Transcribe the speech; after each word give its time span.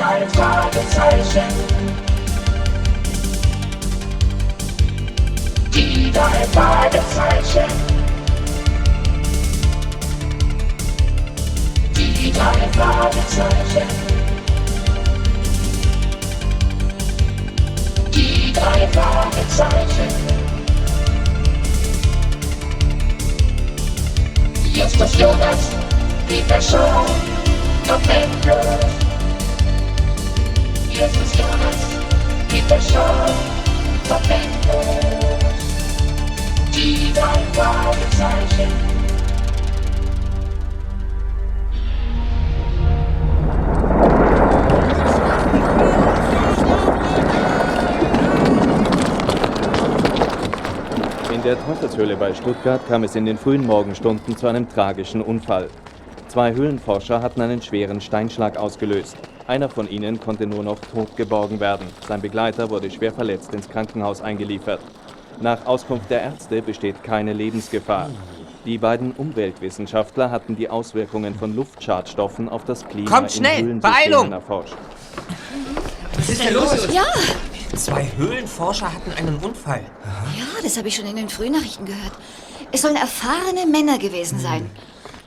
drei 0.00 0.26
Fragezeichen. 0.28 1.52
Die 5.74 6.10
drei 6.10 6.46
Fragezeichen. 6.54 7.70
Die 11.94 12.32
drei 12.32 12.68
Fragezeichen. 12.72 13.88
Die 18.14 18.52
drei 18.54 18.88
Fragezeichen. 18.88 20.08
Jetzt 24.72 24.98
ist 24.98 25.16
Jonas, 25.16 25.68
die 26.26 26.40
Person, 26.48 27.04
noch 27.86 28.00
endlos. 28.08 29.09
In 31.00 31.06
der 51.42 51.56
Teufelshöhle 51.64 52.16
bei 52.16 52.34
Stuttgart 52.34 52.86
kam 52.86 53.04
es 53.04 53.16
in 53.16 53.24
den 53.24 53.38
frühen 53.38 53.64
Morgenstunden 53.64 54.36
zu 54.36 54.46
einem 54.48 54.68
tragischen 54.68 55.22
Unfall. 55.22 55.70
Zwei 56.28 56.52
Höhlenforscher 56.52 57.22
hatten 57.22 57.40
einen 57.40 57.62
schweren 57.62 58.02
Steinschlag 58.02 58.58
ausgelöst. 58.58 59.16
Einer 59.50 59.68
von 59.68 59.90
ihnen 59.90 60.20
konnte 60.20 60.46
nur 60.46 60.62
noch 60.62 60.78
tot 60.78 61.16
geborgen 61.16 61.58
werden. 61.58 61.88
Sein 62.06 62.20
Begleiter 62.20 62.70
wurde 62.70 62.88
schwer 62.88 63.12
verletzt 63.12 63.52
ins 63.52 63.68
Krankenhaus 63.68 64.20
eingeliefert. 64.22 64.80
Nach 65.40 65.66
Auskunft 65.66 66.08
der 66.08 66.22
Ärzte 66.22 66.62
besteht 66.62 67.02
keine 67.02 67.32
Lebensgefahr. 67.32 68.10
Die 68.64 68.78
beiden 68.78 69.10
Umweltwissenschaftler 69.10 70.30
hatten 70.30 70.54
die 70.54 70.68
Auswirkungen 70.70 71.34
von 71.34 71.56
Luftschadstoffen 71.56 72.48
auf 72.48 72.64
das 72.64 72.86
Klima 72.86 73.10
Kommt 73.10 73.32
in 73.34 73.38
schnell, 73.38 73.62
Höhlensystemen 73.64 73.80
Beeilung! 73.80 74.32
erforscht. 74.32 74.76
Was 76.14 76.28
ist 76.28 76.44
denn 76.44 76.54
los? 76.54 76.88
Ja, 76.94 77.06
Zwei 77.74 78.08
Höhlenforscher 78.16 78.94
hatten 78.94 79.12
einen 79.14 79.36
Unfall. 79.38 79.82
ja, 80.38 80.62
das 80.62 80.78
habe 80.78 80.86
ich 80.86 80.94
schon 80.94 81.06
in 81.06 81.16
den 81.16 81.28
Frühnachrichten 81.28 81.86
gehört. 81.86 82.12
Es 82.70 82.82
sollen 82.82 82.94
erfahrene 82.94 83.66
Männer 83.66 83.98
gewesen 83.98 84.38
sein. 84.38 84.70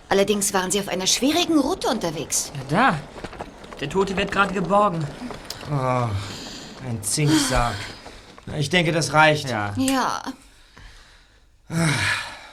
Allerdings 0.07 0.53
waren 0.53 0.71
sie 0.71 0.79
auf 0.79 0.87
einer 0.87 1.07
schwierigen 1.07 1.59
Route 1.59 1.89
unterwegs. 1.89 2.53
Da. 2.69 2.95
Der 3.83 3.89
Tote 3.89 4.15
wird 4.15 4.31
gerade 4.31 4.53
geborgen. 4.53 5.05
Ein 5.69 7.03
Zinksack. 7.03 7.75
Ich 8.57 8.69
denke, 8.69 8.93
das 8.93 9.11
reicht. 9.11 9.49
Ja. 9.49 9.73
Ja, 9.75 10.23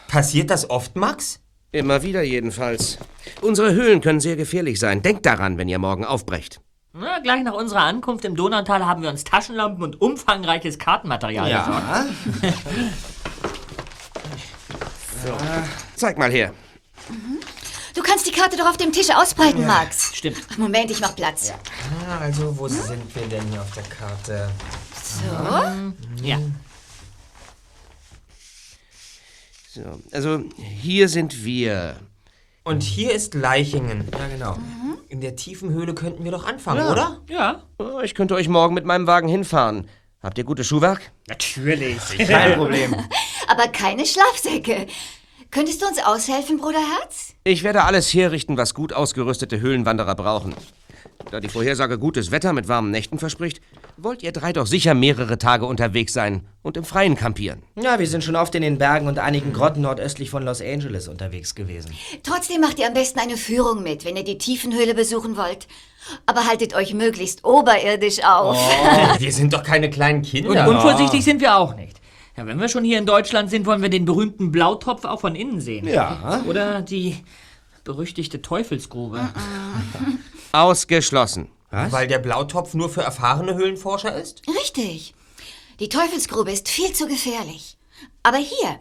Passiert 0.08 0.50
das 0.50 0.68
oft, 0.68 0.96
Max? 0.96 1.38
Immer 1.70 2.02
wieder 2.02 2.22
jedenfalls. 2.24 2.98
Unsere 3.42 3.72
Höhlen 3.74 4.00
können 4.00 4.18
sehr 4.18 4.34
gefährlich 4.34 4.80
sein. 4.80 5.02
Denkt 5.02 5.24
daran, 5.24 5.56
wenn 5.56 5.68
ihr 5.68 5.78
morgen 5.78 6.04
aufbrecht. 6.04 6.60
Na, 6.94 7.20
gleich 7.20 7.44
nach 7.44 7.54
unserer 7.54 7.82
Ankunft 7.82 8.24
im 8.24 8.34
Donautal 8.34 8.84
haben 8.84 9.02
wir 9.02 9.08
uns 9.10 9.22
Taschenlampen 9.22 9.84
und 9.84 10.00
umfangreiches 10.00 10.80
Kartenmaterial 10.80 11.48
besorgt. 11.48 12.54
Ja. 15.26 15.64
Zeig 15.94 16.16
mal 16.18 16.32
her. 16.32 16.54
Du 17.94 18.02
kannst 18.02 18.26
die 18.26 18.32
Karte 18.32 18.56
doch 18.56 18.68
auf 18.68 18.76
dem 18.76 18.92
Tisch 18.92 19.10
ausbreiten, 19.14 19.66
Max. 19.66 20.14
Stimmt. 20.16 20.58
Moment, 20.58 20.90
ich 20.90 21.00
mach 21.00 21.14
Platz. 21.14 21.52
Ah, 22.08 22.18
Also, 22.18 22.56
wo 22.58 22.68
sind 22.68 23.14
wir 23.14 23.26
denn 23.26 23.46
hier 23.50 23.60
auf 23.62 23.72
der 23.72 23.82
Karte? 23.84 24.50
So, 25.02 26.24
Ja. 26.24 26.38
So, 29.72 29.82
also 30.10 30.42
hier 30.56 31.08
sind 31.08 31.44
wir. 31.44 31.96
Und 32.64 32.82
hier 32.82 33.12
ist 33.12 33.34
Leichingen. 33.34 34.08
Ja, 34.12 34.26
genau. 34.28 34.56
In 35.08 35.20
der 35.20 35.36
tiefen 35.36 35.70
Höhle 35.70 35.94
könnten 35.94 36.24
wir 36.24 36.30
doch 36.32 36.44
anfangen, 36.44 36.86
oder? 36.86 37.20
Ja. 37.28 37.62
Oh, 37.78 38.00
ich 38.02 38.14
könnte 38.14 38.34
euch 38.34 38.48
morgen 38.48 38.74
mit 38.74 38.84
meinem 38.84 39.06
Wagen 39.06 39.28
hinfahren. 39.28 39.88
Habt 40.22 40.36
ihr 40.38 40.44
gutes 40.44 40.66
Schuhwerk? 40.66 41.00
Natürlich. 41.28 41.98
Kein 42.18 42.54
Problem. 42.58 42.94
aber 43.46 43.68
keine 43.68 44.04
Schlafsäcke. 44.04 44.86
Könntest 45.50 45.82
du 45.82 45.86
uns 45.86 45.98
aushelfen, 46.04 46.58
Bruderherz? 46.58 47.34
Ich 47.42 47.64
werde 47.64 47.82
alles 47.84 48.12
herrichten, 48.14 48.56
was 48.56 48.72
gut 48.72 48.92
ausgerüstete 48.92 49.60
Höhlenwanderer 49.60 50.14
brauchen. 50.14 50.54
Da 51.30 51.40
die 51.40 51.48
Vorhersage 51.48 51.98
gutes 51.98 52.30
Wetter 52.30 52.52
mit 52.52 52.68
warmen 52.68 52.90
Nächten 52.90 53.18
verspricht, 53.18 53.60
wollt 53.96 54.22
ihr 54.22 54.32
drei 54.32 54.52
doch 54.52 54.66
sicher 54.66 54.94
mehrere 54.94 55.38
Tage 55.38 55.66
unterwegs 55.66 56.12
sein 56.12 56.46
und 56.62 56.76
im 56.76 56.84
Freien 56.84 57.16
kampieren. 57.16 57.62
Ja, 57.80 57.98
wir 57.98 58.06
sind 58.06 58.22
schon 58.24 58.36
oft 58.36 58.54
in 58.54 58.62
den 58.62 58.78
Bergen 58.78 59.06
und 59.08 59.18
einigen 59.18 59.52
Grotten 59.52 59.82
nordöstlich 59.82 60.30
von 60.30 60.44
Los 60.44 60.60
Angeles 60.62 61.08
unterwegs 61.08 61.54
gewesen. 61.54 61.92
Trotzdem 62.22 62.60
macht 62.60 62.78
ihr 62.78 62.86
am 62.86 62.94
besten 62.94 63.18
eine 63.18 63.36
Führung 63.36 63.82
mit, 63.82 64.04
wenn 64.04 64.16
ihr 64.16 64.24
die 64.24 64.38
Tiefenhöhle 64.38 64.94
besuchen 64.94 65.36
wollt. 65.36 65.66
Aber 66.26 66.46
haltet 66.46 66.74
euch 66.74 66.94
möglichst 66.94 67.44
oberirdisch 67.44 68.24
auf. 68.24 68.56
Wir 69.18 69.32
sind 69.32 69.52
doch 69.52 69.62
keine 69.62 69.90
kleinen 69.90 70.18
Und 70.20 70.26
Kinder. 70.26 70.66
unvorsichtig 70.68 71.22
sind 71.22 71.40
wir 71.42 71.56
auch 71.56 71.74
nicht. 71.76 71.99
Ja, 72.40 72.46
wenn 72.46 72.58
wir 72.58 72.70
schon 72.70 72.84
hier 72.84 72.96
in 72.96 73.04
Deutschland 73.04 73.50
sind, 73.50 73.66
wollen 73.66 73.82
wir 73.82 73.90
den 73.90 74.06
berühmten 74.06 74.50
Blautopf 74.50 75.04
auch 75.04 75.20
von 75.20 75.34
innen 75.34 75.60
sehen. 75.60 75.86
Ja. 75.86 76.42
Oder 76.48 76.80
die 76.80 77.18
berüchtigte 77.84 78.40
Teufelsgrube. 78.40 79.28
Ausgeschlossen. 80.52 81.50
Weil 81.70 82.06
der 82.06 82.18
Blautopf 82.18 82.72
nur 82.72 82.88
für 82.88 83.02
erfahrene 83.02 83.56
Höhlenforscher 83.56 84.16
ist? 84.16 84.40
Richtig. 84.48 85.12
Die 85.80 85.90
Teufelsgrube 85.90 86.50
ist 86.50 86.70
viel 86.70 86.90
zu 86.94 87.06
gefährlich. 87.06 87.76
Aber 88.22 88.38
hier, 88.38 88.80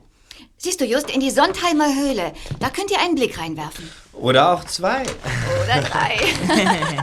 siehst 0.56 0.80
du 0.80 0.86
just 0.86 1.12
in 1.12 1.20
die 1.20 1.30
Sondheimer 1.30 1.94
Höhle. 1.94 2.32
Da 2.62 2.70
könnt 2.70 2.92
ihr 2.92 3.02
einen 3.02 3.16
Blick 3.16 3.38
reinwerfen. 3.38 3.90
Oder 4.14 4.54
auch 4.54 4.64
zwei. 4.64 5.02
Oder 5.02 5.82
drei. 5.82 6.18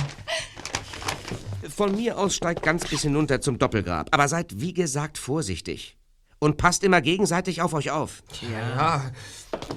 Von 1.68 1.94
mir 1.94 2.16
aus 2.16 2.34
steigt 2.34 2.62
ganz 2.62 2.88
bis 2.88 3.02
hinunter 3.02 3.42
zum 3.42 3.58
Doppelgrab. 3.58 4.08
Aber 4.10 4.26
seid 4.28 4.58
wie 4.58 4.72
gesagt 4.72 5.18
vorsichtig. 5.18 5.98
Und 6.38 6.58
passt 6.58 6.84
immer 6.84 7.00
gegenseitig 7.00 7.62
auf 7.62 7.72
euch 7.72 7.90
auf. 7.90 8.22
Ja. 8.52 9.10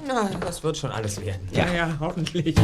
Na, 0.06 0.30
das 0.42 0.64
wird 0.64 0.78
schon 0.78 0.92
alles 0.92 1.22
werden. 1.22 1.48
Ja, 1.52 1.72
ja, 1.72 1.98
hoffentlich. 2.00 2.56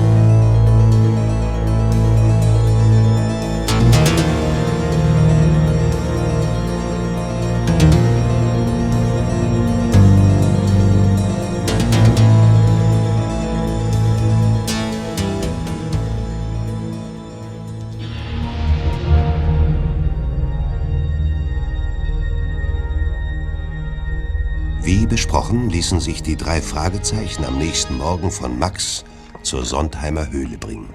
Wie 24.85 25.07
besprochen 25.07 25.71
ließen 25.71 25.99
sich 25.99 26.21
die 26.21 26.35
drei 26.35 26.61
Fragezeichen 26.61 27.43
am 27.43 27.57
nächsten 27.57 27.97
Morgen 27.97 28.29
von 28.29 28.59
Max 28.59 29.03
zur 29.41 29.65
Sondheimer 29.65 30.29
Höhle 30.29 30.59
bringen. 30.59 30.93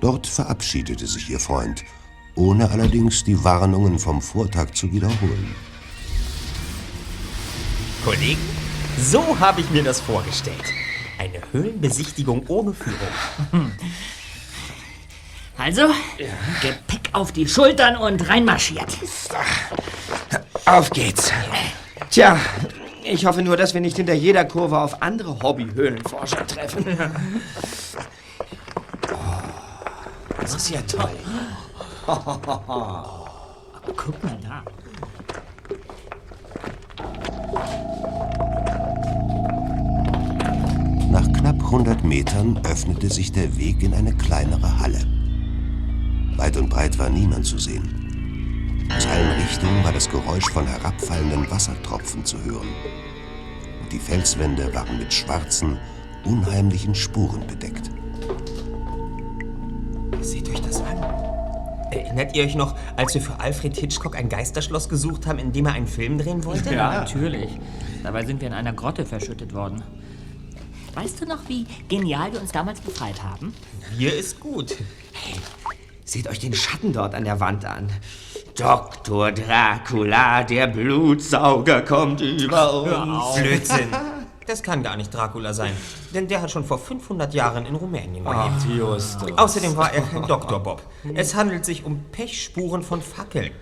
Dort 0.00 0.28
verabschiedete 0.28 1.08
sich 1.08 1.28
ihr 1.28 1.40
Freund, 1.40 1.82
ohne 2.36 2.70
allerdings 2.70 3.24
die 3.24 3.42
Warnungen 3.42 3.98
vom 3.98 4.22
Vortag 4.22 4.74
zu 4.74 4.92
wiederholen. 4.92 5.56
Kollegen, 8.04 8.38
so 8.96 9.40
habe 9.40 9.60
ich 9.60 9.70
mir 9.70 9.82
das 9.82 9.98
vorgestellt. 9.98 10.62
Eine 11.18 11.42
Höhlenbesichtigung 11.50 12.46
ohne 12.46 12.72
Führung. 12.74 13.72
Also, 15.60 15.88
Gepäck 16.62 17.10
auf 17.14 17.32
die 17.32 17.48
Schultern 17.48 17.96
und 17.96 18.28
reinmarschiert. 18.28 18.96
Auf 20.66 20.88
geht's. 20.90 21.32
Tja, 22.10 22.38
ich 23.10 23.26
hoffe 23.26 23.42
nur, 23.42 23.56
dass 23.56 23.74
wir 23.74 23.80
nicht 23.80 23.96
hinter 23.96 24.14
jeder 24.14 24.44
Kurve 24.44 24.78
auf 24.78 25.02
andere 25.02 25.40
Hobby-Höhlenforscher 25.42 26.46
treffen. 26.46 26.84
Oh, 29.10 29.16
das 30.40 30.54
ist 30.54 30.70
ja 30.70 30.80
toll. 30.82 31.10
Guck 33.96 34.24
mal 34.24 34.38
da. 34.42 34.62
Nach 41.10 41.32
knapp 41.32 41.56
100 41.64 42.04
Metern 42.04 42.60
öffnete 42.64 43.08
sich 43.08 43.32
der 43.32 43.56
Weg 43.56 43.82
in 43.82 43.94
eine 43.94 44.14
kleinere 44.14 44.78
Halle. 44.78 45.00
Weit 46.36 46.56
und 46.56 46.68
breit 46.68 46.98
war 46.98 47.08
niemand 47.08 47.46
zu 47.46 47.58
sehen. 47.58 47.97
Aus 48.90 49.06
allen 49.06 49.30
Richtungen 49.40 49.84
war 49.84 49.92
das 49.92 50.08
Geräusch 50.08 50.48
von 50.50 50.66
herabfallenden 50.66 51.50
Wassertropfen 51.50 52.24
zu 52.24 52.42
hören. 52.44 52.68
Und 53.82 53.92
die 53.92 53.98
Felswände 53.98 54.72
waren 54.74 54.98
mit 54.98 55.12
schwarzen, 55.12 55.78
unheimlichen 56.24 56.94
Spuren 56.94 57.46
bedeckt. 57.46 57.90
Seht 60.20 60.48
euch 60.48 60.60
das 60.60 60.80
an. 60.80 60.98
Erinnert 61.90 62.36
ihr 62.36 62.44
euch 62.44 62.54
noch, 62.54 62.76
als 62.96 63.14
wir 63.14 63.20
für 63.20 63.40
Alfred 63.40 63.76
Hitchcock 63.76 64.16
ein 64.16 64.28
Geisterschloss 64.28 64.88
gesucht 64.88 65.26
haben, 65.26 65.38
in 65.38 65.52
dem 65.52 65.66
er 65.66 65.72
einen 65.72 65.86
Film 65.86 66.18
drehen 66.18 66.44
wollte? 66.44 66.74
Ja, 66.74 67.00
natürlich. 67.00 67.58
Dabei 68.02 68.24
sind 68.26 68.40
wir 68.40 68.48
in 68.48 68.54
einer 68.54 68.72
Grotte 68.72 69.06
verschüttet 69.06 69.54
worden. 69.54 69.82
Weißt 70.94 71.20
du 71.20 71.26
noch, 71.26 71.48
wie 71.48 71.66
genial 71.88 72.32
wir 72.32 72.40
uns 72.40 72.52
damals 72.52 72.80
befreit 72.80 73.22
haben? 73.22 73.54
Hier 73.96 74.14
ist 74.14 74.40
gut. 74.40 74.76
Seht 76.04 76.26
euch 76.28 76.40
den 76.40 76.54
Schatten 76.54 76.92
dort 76.92 77.14
an 77.14 77.24
der 77.24 77.38
Wand 77.38 77.64
an. 77.64 77.90
Dr. 78.58 79.30
Dracula, 79.32 80.42
der 80.42 80.66
Blutsauger, 80.66 81.82
kommt 81.82 82.20
über 82.20 82.82
uns. 82.82 83.40
Blödsinn. 83.40 83.88
Das 84.46 84.62
kann 84.62 84.82
gar 84.82 84.96
nicht 84.96 85.12
Dracula 85.14 85.52
sein, 85.52 85.72
denn 86.14 86.26
der 86.26 86.40
hat 86.42 86.50
schon 86.50 86.64
vor 86.64 86.78
500 86.78 87.34
Jahren 87.34 87.66
in 87.66 87.74
Rumänien 87.76 88.24
gelebt. 88.24 88.82
Außerdem 89.38 89.76
war 89.76 89.92
er 89.92 90.00
kein 90.00 90.22
Dr. 90.22 90.58
Bob. 90.60 90.82
Es 91.14 91.34
handelt 91.34 91.64
sich 91.64 91.84
um 91.84 92.02
Pechspuren 92.10 92.82
von 92.82 93.00
Fackeln. 93.02 93.52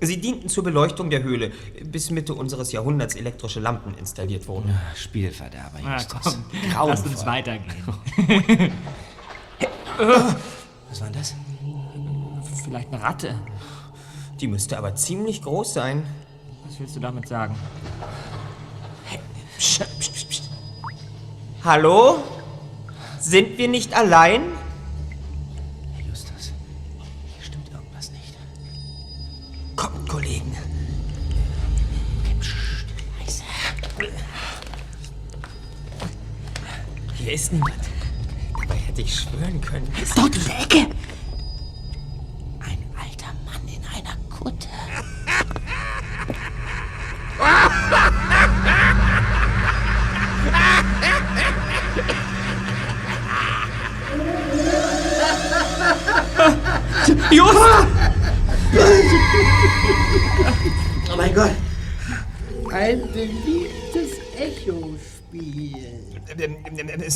Sie 0.00 0.20
dienten 0.20 0.48
zur 0.48 0.64
Beleuchtung 0.64 1.08
der 1.08 1.22
Höhle, 1.22 1.52
bis 1.84 2.10
Mitte 2.10 2.34
unseres 2.34 2.72
Jahrhunderts 2.72 3.14
elektrische 3.14 3.60
Lampen 3.60 3.94
installiert 3.94 4.46
wurden. 4.48 4.76
Spielverderber, 4.96 5.78
Na 5.82 5.94
Justus. 5.94 6.38
Grauenvoll. 6.72 6.88
lass 6.90 7.06
uns 7.06 7.24
weitergehen. 7.24 7.84
Was 10.90 11.00
war 11.00 11.10
das? 11.10 11.34
Vielleicht 12.64 12.92
eine 12.92 13.02
Ratte. 13.02 13.38
Die 14.44 14.48
müsste 14.48 14.76
aber 14.76 14.94
ziemlich 14.94 15.40
groß 15.40 15.72
sein. 15.72 16.06
Was 16.66 16.78
willst 16.78 16.94
du 16.94 17.00
damit 17.00 17.26
sagen? 17.26 17.56
Psst, 19.56 19.98
psst, 19.98 20.12
psst, 20.12 20.28
psst. 20.28 20.50
Hallo? 21.64 22.18
Sind 23.18 23.56
wir 23.56 23.68
nicht 23.68 23.96
allein? 23.96 24.42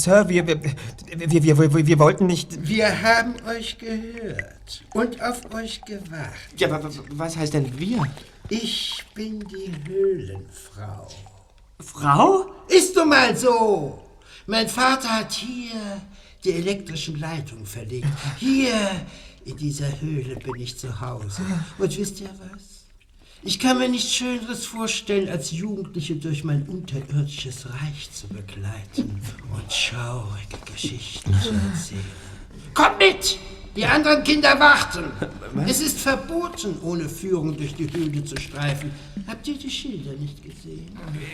Sir, 0.09 0.27
wir, 0.27 0.47
wir, 0.47 0.59
wir, 1.59 1.87
wir, 1.87 1.99
wollten 1.99 2.25
nicht. 2.27 2.67
Wir 2.67 3.03
haben 3.03 3.35
euch 3.47 3.77
gehört 3.77 4.83
und 4.95 5.21
auf 5.23 5.53
euch 5.53 5.83
gewartet. 5.83 6.57
Ja, 6.57 6.71
wa- 6.71 6.83
wa- 6.83 6.91
was 7.11 7.37
heißt 7.37 7.53
denn 7.53 7.79
wir? 7.79 8.07
Ich 8.49 9.05
bin 9.15 9.41
die 9.41 9.71
Höhlenfrau. 9.87 11.09
Frau? 11.81 12.47
Ist 12.69 12.97
nun 12.97 13.11
mal 13.11 13.37
so. 13.37 14.03
Mein 14.47 14.67
Vater 14.69 15.11
hat 15.11 15.33
hier 15.33 16.01
die 16.43 16.53
elektrischen 16.53 17.21
Leitungen 17.21 17.67
verlegt. 17.67 18.09
Hier 18.39 18.73
in 19.45 19.59
dieser 19.59 20.01
Höhle 20.01 20.37
bin 20.37 20.55
ich 20.57 20.79
zu 20.79 20.99
Hause. 21.03 21.43
Und 21.77 21.99
wisst 21.99 22.23
ihr 22.23 22.31
was? 22.51 22.63
Ich 23.49 23.59
kann 23.59 23.79
mir 23.79 23.89
nichts 23.89 24.13
Schöneres 24.13 24.67
vorstellen, 24.67 25.27
als 25.31 25.53
Jugendliche 25.53 26.17
durch 26.17 26.45
mein 26.45 26.65
unterirdisches 26.69 27.65
Reich 27.65 28.11
zu 28.13 28.29
begleiten 28.29 29.23
und 29.55 29.73
schaurige 29.73 30.59
Geschichten 30.71 31.33
zu 31.33 31.55
erzählen. 31.55 32.05
Kommt 32.75 32.99
mit! 32.99 33.39
Die 33.75 33.87
anderen 33.87 34.23
Kinder 34.23 34.61
warten. 34.61 35.05
Es 35.67 35.81
ist 35.81 35.99
verboten, 35.99 36.77
ohne 36.83 37.09
Führung 37.09 37.57
durch 37.57 37.75
die 37.75 37.91
Höhle 37.91 38.23
zu 38.23 38.37
streifen. 38.37 38.91
Habt 39.27 39.49
ihr 39.49 39.57
die 39.57 39.71
Schilder 39.71 40.13
nicht 40.13 40.43
gesehen? 40.43 40.91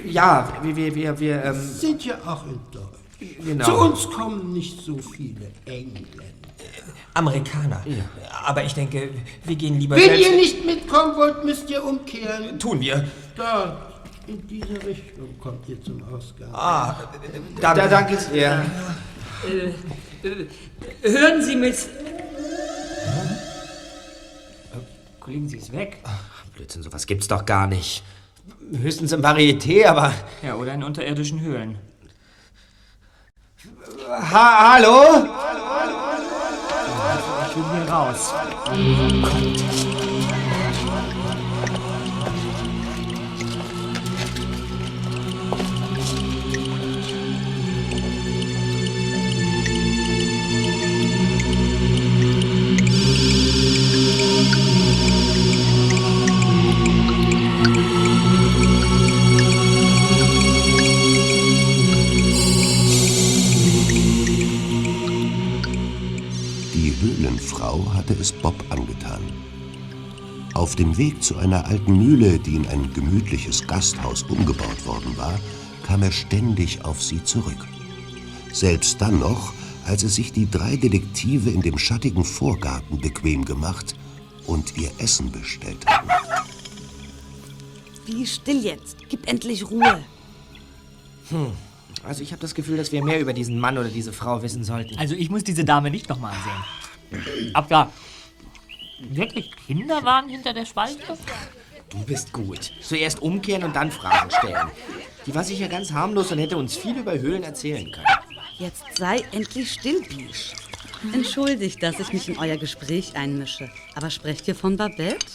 Ja, 0.08 0.52
wir, 0.62 0.76
wir, 0.76 0.94
wir, 0.94 1.19
wir 1.19 1.44
ähm, 1.44 1.61
Sind 1.61 2.05
ja 2.05 2.14
auch 2.25 2.46
in 2.46 2.61
Deutsch. 2.70 3.40
Genau. 3.44 3.64
Zu 3.64 3.75
uns 3.75 4.08
kommen 4.11 4.52
nicht 4.52 4.81
so 4.82 4.99
viele 4.99 5.50
Engländer. 5.64 6.34
Amerikaner. 7.14 7.82
Aber 8.44 8.64
ich 8.64 8.75
denke, 8.75 9.11
wir 9.44 9.56
gehen 9.56 9.78
lieber 9.78 9.96
Wenn 9.96 10.05
selbst. 10.05 10.22
ihr 10.31 10.37
nicht 10.37 10.66
mitkommen 10.66 11.16
wollt, 11.16 11.44
müsst 11.44 11.70
ihr 11.70 11.82
umkehren. 11.84 12.58
Tun 12.58 12.81
wir. 12.81 13.08
Dort, 13.37 13.76
in 14.26 14.46
diese 14.46 14.75
Richtung 14.87 15.38
kommt 15.38 15.69
ihr 15.69 15.81
zum 15.82 16.02
Ausgang. 16.12 16.49
Ah, 16.52 16.94
da, 17.61 17.75
da 17.75 17.88
danke 17.88 18.16
sehr. 18.19 18.64
Hören 21.02 21.43
Sie 21.43 21.56
mit. 21.56 21.76
Kollegen, 25.20 25.49
sie 25.49 25.56
ist 25.56 25.72
weg. 25.72 25.99
Blödsinn, 26.55 26.82
sowas 26.82 27.06
gibt's 27.06 27.28
doch 27.28 27.46
gar 27.46 27.66
nicht. 27.66 28.02
Höchstens 28.72 29.12
im 29.12 29.22
Varieté, 29.22 29.87
aber. 29.87 30.12
Ja, 30.43 30.55
oder 30.56 30.75
in 30.75 30.82
unterirdischen 30.84 31.40
Höhlen. 31.40 31.78
Ha 34.08 34.75
hallo? 34.75 35.26
Will 37.55 37.62
hier 37.71 37.89
raus. 37.89 38.35
Auf 70.75 70.78
dem 70.78 70.99
Weg 70.99 71.23
zu 71.23 71.37
einer 71.37 71.66
alten 71.66 71.97
Mühle, 71.97 72.40
die 72.40 72.57
in 72.57 72.66
ein 72.66 72.93
gemütliches 72.93 73.64
Gasthaus 73.64 74.25
umgebaut 74.25 74.85
worden 74.85 75.16
war, 75.16 75.38
kam 75.87 76.02
er 76.02 76.11
ständig 76.11 76.85
auf 76.85 77.00
sie 77.00 77.23
zurück. 77.23 77.69
Selbst 78.52 79.00
dann 79.00 79.21
noch, 79.21 79.52
als 79.87 80.02
es 80.02 80.16
sich 80.16 80.33
die 80.33 80.50
drei 80.50 80.75
Detektive 80.75 81.50
in 81.50 81.62
dem 81.62 81.78
schattigen 81.78 82.25
Vorgarten 82.25 82.99
bequem 82.99 83.45
gemacht 83.45 83.95
und 84.49 84.76
ihr 84.76 84.90
Essen 84.99 85.31
bestellt 85.31 85.87
hatten. 85.87 86.09
Wie 88.07 88.26
still 88.26 88.64
jetzt. 88.64 88.97
Gib 89.09 89.28
endlich 89.28 89.71
Ruhe. 89.71 90.04
Also 92.02 92.25
ich 92.25 92.33
habe 92.33 92.43
das 92.43 92.57
Gefühl, 92.57 92.78
dass 92.78 92.90
wir 92.90 93.04
mehr 93.04 93.21
über 93.21 93.33
diesen 93.33 93.61
Mann 93.61 93.78
oder 93.78 93.90
diese 93.90 94.12
Frau 94.12 94.43
wissen 94.43 94.64
sollten. 94.64 94.99
Also 94.99 95.14
ich 95.14 95.31
muss 95.31 95.45
diese 95.45 95.64
Dame 95.64 95.93
nicht 95.93 96.09
nochmal 96.09 96.35
sehen. 97.12 97.52
Ab 97.54 97.69
da. 97.69 97.93
Wirklich 99.01 99.51
Kinder 99.67 100.05
waren 100.05 100.29
hinter 100.29 100.53
der 100.53 100.67
Spalte? 100.67 101.19
Du 101.91 101.99
bist 102.05 102.33
gut. 102.33 102.73
Zuerst 102.81 103.23
umkehren 103.23 103.65
und 103.65 103.77
dann 103.77 103.91
Fragen 103.91 104.31
stellen. 104.31 104.71
Die 105.27 105.35
war 105.35 105.45
sicher 105.45 105.69
ganz 105.69 105.93
harmlos 105.93 106.33
und 106.33 106.39
hätte 106.39 106.57
uns 106.57 106.77
viel 106.77 106.97
über 106.97 107.19
Höhlen 107.19 107.43
erzählen 107.43 107.91
können. 107.91 108.07
Jetzt 108.59 108.85
sei 108.97 109.25
endlich 109.33 109.73
still, 109.73 110.03
Bisch. 110.03 110.53
Entschuldigt, 111.13 111.83
dass 111.83 112.01
ich 112.01 112.13
mich 112.13 112.29
in 112.29 112.39
euer 112.39 112.57
Gespräch 112.57 113.15
einmische. 113.15 113.71
Aber 113.95 114.11
sprecht 114.11 114.49
ihr 114.49 114.55
von 114.55 114.77
Babette? 114.77 115.27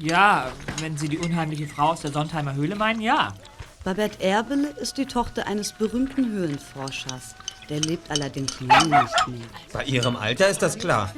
Ja, 0.00 0.50
wenn 0.80 0.96
Sie 0.96 1.08
die 1.08 1.18
unheimliche 1.18 1.68
Frau 1.68 1.90
aus 1.90 2.00
der 2.00 2.10
Sondheimer 2.12 2.54
Höhle 2.54 2.74
meinen, 2.74 3.00
ja. 3.00 3.32
Babette 3.84 4.22
Erbele 4.22 4.68
ist 4.80 4.98
die 4.98 5.06
Tochter 5.06 5.46
eines 5.46 5.72
berühmten 5.72 6.32
Höhlenforschers. 6.32 7.34
Der 7.68 7.80
lebt 7.80 8.10
allerdings 8.10 8.60
lange 8.60 9.02
nicht 9.02 9.28
mehr. 9.28 9.46
Bei 9.72 9.84
ihrem 9.84 10.16
Alter 10.16 10.48
ist 10.48 10.62
das 10.62 10.78
klar. 10.78 11.14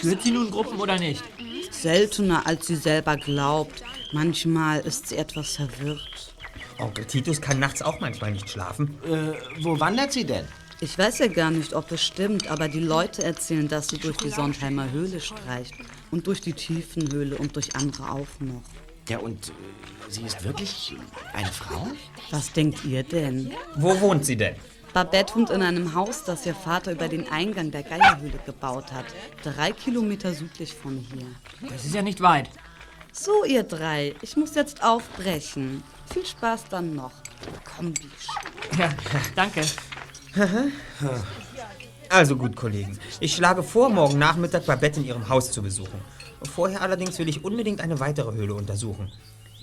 Führt 0.00 0.22
sie 0.22 0.30
nun 0.30 0.50
Gruppen 0.50 0.78
oder 0.80 0.98
nicht? 0.98 1.22
Seltener, 1.70 2.46
als 2.46 2.66
sie 2.66 2.76
selber 2.76 3.16
glaubt. 3.16 3.82
Manchmal 4.12 4.80
ist 4.80 5.08
sie 5.08 5.16
etwas 5.16 5.56
verwirrt. 5.56 6.34
Onkel 6.78 7.04
Titus 7.04 7.40
kann 7.40 7.58
nachts 7.58 7.82
auch 7.82 8.00
manchmal 8.00 8.32
nicht 8.32 8.48
schlafen. 8.50 8.98
Äh, 9.04 9.34
wo 9.62 9.78
wandert 9.78 10.12
sie 10.12 10.24
denn? 10.24 10.46
Ich 10.80 10.98
weiß 10.98 11.20
ja 11.20 11.28
gar 11.28 11.50
nicht, 11.50 11.72
ob 11.72 11.90
es 11.92 12.04
stimmt, 12.04 12.48
aber 12.48 12.68
die 12.68 12.80
Leute 12.80 13.22
erzählen, 13.22 13.68
dass 13.68 13.88
sie 13.88 13.98
durch 13.98 14.16
die 14.16 14.30
Sondheimer 14.30 14.90
Höhle 14.90 15.20
streicht. 15.20 15.74
Und 16.10 16.26
durch 16.26 16.40
die 16.40 16.52
Tiefenhöhle 16.52 17.36
und 17.36 17.56
durch 17.56 17.74
andere 17.76 18.10
auch 18.10 18.26
noch. 18.40 18.62
Ja, 19.08 19.18
und 19.18 19.48
äh, 19.48 19.52
sie 20.08 20.22
ist 20.22 20.42
wirklich 20.44 20.94
eine 21.32 21.52
Frau? 21.52 21.88
Was 22.30 22.52
denkt 22.52 22.84
ihr 22.84 23.02
denn? 23.02 23.52
Wo 23.76 24.00
wohnt 24.00 24.24
sie 24.24 24.36
denn? 24.36 24.56
Babette 24.94 25.34
wohnt 25.34 25.50
in 25.50 25.60
einem 25.60 25.92
Haus, 25.94 26.22
das 26.22 26.46
ihr 26.46 26.54
Vater 26.54 26.92
über 26.92 27.08
den 27.08 27.28
Eingang 27.28 27.72
der 27.72 27.82
Geierhöhle 27.82 28.38
gebaut 28.46 28.92
hat. 28.92 29.06
Drei 29.42 29.72
Kilometer 29.72 30.32
südlich 30.32 30.72
von 30.72 30.96
hier. 30.96 31.26
Das 31.68 31.84
ist 31.84 31.96
ja 31.96 32.02
nicht 32.02 32.20
weit. 32.20 32.48
So, 33.12 33.44
ihr 33.44 33.64
drei, 33.64 34.14
ich 34.22 34.36
muss 34.36 34.54
jetzt 34.54 34.84
aufbrechen. 34.84 35.82
Viel 36.12 36.24
Spaß 36.24 36.66
dann 36.70 36.94
noch. 36.94 37.10
Komm, 37.64 37.92
Bisch. 37.92 38.28
Ja, 38.78 38.88
danke. 39.34 39.62
Also 42.10 42.36
gut, 42.36 42.54
Kollegen. 42.54 42.96
Ich 43.18 43.34
schlage 43.34 43.64
vor, 43.64 43.88
morgen 43.88 44.18
Nachmittag 44.18 44.66
Babette 44.66 45.00
in 45.00 45.06
ihrem 45.06 45.28
Haus 45.28 45.50
zu 45.50 45.62
besuchen. 45.62 46.00
Vorher 46.54 46.82
allerdings 46.82 47.18
will 47.18 47.28
ich 47.28 47.44
unbedingt 47.44 47.80
eine 47.80 47.98
weitere 47.98 48.30
Höhle 48.32 48.54
untersuchen. 48.54 49.10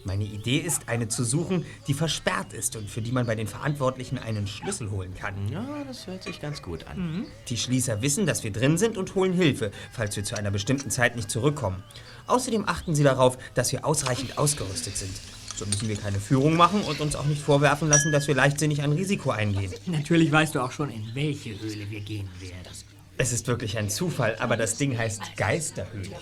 Meine 0.03 0.23
Idee 0.23 0.57
ist, 0.57 0.89
eine 0.89 1.07
zu 1.07 1.23
suchen, 1.23 1.65
die 1.87 1.93
versperrt 1.93 2.53
ist 2.53 2.75
und 2.75 2.89
für 2.89 3.01
die 3.01 3.11
man 3.11 3.25
bei 3.25 3.35
den 3.35 3.47
Verantwortlichen 3.47 4.17
einen 4.17 4.47
Schlüssel 4.47 4.89
holen 4.89 5.13
kann. 5.13 5.35
Ja, 5.51 5.83
das 5.85 6.07
hört 6.07 6.23
sich 6.23 6.41
ganz 6.41 6.61
gut 6.61 6.87
an. 6.87 7.25
Die 7.47 7.57
Schließer 7.57 8.01
wissen, 8.01 8.25
dass 8.25 8.43
wir 8.43 8.51
drin 8.51 8.77
sind 8.77 8.97
und 8.97 9.15
holen 9.15 9.33
Hilfe, 9.33 9.71
falls 9.91 10.15
wir 10.15 10.23
zu 10.23 10.35
einer 10.35 10.51
bestimmten 10.51 10.89
Zeit 10.89 11.15
nicht 11.15 11.29
zurückkommen. 11.29 11.83
Außerdem 12.27 12.67
achten 12.67 12.95
sie 12.95 13.03
darauf, 13.03 13.37
dass 13.53 13.71
wir 13.71 13.85
ausreichend 13.85 14.37
ausgerüstet 14.37 14.97
sind. 14.97 15.13
So 15.55 15.65
müssen 15.65 15.87
wir 15.87 15.97
keine 15.97 16.19
Führung 16.19 16.55
machen 16.55 16.81
und 16.81 17.01
uns 17.01 17.15
auch 17.15 17.25
nicht 17.25 17.41
vorwerfen 17.41 17.87
lassen, 17.87 18.11
dass 18.11 18.27
wir 18.27 18.33
leichtsinnig 18.33 18.81
ein 18.81 18.93
Risiko 18.93 19.29
eingehen. 19.29 19.71
Natürlich 19.85 20.31
weißt 20.31 20.55
du 20.55 20.61
auch 20.61 20.71
schon, 20.71 20.89
in 20.89 21.13
welche 21.13 21.59
Höhle 21.59 21.89
wir 21.89 21.99
gehen 21.99 22.29
werden. 22.39 22.90
Es 23.17 23.31
ist 23.31 23.47
wirklich 23.47 23.77
ein 23.77 23.89
Zufall, 23.89 24.35
aber 24.39 24.57
das 24.57 24.77
Ding 24.77 24.97
heißt 24.97 25.37
Geisterhöhle. 25.37 26.15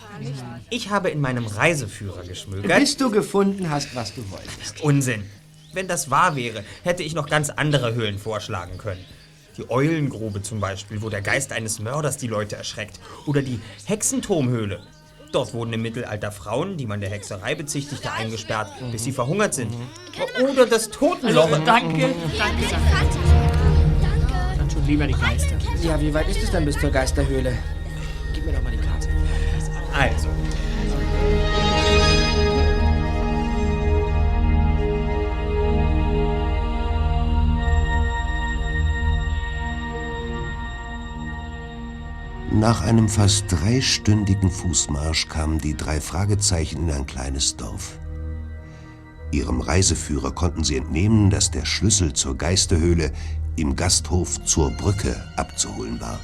Ich 0.69 0.89
habe 0.89 1.09
in 1.09 1.21
meinem 1.21 1.45
Reiseführer 1.45 2.23
geschmökert. 2.23 2.77
Bis 2.77 2.97
du 2.97 3.09
gefunden 3.09 3.69
hast, 3.69 3.95
was 3.95 4.13
du 4.13 4.29
wolltest. 4.29 4.81
Unsinn. 4.81 5.23
Wenn 5.73 5.87
das 5.87 6.09
wahr 6.09 6.35
wäre, 6.35 6.63
hätte 6.83 7.03
ich 7.03 7.13
noch 7.13 7.29
ganz 7.29 7.49
andere 7.49 7.93
Höhlen 7.93 8.17
vorschlagen 8.17 8.77
können. 8.77 9.05
Die 9.57 9.69
Eulengrube 9.69 10.41
zum 10.41 10.59
Beispiel, 10.59 11.01
wo 11.01 11.09
der 11.09 11.21
Geist 11.21 11.51
eines 11.51 11.79
Mörders 11.79 12.17
die 12.17 12.27
Leute 12.27 12.55
erschreckt. 12.55 12.99
Oder 13.25 13.41
die 13.41 13.59
Hexenturmhöhle. 13.85 14.81
Dort 15.31 15.53
wurden 15.53 15.73
im 15.73 15.81
Mittelalter 15.81 16.31
Frauen, 16.31 16.77
die 16.77 16.87
man 16.87 17.01
der 17.01 17.09
Hexerei 17.11 17.55
bezichtigte, 17.55 18.11
eingesperrt, 18.11 18.71
bis 18.91 19.03
sie 19.03 19.11
verhungert 19.11 19.53
sind. 19.53 19.71
Oder 20.49 20.65
das 20.65 20.89
Totenloch. 20.89 21.51
Also, 21.51 21.65
danke, 21.65 22.15
danke, 22.37 22.63
danke. 22.69 23.48
Lieber 24.89 25.05
die 25.05 25.13
Geister. 25.13 25.55
Ja, 25.83 26.01
wie 26.01 26.11
weit 26.11 26.27
ist 26.29 26.41
es 26.41 26.49
denn 26.49 26.65
bis 26.65 26.75
zur 26.75 26.89
Geisterhöhle? 26.89 27.55
Gib 28.33 28.43
mir 28.43 28.53
doch 28.53 28.63
mal 28.63 28.71
die 28.71 28.77
Karte. 28.77 29.07
Also, 29.93 30.29
Nach 42.51 42.81
einem 42.81 43.07
fast 43.09 43.45
dreistündigen 43.47 44.49
Fußmarsch 44.49 45.27
kamen 45.27 45.59
die 45.59 45.77
drei 45.77 46.01
Fragezeichen 46.01 46.89
in 46.89 46.91
ein 46.95 47.05
kleines 47.05 47.55
Dorf. 47.55 47.99
Ihrem 49.31 49.61
Reiseführer 49.61 50.31
konnten 50.31 50.63
sie 50.63 50.77
entnehmen, 50.77 51.29
dass 51.29 51.51
der 51.51 51.65
Schlüssel 51.65 52.13
zur 52.13 52.35
Geisterhöhle 52.35 53.11
im 53.61 53.75
Gasthof 53.75 54.43
zur 54.45 54.71
Brücke 54.71 55.15
abzuholen 55.35 55.99
war. 56.01 56.19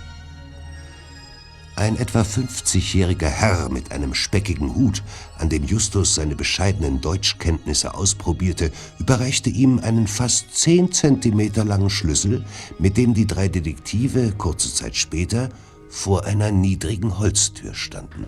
Ein 1.77 1.97
etwa 1.97 2.21
50-jähriger 2.21 3.27
Herr 3.27 3.67
mit 3.69 3.91
einem 3.91 4.13
speckigen 4.13 4.75
Hut, 4.75 5.03
an 5.37 5.49
dem 5.49 5.65
Justus 5.65 6.15
seine 6.15 6.35
bescheidenen 6.35 7.01
Deutschkenntnisse 7.01 7.93
ausprobierte, 7.93 8.71
überreichte 8.97 9.49
ihm 9.49 9.79
einen 9.79 10.07
fast 10.07 10.55
10 10.55 10.93
Zentimeter 10.93 11.65
langen 11.65 11.89
Schlüssel, 11.89 12.45
mit 12.79 12.95
dem 12.95 13.13
die 13.13 13.27
drei 13.27 13.49
Detektive 13.49 14.31
kurze 14.37 14.73
Zeit 14.73 14.95
später 14.95 15.49
vor 15.89 16.23
einer 16.25 16.51
niedrigen 16.51 17.19
Holztür 17.19 17.73
standen. 17.73 18.25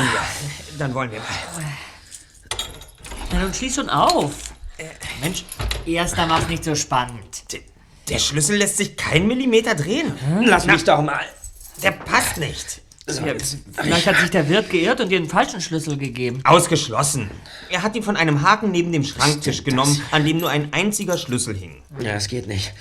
Wir. 0.00 0.78
Dann 0.78 0.94
wollen 0.94 1.10
wir 1.10 1.18
mal. 1.18 1.26
Na, 3.32 3.40
nun 3.40 3.54
schließ 3.54 3.74
schon 3.76 3.90
auf. 3.90 4.32
Mensch, 5.20 5.44
erster 5.86 6.26
mach's 6.26 6.48
nicht 6.48 6.64
so 6.64 6.74
spannend. 6.74 7.44
Der 8.08 8.18
Schlüssel 8.18 8.56
lässt 8.56 8.78
sich 8.78 8.96
kein 8.96 9.26
Millimeter 9.26 9.74
drehen. 9.74 10.12
Lass 10.44 10.66
mich 10.66 10.84
doch 10.84 11.02
mal. 11.02 11.24
Der 11.82 11.92
passt 11.92 12.36
nicht. 12.36 12.80
Ja, 13.08 13.34
vielleicht 13.82 14.06
hat 14.06 14.18
sich 14.18 14.30
der 14.30 14.48
Wirt 14.48 14.70
geirrt 14.70 15.00
und 15.00 15.08
dir 15.08 15.18
einen 15.18 15.28
falschen 15.28 15.60
Schlüssel 15.60 15.96
gegeben. 15.96 16.40
Ausgeschlossen. 16.44 17.30
Er 17.68 17.82
hat 17.82 17.96
ihn 17.96 18.02
von 18.02 18.16
einem 18.16 18.42
Haken 18.42 18.70
neben 18.70 18.92
dem 18.92 19.02
Schranktisch 19.02 19.64
genommen, 19.64 20.00
an 20.12 20.24
dem 20.24 20.38
nur 20.38 20.50
ein 20.50 20.72
einziger 20.72 21.18
Schlüssel 21.18 21.56
hing. 21.56 21.82
Ja, 21.98 22.12
das 22.12 22.28
geht 22.28 22.46
nicht. 22.46 22.72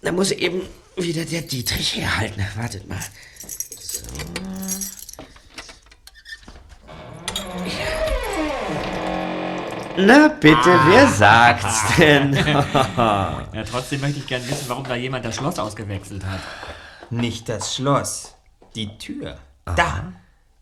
Da 0.00 0.12
muss 0.12 0.30
eben 0.30 0.62
wieder 0.96 1.24
der 1.26 1.42
Dietrich 1.42 1.96
herhalten. 1.96 2.46
Wartet 2.56 2.88
mal. 2.88 2.98
So. 3.78 4.00
Na 9.98 10.28
bitte, 10.28 10.78
wer 10.86 11.08
sagt's 11.08 11.96
denn? 11.96 12.34
Ja, 12.96 13.64
trotzdem 13.70 14.00
möchte 14.00 14.18
ich 14.18 14.26
gerne 14.26 14.46
wissen, 14.48 14.68
warum 14.68 14.84
da 14.84 14.94
jemand 14.94 15.24
das 15.24 15.36
Schloss 15.36 15.58
ausgewechselt 15.58 16.24
hat. 16.26 16.40
Nicht 17.10 17.48
das 17.48 17.74
Schloss, 17.74 18.34
die 18.74 18.98
Tür. 18.98 19.38
Da. 19.64 20.12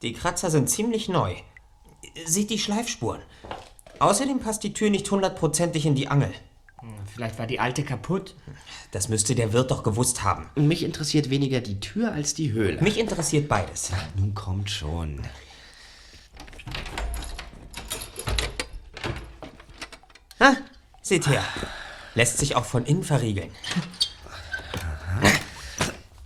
Die 0.02 0.12
Kratzer 0.12 0.50
sind 0.50 0.70
ziemlich 0.70 1.08
neu. 1.08 1.34
Sieht 2.24 2.50
die 2.50 2.58
Schleifspuren. 2.58 3.22
Außerdem 3.98 4.38
passt 4.40 4.62
die 4.62 4.72
Tür 4.74 4.90
nicht 4.90 5.10
hundertprozentig 5.10 5.86
in 5.86 5.94
die 5.94 6.08
Angel. 6.08 6.32
Vielleicht 7.12 7.38
war 7.38 7.46
die 7.46 7.60
alte 7.60 7.82
kaputt. 7.84 8.34
Das 8.90 9.08
müsste 9.08 9.34
der 9.34 9.52
Wirt 9.52 9.70
doch 9.70 9.82
gewusst 9.82 10.22
haben. 10.22 10.50
Mich 10.56 10.84
interessiert 10.84 11.30
weniger 11.30 11.60
die 11.60 11.80
Tür 11.80 12.12
als 12.12 12.34
die 12.34 12.52
Höhle. 12.52 12.80
Mich 12.82 12.98
interessiert 12.98 13.48
beides. 13.48 13.90
Nun 14.16 14.34
kommt 14.34 14.70
schon. 14.70 15.20
Ah, 20.44 20.56
seht 21.00 21.26
her. 21.26 21.42
Lässt 22.14 22.36
sich 22.36 22.54
auch 22.54 22.66
von 22.66 22.84
innen 22.84 23.02
verriegeln. 23.02 23.50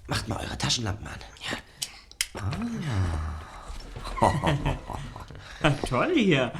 Macht 0.08 0.26
mal 0.26 0.40
eure 0.40 0.58
Taschenlampen 0.58 1.06
an. 1.06 1.14
Toll 5.88 6.14
hier. 6.16 6.52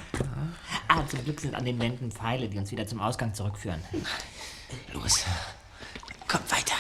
Ah, 0.87 1.05
zum 1.09 1.25
Glück 1.25 1.41
sind 1.41 1.57
an 1.57 1.65
den 1.65 1.81
Wänden 1.81 2.12
Pfeile, 2.12 2.49
die 2.49 2.59
uns 2.59 2.71
wieder 2.71 2.87
zum 2.87 3.00
Ausgang 3.00 3.35
zurückführen. 3.35 3.83
Los. 4.93 5.25
Kommt 6.29 6.49
weiter. 6.53 6.75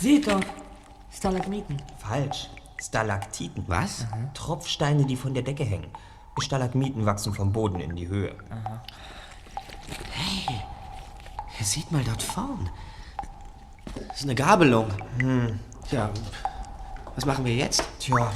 Seht 0.00 0.26
doch, 0.26 0.40
Stalagmiten. 1.14 1.80
Falsch. 1.98 2.48
Stalaktiten. 2.80 3.62
Was? 3.68 4.06
Tropfsteine, 4.34 5.04
die 5.04 5.14
von 5.14 5.34
der 5.34 5.44
Decke 5.44 5.62
hängen. 5.62 5.92
Stalagmiten 6.40 7.04
wachsen 7.06 7.34
vom 7.34 7.52
Boden 7.52 7.80
in 7.80 7.94
die 7.96 8.08
Höhe. 8.08 8.34
Sieht 11.60 11.92
mal 11.92 12.02
dort 12.04 12.22
vorn. 12.22 12.68
Das 14.08 14.18
ist 14.18 14.24
eine 14.24 14.34
Gabelung. 14.34 14.88
Hm. 15.20 15.60
Tja, 15.88 16.10
was 17.14 17.24
machen 17.24 17.44
wir 17.44 17.54
jetzt? 17.54 17.84
Tja, 18.00 18.32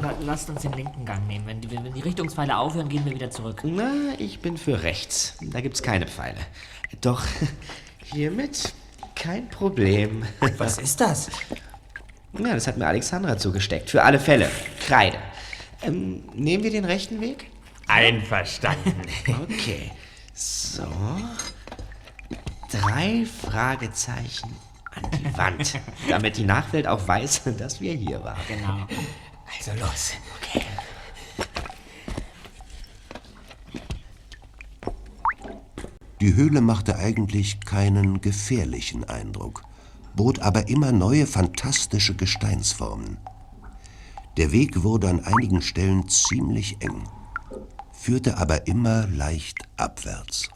La- 0.00 0.14
Lasst 0.20 0.48
uns 0.48 0.62
den 0.62 0.72
linken 0.74 1.04
Gang 1.04 1.26
nehmen. 1.26 1.46
Wenn 1.46 1.60
die, 1.60 1.70
wenn 1.70 1.92
die 1.92 2.00
Richtungspfeile 2.00 2.56
aufhören, 2.56 2.88
gehen 2.88 3.04
wir 3.04 3.12
wieder 3.12 3.30
zurück. 3.30 3.62
Na, 3.64 3.90
ich 4.18 4.40
bin 4.40 4.56
für 4.58 4.82
rechts. 4.84 5.36
Da 5.40 5.60
gibt's 5.60 5.82
keine 5.82 6.06
Pfeile. 6.06 6.38
Doch 7.00 7.24
hiermit 8.04 8.72
kein 9.16 9.48
Problem. 9.48 10.24
was 10.58 10.78
ist 10.78 11.00
das? 11.00 11.30
Ja, 12.38 12.54
das 12.54 12.68
hat 12.68 12.76
mir 12.76 12.86
Alexandra 12.86 13.36
zugesteckt. 13.36 13.90
Für 13.90 14.04
alle 14.04 14.20
Fälle. 14.20 14.48
Kreide. 14.86 15.18
Ähm, 15.82 16.22
nehmen 16.34 16.62
wir 16.64 16.70
den 16.70 16.84
rechten 16.84 17.20
Weg? 17.20 17.46
Einverstanden. 17.86 19.02
Okay. 19.42 19.90
So. 20.34 20.86
Drei 22.70 23.26
Fragezeichen 23.26 24.54
an 24.94 25.10
die 25.10 25.36
Wand. 25.36 25.80
damit 26.08 26.36
die 26.36 26.44
Nachwelt 26.44 26.86
auch 26.86 27.06
weiß, 27.06 27.42
dass 27.58 27.80
wir 27.80 27.94
hier 27.94 28.22
waren. 28.22 28.38
Genau. 28.48 28.86
Also 29.58 29.72
los. 29.80 30.12
Okay. 30.38 30.64
Die 36.20 36.34
Höhle 36.34 36.60
machte 36.60 36.96
eigentlich 36.96 37.60
keinen 37.60 38.20
gefährlichen 38.20 39.04
Eindruck, 39.04 39.62
bot 40.14 40.40
aber 40.40 40.68
immer 40.68 40.92
neue 40.92 41.26
fantastische 41.26 42.14
Gesteinsformen. 42.14 43.16
Der 44.36 44.52
Weg 44.52 44.82
wurde 44.82 45.08
an 45.08 45.24
einigen 45.24 45.60
Stellen 45.60 46.08
ziemlich 46.08 46.80
eng, 46.80 47.08
führte 47.92 48.38
aber 48.38 48.66
immer 48.66 49.06
leicht 49.08 49.58
abwärts. 49.76 50.48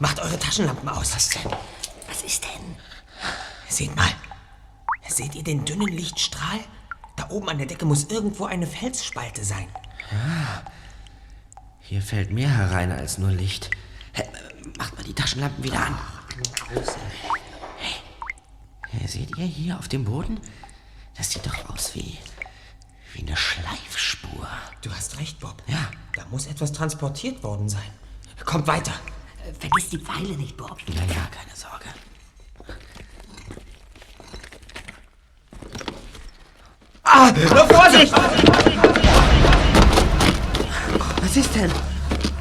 Macht 0.00 0.20
eure 0.20 0.38
Taschenlampen 0.38 0.88
aus. 0.88 1.14
Was 1.14 1.30
denn? 1.30 1.50
Was 2.08 2.22
ist 2.22 2.44
denn? 2.44 2.76
Seht 3.68 3.94
mal. 3.96 4.10
Seht 5.08 5.34
ihr 5.34 5.42
den 5.42 5.64
dünnen 5.64 5.88
Lichtstrahl? 5.88 6.60
Da 7.16 7.30
oben 7.30 7.48
an 7.48 7.58
der 7.58 7.66
Decke 7.66 7.84
muss 7.84 8.04
irgendwo 8.04 8.44
eine 8.44 8.66
Felsspalte 8.66 9.44
sein. 9.44 9.66
Hier 11.80 12.02
fällt 12.02 12.30
mehr 12.30 12.50
herein 12.50 12.92
als 12.92 13.18
nur 13.18 13.30
Licht. 13.30 13.70
Macht 14.76 14.94
mal 14.96 15.02
die 15.02 15.14
Taschenlampen 15.14 15.64
wieder 15.64 15.84
an. 15.86 15.98
Hey, 16.68 16.82
seht 19.06 19.36
ihr 19.36 19.46
hier 19.46 19.78
auf 19.78 19.88
dem 19.88 20.04
Boden? 20.04 20.40
Das 21.16 21.30
sieht 21.30 21.46
doch 21.46 21.68
aus 21.70 21.94
wie, 21.94 22.18
wie 23.14 23.26
eine 23.26 23.36
Schleifspur. 23.36 24.46
Du 24.82 24.90
hast 24.92 25.18
recht, 25.18 25.40
Bob. 25.40 25.62
Ja. 25.66 25.90
Da 26.14 26.24
muss 26.30 26.46
etwas 26.46 26.72
transportiert 26.72 27.42
worden 27.42 27.68
sein. 27.68 27.90
Kommt 28.44 28.66
weiter. 28.66 28.92
Äh, 29.46 29.52
Vergiss 29.58 29.90
die 29.90 29.98
Pfeile 29.98 30.36
nicht, 30.36 30.56
Bob. 30.56 30.76
Ja, 30.88 31.02
ja, 31.02 31.28
keine 31.30 31.54
Sorge. 31.54 31.86
Ah, 37.02 37.32
nur 37.32 37.66
Vorsicht! 37.68 38.12
Was 41.22 41.36
ist 41.36 41.54
denn? 41.54 41.70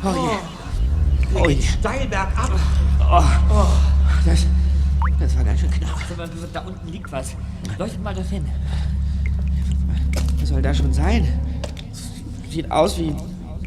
Oh 0.03 0.13
je. 0.13 1.39
Oh, 1.39 1.61
steil 1.79 2.07
bergab. 2.07 2.51
Das, 4.25 4.45
das 5.19 5.35
war 5.35 5.43
ganz 5.43 5.59
schön 5.59 5.71
knapp. 5.71 5.89
Da 6.53 6.61
unten 6.61 6.87
liegt 6.89 7.11
was. 7.11 7.35
Leuchtet 7.77 8.03
mal 8.03 8.13
dorthin. 8.13 8.45
Was 10.39 10.49
soll 10.49 10.61
da 10.61 10.73
schon 10.73 10.93
sein? 10.93 11.27
Sieht 12.49 12.69
aus 12.71 12.97
wie, 12.97 13.13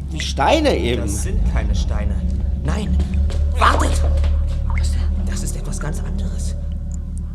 wie 0.09 0.19
Steine 0.19 0.75
eben. 0.75 1.01
Das 1.03 1.23
sind 1.23 1.39
keine 1.53 1.75
Steine. 1.75 2.15
Nein, 2.63 2.97
wartet! 3.57 4.01
Was 4.77 4.91
denn? 4.91 5.01
Das 5.25 5.43
ist 5.43 5.55
etwas 5.55 5.79
ganz 5.79 6.01
anderes. 6.03 6.55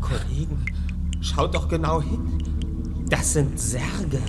Kollegen, 0.01 0.65
schaut 1.21 1.55
doch 1.55 1.69
genau 1.69 2.01
hin. 2.03 2.21
Das 3.09 3.33
sind 3.33 3.59
Särge. 3.59 4.21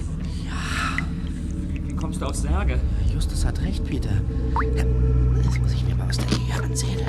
Wie 1.85 1.95
kommst 1.95 2.21
du 2.21 2.25
auf 2.25 2.35
Särge? 2.35 2.79
Justus 3.13 3.43
hat 3.45 3.59
recht, 3.61 3.83
Peter. 3.83 4.11
Ja, 4.75 4.83
Das 5.43 5.59
muss 5.59 5.73
ich 5.73 5.83
mir 5.83 5.95
mal 5.95 6.07
aus 6.07 6.17
der 6.17 6.37
Nähe 6.37 6.63
ansehen. 6.63 6.99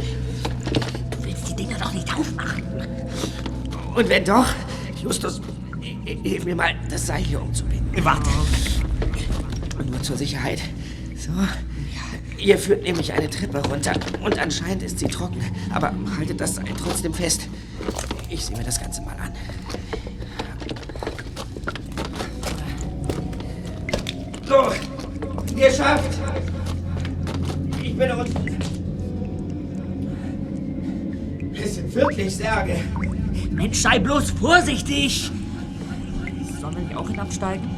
Dinger 1.58 1.78
doch 1.78 1.92
nicht 1.92 2.16
aufmachen. 2.16 2.62
Und 3.94 4.08
wenn 4.08 4.24
doch, 4.24 4.46
Justus, 5.02 5.40
hilf 6.04 6.44
mir 6.44 6.54
mal, 6.54 6.74
das 6.88 7.06
Seil 7.06 7.22
hier 7.22 7.42
umzubinden. 7.42 8.04
Warte. 8.04 8.30
Und 9.78 9.90
nur 9.90 10.02
zur 10.02 10.16
Sicherheit. 10.16 10.60
So. 11.16 11.32
Ihr 12.38 12.56
führt 12.56 12.84
nämlich 12.84 13.12
eine 13.12 13.28
Treppe 13.28 13.58
runter 13.68 13.94
und 14.22 14.38
anscheinend 14.38 14.84
ist 14.84 15.00
sie 15.00 15.08
trocken. 15.08 15.40
Aber 15.74 15.92
haltet 16.16 16.40
das 16.40 16.54
Seil 16.54 16.66
trotzdem 16.80 17.12
fest. 17.12 17.48
Ich 18.30 18.44
sehe 18.44 18.56
mir 18.56 18.62
das 18.62 18.80
Ganze 18.80 19.02
mal 19.02 19.16
an. 19.16 19.32
So, 24.46 24.72
geschafft. 25.56 26.18
Ich 27.82 27.96
bin 27.96 28.10
unten. 28.12 28.47
Wirklich 31.98 32.36
Särge. 32.36 32.76
Mensch, 33.50 33.78
sei 33.80 33.98
bloß 33.98 34.30
vorsichtig! 34.30 35.30
Sollen 36.60 36.76
wir 36.76 36.82
nicht 36.82 36.96
auch 36.96 37.08
hinabsteigen? 37.08 37.68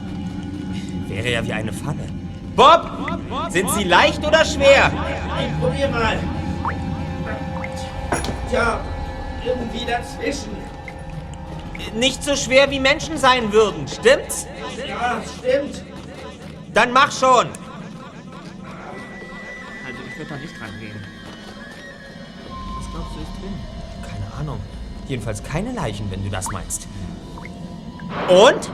Wäre 1.08 1.30
ja 1.30 1.44
wie 1.44 1.52
eine 1.52 1.72
Falle. 1.72 2.06
Bob! 2.54 2.90
Sind 3.50 3.70
sie 3.70 3.84
leicht 3.84 4.24
oder 4.26 4.44
schwer? 4.44 4.92
Probier 5.60 5.88
mal. 5.88 6.18
Tja, 8.50 8.80
irgendwie 9.44 9.86
dazwischen. 9.86 10.50
Nicht 11.96 12.22
so 12.22 12.36
schwer 12.36 12.70
wie 12.70 12.78
Menschen 12.78 13.16
sein 13.16 13.52
würden, 13.52 13.88
stimmt's? 13.88 14.46
Ja, 14.86 15.22
stimmt. 15.38 15.82
Dann 16.74 16.92
mach 16.92 17.10
schon! 17.10 17.48
Jedenfalls 25.10 25.42
keine 25.42 25.72
Leichen, 25.72 26.08
wenn 26.08 26.22
du 26.22 26.30
das 26.30 26.52
meinst. 26.52 26.86
Und? 28.28 28.70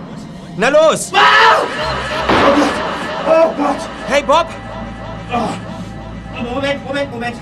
Na 0.59 0.68
los! 0.68 1.11
Oh 3.27 3.53
Gott! 3.57 3.79
Hey 4.07 4.22
Bob! 4.22 4.46
Moment, 6.35 6.87
Moment, 6.87 7.11
Moment. 7.11 7.37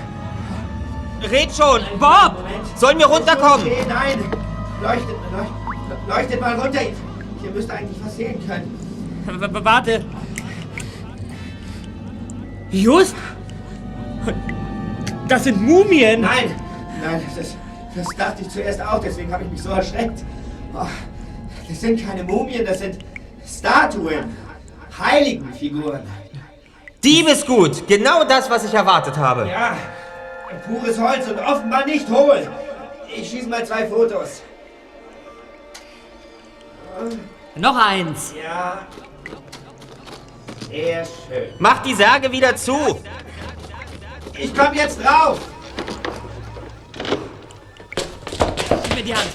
Red 1.29 1.53
schon! 1.53 1.81
Bob! 1.99 2.37
Sollen 2.77 2.97
wir 2.97 3.07
runterkommen? 3.07 3.67
Okay, 3.67 3.85
nein. 3.85 4.23
Leuchtet, 4.81 5.15
leuchtet, 5.29 6.07
leuchtet 6.07 6.39
mal 6.39 6.57
runter. 6.57 6.81
Ihr 7.43 7.51
müsst 7.51 7.69
eigentlich 7.69 7.97
was 8.01 8.15
sehen 8.15 8.47
können. 8.47 8.79
W 9.25 9.65
warte! 9.65 10.05
Just! 12.71 13.15
Das 15.27 15.43
sind 15.43 15.61
Mumien! 15.61 16.21
Nein, 16.21 16.55
nein, 17.03 17.21
das, 17.35 17.57
das 17.95 18.07
dachte 18.17 18.41
ich 18.41 18.49
zuerst 18.49 18.81
auch, 18.81 18.99
deswegen 18.99 19.31
habe 19.31 19.43
ich 19.45 19.51
mich 19.51 19.63
so 19.63 19.69
erschreckt. 19.69 20.23
Oh, 20.73 20.85
das 21.67 21.81
sind 21.81 22.05
keine 22.05 22.23
Mumien, 22.23 22.65
das 22.65 22.79
sind 22.79 22.99
Statuen. 23.47 24.35
Heiligenfiguren. 24.97 26.01
Diebesgut! 27.03 27.87
Genau 27.87 28.23
das, 28.23 28.49
was 28.49 28.65
ich 28.65 28.73
erwartet 28.73 29.17
habe. 29.17 29.47
Ja, 29.47 29.77
pures 30.65 30.99
Holz 30.99 31.27
und 31.27 31.39
offenbar 31.39 31.85
nicht 31.85 32.09
hohl. 32.09 32.49
Ich 33.15 33.29
schieße 33.29 33.47
mal 33.47 33.65
zwei 33.65 33.85
Fotos. 33.85 34.41
Noch 37.55 37.77
eins! 37.77 38.33
Ja. 38.41 38.87
Sehr 40.69 41.05
schön. 41.05 41.53
Mach 41.59 41.81
die 41.83 41.93
Särge 41.93 42.31
wieder 42.31 42.55
zu! 42.55 42.99
Ich 44.37 44.53
komme 44.55 44.75
jetzt 44.75 45.03
drauf. 45.03 45.39
Mir 48.95 49.03
die 49.03 49.13
Hand! 49.13 49.29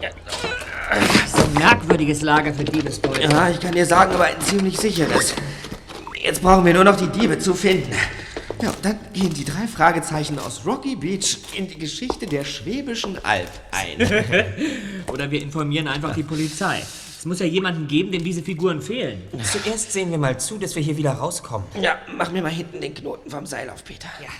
Das 0.00 1.32
ist 1.32 1.38
ein 1.38 1.52
merkwürdiges 1.54 2.22
Lager 2.22 2.52
für 2.52 2.64
Diebesbeute. 2.64 3.22
Ja, 3.22 3.48
ich 3.48 3.60
kann 3.60 3.72
dir 3.72 3.86
sagen, 3.86 4.14
aber 4.14 4.24
ein 4.24 4.40
ziemlich 4.40 4.76
sicheres. 4.78 5.34
Jetzt 6.20 6.42
brauchen 6.42 6.64
wir 6.64 6.74
nur 6.74 6.82
noch 6.82 6.96
die 6.96 7.06
Diebe 7.06 7.38
zu 7.38 7.54
finden. 7.54 7.92
Ja, 8.60 8.70
und 8.70 8.84
dann 8.84 8.98
gehen 9.12 9.32
die 9.32 9.44
drei 9.44 9.68
Fragezeichen 9.68 10.40
aus 10.40 10.66
Rocky 10.66 10.96
Beach 10.96 11.38
in 11.54 11.68
die 11.68 11.78
Geschichte 11.78 12.26
der 12.26 12.44
Schwäbischen 12.44 13.24
Alb 13.24 13.48
ein. 13.70 14.00
Oder 15.12 15.30
wir 15.30 15.40
informieren 15.40 15.86
einfach 15.86 16.12
die 16.14 16.24
Polizei. 16.24 16.82
Es 17.16 17.24
muss 17.24 17.38
ja 17.38 17.46
jemanden 17.46 17.86
geben, 17.86 18.10
dem 18.10 18.24
diese 18.24 18.42
Figuren 18.42 18.82
fehlen. 18.82 19.22
Zuerst 19.44 19.92
sehen 19.92 20.10
wir 20.10 20.18
mal 20.18 20.40
zu, 20.40 20.58
dass 20.58 20.74
wir 20.74 20.82
hier 20.82 20.96
wieder 20.96 21.12
rauskommen. 21.12 21.66
Ja, 21.80 21.98
mach 22.16 22.32
mir 22.32 22.42
mal 22.42 22.50
hinten 22.50 22.80
den 22.80 22.92
Knoten 22.92 23.30
vom 23.30 23.46
Seil 23.46 23.70
auf, 23.70 23.84
Peter. 23.84 24.08
Ja. 24.20 24.30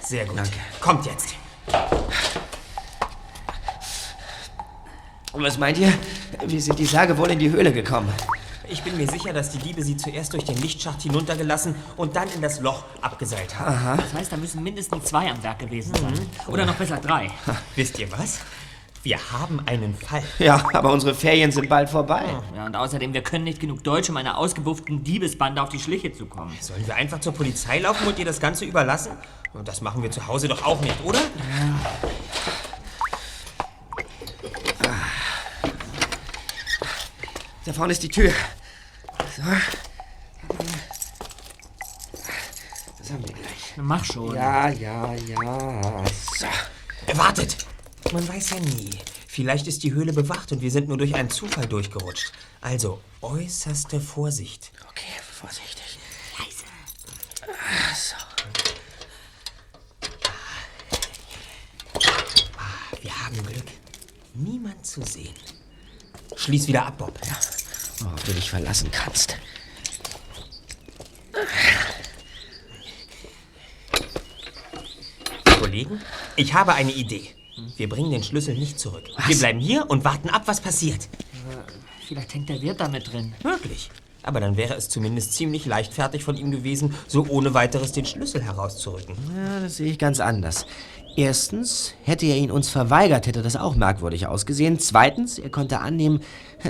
Sehr 0.00 0.26
gut. 0.26 0.38
Kommt 0.80 1.06
jetzt. 1.06 1.34
Und 5.32 5.42
was 5.42 5.58
meint 5.58 5.78
ihr? 5.78 5.92
Wie 6.46 6.60
sind 6.60 6.78
die 6.78 6.86
Särge 6.86 7.18
wohl 7.18 7.30
in 7.30 7.38
die 7.38 7.50
Höhle 7.50 7.72
gekommen? 7.72 8.08
Ich 8.68 8.82
bin 8.82 8.96
mir 8.96 9.08
sicher, 9.08 9.32
dass 9.32 9.50
die 9.50 9.58
Diebe 9.58 9.82
sie 9.82 9.96
zuerst 9.96 10.32
durch 10.32 10.44
den 10.44 10.56
Lichtschacht 10.56 11.02
hinuntergelassen 11.02 11.74
und 11.96 12.16
dann 12.16 12.28
in 12.30 12.40
das 12.40 12.60
Loch 12.60 12.84
abgeseilt 13.02 13.58
haben. 13.58 13.98
Das 13.98 14.14
heißt, 14.14 14.32
da 14.32 14.36
müssen 14.36 14.62
mindestens 14.62 15.04
zwei 15.04 15.30
am 15.30 15.42
Werk 15.42 15.58
gewesen 15.58 15.92
sein. 15.94 16.14
Oder 16.46 16.64
noch 16.64 16.76
besser 16.76 16.96
drei. 16.96 17.30
Wisst 17.74 17.98
ihr 17.98 18.10
was? 18.12 18.40
Wir 19.02 19.18
haben 19.32 19.60
einen 19.66 19.94
Fall. 19.94 20.22
Ja, 20.38 20.64
aber 20.72 20.90
unsere 20.90 21.14
Ferien 21.14 21.52
sind 21.52 21.68
bald 21.68 21.90
vorbei. 21.90 22.24
Ja, 22.56 22.64
und 22.64 22.74
außerdem, 22.74 23.12
wir 23.12 23.22
können 23.22 23.44
nicht 23.44 23.60
genug 23.60 23.84
Deutsch, 23.84 24.08
um 24.08 24.16
einer 24.16 24.38
ausgebufften 24.38 25.04
Diebesbande 25.04 25.60
auf 25.60 25.68
die 25.68 25.78
Schliche 25.78 26.10
zu 26.12 26.24
kommen. 26.24 26.56
Sollen 26.60 26.86
wir 26.86 26.94
einfach 26.94 27.20
zur 27.20 27.34
Polizei 27.34 27.80
laufen 27.80 28.06
und 28.08 28.18
ihr 28.18 28.24
das 28.24 28.40
Ganze 28.40 28.64
überlassen? 28.64 29.12
Und 29.54 29.68
das 29.68 29.80
machen 29.80 30.02
wir 30.02 30.10
zu 30.10 30.26
Hause 30.26 30.48
doch 30.48 30.64
auch 30.64 30.80
nicht, 30.80 31.02
oder? 31.04 31.20
Da 37.64 37.72
vorne 37.72 37.92
ist 37.92 38.02
die 38.02 38.08
Tür. 38.08 38.32
So. 39.36 39.42
Das 42.98 43.10
haben 43.10 43.26
wir 43.26 43.34
gleich. 43.34 43.74
Mach 43.76 44.04
schon. 44.04 44.34
Ja, 44.34 44.68
ja, 44.68 45.14
ja. 45.14 46.04
So. 46.36 46.46
Wartet! 47.16 47.56
Man 48.12 48.28
weiß 48.28 48.50
ja 48.50 48.60
nie. 48.60 48.90
Vielleicht 49.28 49.66
ist 49.66 49.82
die 49.82 49.92
Höhle 49.94 50.12
bewacht 50.12 50.52
und 50.52 50.60
wir 50.60 50.70
sind 50.70 50.88
nur 50.88 50.98
durch 50.98 51.14
einen 51.14 51.30
Zufall 51.30 51.66
durchgerutscht. 51.66 52.32
Also 52.60 53.00
äußerste 53.22 54.00
Vorsicht. 54.00 54.72
Okay, 54.90 55.12
vorsichtig. 55.40 55.98
Leise. 56.38 56.64
So. 57.94 58.33
Wir 63.04 63.24
haben 63.24 63.36
Glück. 63.46 63.66
Niemand 64.32 64.84
zu 64.84 65.02
sehen. 65.02 65.34
Schließ 66.36 66.66
wieder 66.66 66.86
ab, 66.86 66.98
Bob. 66.98 67.20
Ja. 67.24 67.36
Worauf 68.00 68.24
du 68.24 68.32
dich 68.32 68.50
verlassen 68.50 68.90
kannst. 68.90 69.36
überlegen? 75.74 76.00
Ich 76.36 76.54
habe 76.54 76.74
eine 76.74 76.92
Idee. 76.92 77.28
Wir 77.76 77.88
bringen 77.88 78.10
den 78.10 78.22
Schlüssel 78.22 78.54
nicht 78.54 78.78
zurück. 78.78 79.04
Wir 79.26 79.36
bleiben 79.36 79.60
hier 79.60 79.88
und 79.90 80.04
warten 80.04 80.30
ab, 80.30 80.42
was 80.46 80.60
passiert. 80.60 81.08
Vielleicht 82.06 82.34
hängt 82.34 82.48
der 82.48 82.60
Wirt 82.62 82.80
damit 82.80 83.12
drin. 83.12 83.34
Wirklich. 83.42 83.90
Aber 84.22 84.40
dann 84.40 84.56
wäre 84.56 84.74
es 84.74 84.88
zumindest 84.88 85.34
ziemlich 85.34 85.66
leichtfertig 85.66 86.24
von 86.24 86.36
ihm 86.36 86.50
gewesen, 86.50 86.94
so 87.06 87.26
ohne 87.28 87.52
weiteres 87.52 87.92
den 87.92 88.06
Schlüssel 88.06 88.42
herauszurücken. 88.42 89.14
Ja, 89.36 89.60
das 89.60 89.76
sehe 89.76 89.90
ich 89.90 89.98
ganz 89.98 90.18
anders. 90.18 90.66
Erstens, 91.16 91.94
hätte 92.02 92.26
er 92.26 92.36
ihn 92.36 92.50
uns 92.50 92.68
verweigert, 92.68 93.26
hätte 93.26 93.42
das 93.42 93.56
auch 93.56 93.76
merkwürdig 93.76 94.26
ausgesehen. 94.26 94.78
Zweitens, 94.78 95.38
er 95.38 95.50
konnte 95.50 95.80
annehmen, 95.80 96.20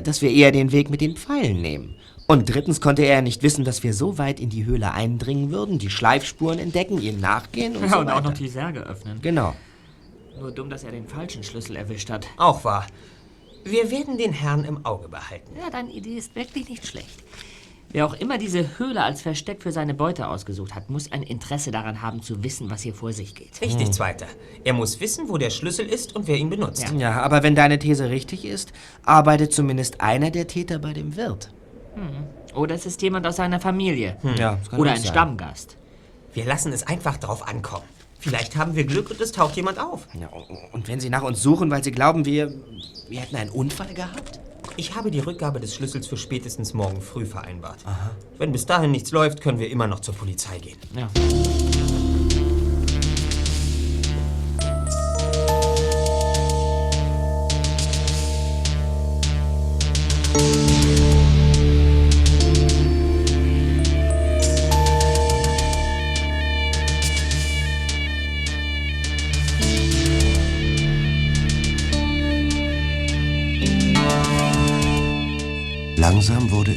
dass 0.05 0.21
wir 0.23 0.31
eher 0.31 0.53
den 0.53 0.71
Weg 0.73 0.91
mit 0.91 1.01
den 1.01 1.17
Pfeilen 1.17 1.63
nehmen. 1.63 1.97
Und 2.27 2.49
drittens 2.55 2.81
konnte 2.81 3.03
er 3.03 3.23
nicht 3.23 3.43
wissen, 3.43 3.65
dass 3.65 3.83
wir 3.83 3.93
so 3.95 4.17
weit 4.19 4.41
in 4.41 4.49
die 4.51 4.65
Höhle 4.65 4.93
eindringen 4.93 5.51
würden, 5.51 5.79
die 5.79 5.91
Schleifspuren 5.91 6.59
entdecken, 6.59 7.01
ihnen 7.01 7.21
nachgehen 7.21 7.77
und 7.77 7.83
Ja, 7.85 7.89
so 7.91 7.99
und 7.99 8.07
weiter. 8.07 8.17
auch 8.17 8.23
noch 8.23 8.33
die 8.35 8.49
Särge 8.49 8.81
öffnen. 8.81 9.21
Genau. 9.21 9.55
Nur 10.39 10.51
dumm, 10.51 10.69
dass 10.71 10.85
er 10.85 10.93
den 10.93 11.07
falschen 11.07 11.43
Schlüssel 11.43 11.77
erwischt 11.77 12.11
hat. 12.11 12.27
Auch 12.37 12.65
wahr. 12.65 12.87
Wir 13.65 13.91
werden 13.91 14.19
den 14.19 14.33
Herrn 14.33 14.65
im 14.65 14.85
Auge 14.85 15.09
behalten. 15.09 15.53
Ja, 15.59 15.71
deine 15.71 15.91
Idee 15.91 16.17
ist 16.19 16.35
wirklich 16.35 16.69
nicht 16.69 16.87
schlecht. 16.87 17.23
Wer 17.95 18.07
auch 18.07 18.15
immer 18.15 18.39
diese 18.39 18.77
Höhle 18.81 19.05
als 19.05 19.23
Versteck 19.23 19.63
für 19.63 19.71
seine 19.71 19.95
Beute 19.95 20.27
ausgesucht 20.27 20.75
hat, 20.75 20.91
muss 20.91 21.13
ein 21.13 21.23
Interesse 21.23 21.71
daran 21.71 22.03
haben 22.03 22.23
zu 22.23 22.43
wissen, 22.43 22.69
was 22.69 22.83
hier 22.83 22.93
vor 22.93 23.13
sich 23.13 23.37
geht. 23.37 23.61
Richtig, 23.63 23.93
Zweiter. 23.93 24.27
Er 24.65 24.73
muss 24.73 24.99
wissen, 24.99 25.29
wo 25.29 25.39
der 25.39 25.51
Schlüssel 25.51 25.87
ist 25.87 26.17
und 26.17 26.27
wer 26.27 26.37
ihn 26.37 26.51
benutzt. 26.51 26.93
Ja, 26.99 27.23
aber 27.23 27.45
wenn 27.45 27.55
deine 27.55 27.79
These 27.79 28.11
richtig 28.11 28.47
ist, 28.47 28.73
arbeitet 29.05 29.53
zumindest 29.53 30.01
einer 30.01 30.33
der 30.33 30.49
Täter 30.49 30.81
bei 30.81 30.93
dem 30.93 31.15
Wirt. 31.15 31.51
Oder 32.53 32.75
es 32.75 32.85
ist 32.85 33.01
jemand 33.01 33.29
aus 33.29 33.37
seiner 33.37 33.61
Familie. 33.61 34.17
Ja, 34.37 34.57
das 34.57 34.71
kann 34.71 34.81
Oder 34.81 34.91
ein 34.91 34.97
sein. 34.97 35.13
Stammgast. 35.13 35.77
Wir 36.33 36.47
lassen 36.47 36.73
es 36.73 36.85
einfach 36.85 37.17
drauf 37.19 37.47
ankommen. 37.47 37.87
Vielleicht 38.19 38.57
haben 38.57 38.75
wir 38.75 38.83
Glück 38.83 39.11
und 39.11 39.21
es 39.21 39.31
taucht 39.31 39.55
jemand 39.55 39.79
auf. 39.79 40.09
Ja, 40.21 40.31
und 40.73 40.89
wenn 40.89 40.99
sie 40.99 41.11
nach 41.11 41.23
uns 41.23 41.41
suchen, 41.41 41.71
weil 41.71 41.85
sie 41.85 41.93
glauben, 41.93 42.25
wir, 42.25 42.53
wir 43.09 43.21
hätten 43.21 43.37
einen 43.37 43.51
Unfall 43.51 43.95
gehabt? 43.95 44.41
Ich 44.77 44.97
habe 44.97 45.11
die 45.11 45.21
Rückgabe 45.21 45.61
des 45.61 45.75
Schlüssels 45.75 46.09
für 46.09 46.17
spätestens 46.17 46.75
morgen 46.75 47.01
früh 47.01 47.27
vereinbart. 47.27 47.79
Wenn 48.39 48.51
bis 48.51 48.67
dahin 48.67 48.91
nichts 48.91 49.13
läuft, 49.13 49.41
können 49.41 49.59
wir 49.59 49.71
immer 49.71 49.87
noch 49.87 50.01
zur 50.01 50.15
Polizei 50.15 50.59
gehen. 50.59 50.79
Ja. 50.97 51.09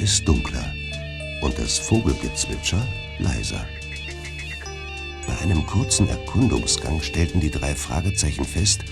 Es 0.07 0.23
dunkler 0.23 0.73
und 1.41 1.59
das 1.59 1.77
Vogelgezwitscher 1.79 2.81
leiser. 3.19 3.67
Bei 5.27 5.37
einem 5.39 5.65
kurzen 5.65 6.07
Erkundungsgang 6.07 7.01
stellten 7.01 7.41
die 7.41 7.51
drei 7.51 7.75
Fragezeichen 7.75 8.45
fest, 8.45 8.85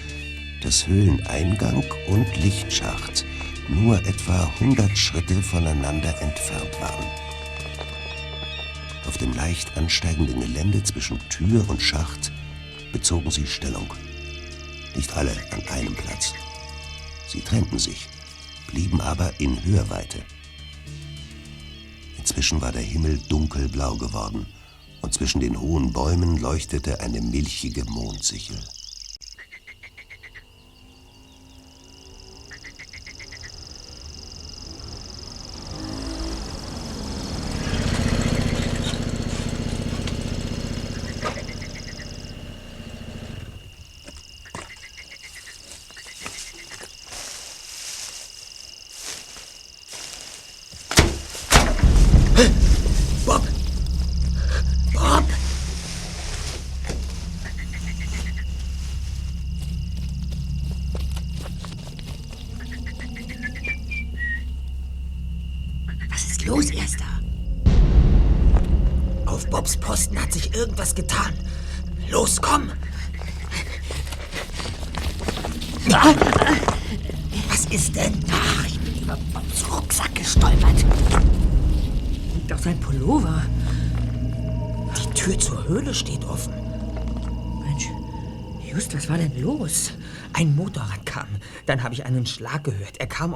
dass 0.62 0.86
Höhleneingang 0.86 1.86
und 2.10 2.28
Lichtschacht 2.44 3.24
nur 3.70 3.98
etwa 4.00 4.44
100 4.60 4.98
Schritte 4.98 5.36
voneinander 5.36 6.22
entfernt 6.22 6.82
waren. 6.82 7.08
Auf 9.08 9.18
dem 9.18 9.32
leicht 9.36 9.78
ansteigenden 9.78 10.42
Gelände 10.42 10.84
zwischen 10.84 11.18
Tür 11.30 11.64
und 11.70 11.82
Schacht 11.82 12.34
bezogen 12.92 13.32
sie 13.32 13.48
Stellung. 13.48 13.88
Nicht 14.98 15.16
alle 15.16 15.32
an 15.52 15.66
einem 15.70 15.96
Platz. 15.96 16.34
Sie 17.26 17.40
trennten 17.40 17.80
sich, 17.80 18.10
blieben 18.68 19.00
aber 19.00 19.32
in 19.40 19.64
Hörweite. 19.64 20.22
Inzwischen 22.26 22.60
war 22.60 22.72
der 22.72 22.82
Himmel 22.82 23.20
dunkelblau 23.30 23.98
geworden 23.98 24.48
und 25.04 25.14
zwischen 25.14 25.42
den 25.42 25.62
hohen 25.62 25.94
Bäumen 25.94 26.38
leuchtete 26.38 27.00
eine 27.00 27.22
milchige 27.22 27.86
Mondsichel. 27.86 28.58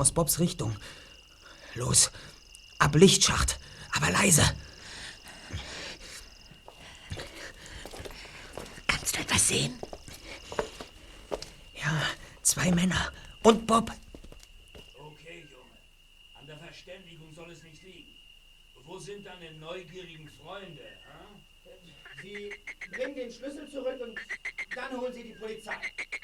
Aus 0.10 0.14
Bobs 0.14 0.40
Richtung. 0.40 0.76
Los, 1.76 2.12
ab 2.80 2.96
Lichtschacht, 2.96 3.60
aber 3.92 4.10
leise. 4.10 4.44
Kannst 8.88 9.16
du 9.16 9.22
etwas 9.22 9.48
sehen? 9.48 9.78
Ja, 11.76 12.02
zwei 12.42 12.72
Männer. 12.72 13.14
Und 13.44 13.68
Bob. 13.68 13.92
Okay, 14.98 15.46
Junge. 15.52 15.78
An 16.40 16.48
der 16.48 16.58
Verständigung 16.58 17.32
soll 17.36 17.52
es 17.52 17.62
nicht 17.62 17.84
liegen. 17.84 18.16
Wo 18.84 18.98
sind 18.98 19.28
deine 19.28 19.52
neugierigen 19.60 20.28
Freunde? 20.42 20.90
Hm? 21.06 21.42
Sie 22.24 22.52
bringen 22.92 23.16
den 23.16 23.32
Schlüssel 23.32 23.70
zurück 23.70 24.02
und 24.02 24.20
dann 24.76 25.00
holen 25.00 25.14
Sie 25.14 25.24
die 25.24 25.34
Polizei. 25.34 25.78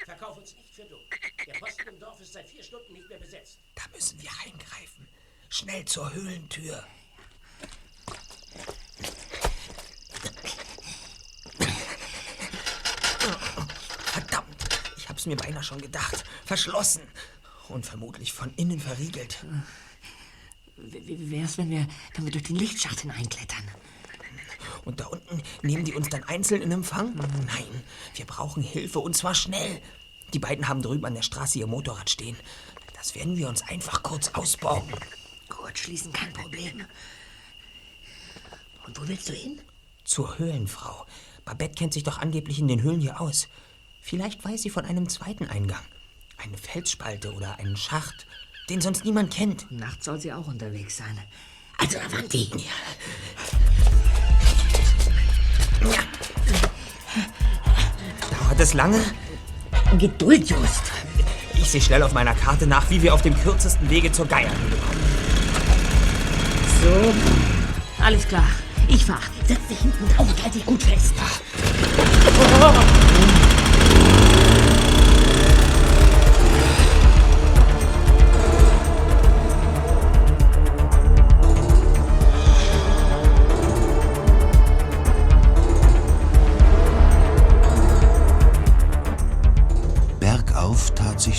Verkauf 0.04 0.38
uns 0.38 0.56
nicht 0.56 0.65
dumm. 0.84 1.00
Der 1.46 1.54
Posten 1.54 1.88
im 1.88 1.98
Dorf 1.98 2.20
ist 2.20 2.32
seit 2.32 2.48
vier 2.48 2.62
Stunden 2.62 2.92
nicht 2.92 3.08
mehr 3.08 3.18
besetzt. 3.18 3.58
Da 3.74 3.82
müssen 3.94 4.20
wir 4.20 4.30
eingreifen. 4.44 5.08
Schnell 5.48 5.84
zur 5.84 6.12
Höhlentür. 6.12 6.86
Verdammt, 14.06 14.68
ich 14.96 15.08
hab's 15.08 15.26
mir 15.26 15.36
beinahe 15.36 15.62
schon 15.62 15.80
gedacht. 15.80 16.24
Verschlossen. 16.44 17.02
Und 17.68 17.86
vermutlich 17.86 18.32
von 18.32 18.52
innen 18.54 18.78
verriegelt. 18.78 19.44
Wie, 20.76 21.06
wie 21.06 21.30
wär's, 21.30 21.58
wenn 21.58 21.70
wir, 21.70 21.86
wenn 22.14 22.24
wir 22.24 22.32
durch 22.32 22.44
den 22.44 22.56
Lichtschacht 22.56 23.00
hineinklettern? 23.00 23.68
Und 24.84 25.00
da 25.00 25.06
unten 25.06 25.42
nehmen 25.62 25.84
die 25.84 25.94
uns 25.94 26.08
dann 26.10 26.22
einzeln 26.24 26.62
in 26.62 26.70
Empfang? 26.70 27.14
Nein, 27.16 27.84
wir 28.14 28.24
brauchen 28.24 28.62
Hilfe 28.62 29.00
und 29.00 29.16
zwar 29.16 29.34
schnell. 29.34 29.82
Die 30.32 30.38
beiden 30.38 30.68
haben 30.68 30.82
drüben 30.82 31.04
an 31.04 31.14
der 31.14 31.22
Straße 31.22 31.58
ihr 31.58 31.66
Motorrad 31.66 32.10
stehen. 32.10 32.36
Das 32.94 33.14
werden 33.14 33.36
wir 33.36 33.48
uns 33.48 33.62
einfach 33.62 34.02
kurz 34.02 34.28
ausborgen. 34.34 34.92
Kurz 35.48 35.78
schließen, 35.78 36.12
kein 36.12 36.32
Problem. 36.32 36.84
Und 38.86 39.00
wo 39.00 39.06
willst 39.08 39.28
du 39.28 39.32
hin? 39.32 39.60
Zur 40.04 40.38
Höhlenfrau. 40.38 41.06
Babette 41.44 41.74
kennt 41.74 41.92
sich 41.92 42.02
doch 42.02 42.18
angeblich 42.18 42.58
in 42.58 42.68
den 42.68 42.82
Höhlen 42.82 43.00
hier 43.00 43.20
aus. 43.20 43.48
Vielleicht 44.00 44.44
weiß 44.44 44.62
sie 44.62 44.70
von 44.70 44.84
einem 44.84 45.08
zweiten 45.08 45.46
Eingang. 45.46 45.84
Eine 46.38 46.58
Felsspalte 46.58 47.32
oder 47.32 47.58
einen 47.58 47.76
Schacht, 47.76 48.26
den 48.68 48.80
sonst 48.80 49.04
niemand 49.04 49.32
kennt. 49.32 49.70
Nachts 49.70 50.04
soll 50.04 50.20
sie 50.20 50.32
auch 50.32 50.46
unterwegs 50.46 50.96
sein. 50.96 51.18
Also 51.78 51.98
Avanti. 51.98 52.50
Dauert 58.30 58.60
es 58.60 58.74
lange? 58.74 59.04
Geduld, 59.98 60.50
Just. 60.50 60.92
Ich 61.54 61.70
sehe 61.70 61.80
schnell 61.80 62.02
auf 62.02 62.12
meiner 62.12 62.34
Karte 62.34 62.66
nach, 62.66 62.90
wie 62.90 63.02
wir 63.02 63.14
auf 63.14 63.22
dem 63.22 63.34
kürzesten 63.42 63.88
Wege 63.88 64.12
zur 64.12 64.26
Geierhöhle 64.26 64.76
kommen. 64.86 65.00
So. 66.82 68.04
Alles 68.04 68.28
klar. 68.28 68.44
Ich 68.88 69.04
fahr. 69.04 69.20
Setz 69.46 69.66
dich 69.68 69.78
hinten 69.78 70.08
drauf 70.14 70.28
und 70.28 70.42
halt 70.42 70.54
dich 70.54 70.66
gut 70.66 70.82
fest. 70.82 71.14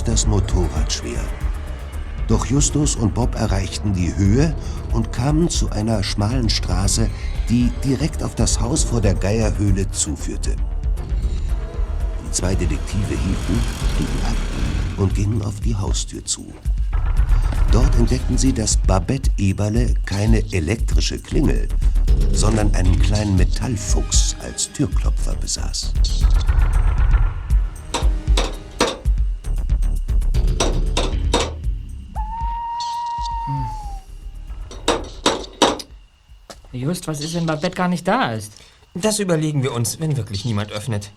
Das 0.04 0.28
Motorrad 0.28 0.92
schwer. 0.92 1.24
Doch 2.28 2.46
Justus 2.46 2.96
und 2.96 3.14
Bob 3.14 3.36
erreichten 3.36 3.94
die 3.94 4.14
Höhe 4.16 4.54
und 4.92 5.14
kamen 5.14 5.50
zu 5.50 5.70
einer 5.70 6.04
schmalen 6.04 6.50
Straße, 6.50 7.10
die 7.50 7.72
direkt 7.84 8.22
auf 8.22 8.36
das 8.36 8.60
Haus 8.60 8.84
vor 8.84 9.00
der 9.00 9.16
Geierhöhle 9.16 9.90
zuführte. 9.92 10.56
Die 12.26 12.32
zwei 12.32 12.54
Detektive 12.54 13.08
hielten, 13.08 13.62
stiegen 13.96 14.26
ab 14.26 14.36
und 14.98 15.16
gingen 15.16 15.42
auf 15.42 15.60
die 15.62 15.76
Haustür 15.76 16.24
zu. 16.26 16.54
Dort 17.72 17.96
entdeckten 17.96 18.38
sie, 18.38 18.52
dass 18.52 18.76
Babette 18.76 19.32
Eberle 19.38 19.94
keine 20.06 20.44
elektrische 20.52 21.20
Klingel, 21.20 21.68
sondern 22.34 22.74
einen 22.76 23.00
kleinen 23.00 23.36
Metallfuchs 23.38 24.36
als 24.42 24.72
Türklopfer 24.74 25.36
besaß. 25.36 25.94
Just, 36.78 37.08
was 37.08 37.22
ist, 37.22 37.34
wenn 37.34 37.48
Babette 37.48 37.76
gar 37.76 37.88
nicht 37.88 38.08
da 38.08 38.34
ist? 38.34 38.54
Das 38.94 39.18
überlegen 39.18 39.64
wir 39.64 39.74
uns, 39.74 40.00
wenn 40.00 40.16
wirklich 40.16 40.46
niemand 40.46 40.72
öffnet. 40.72 41.12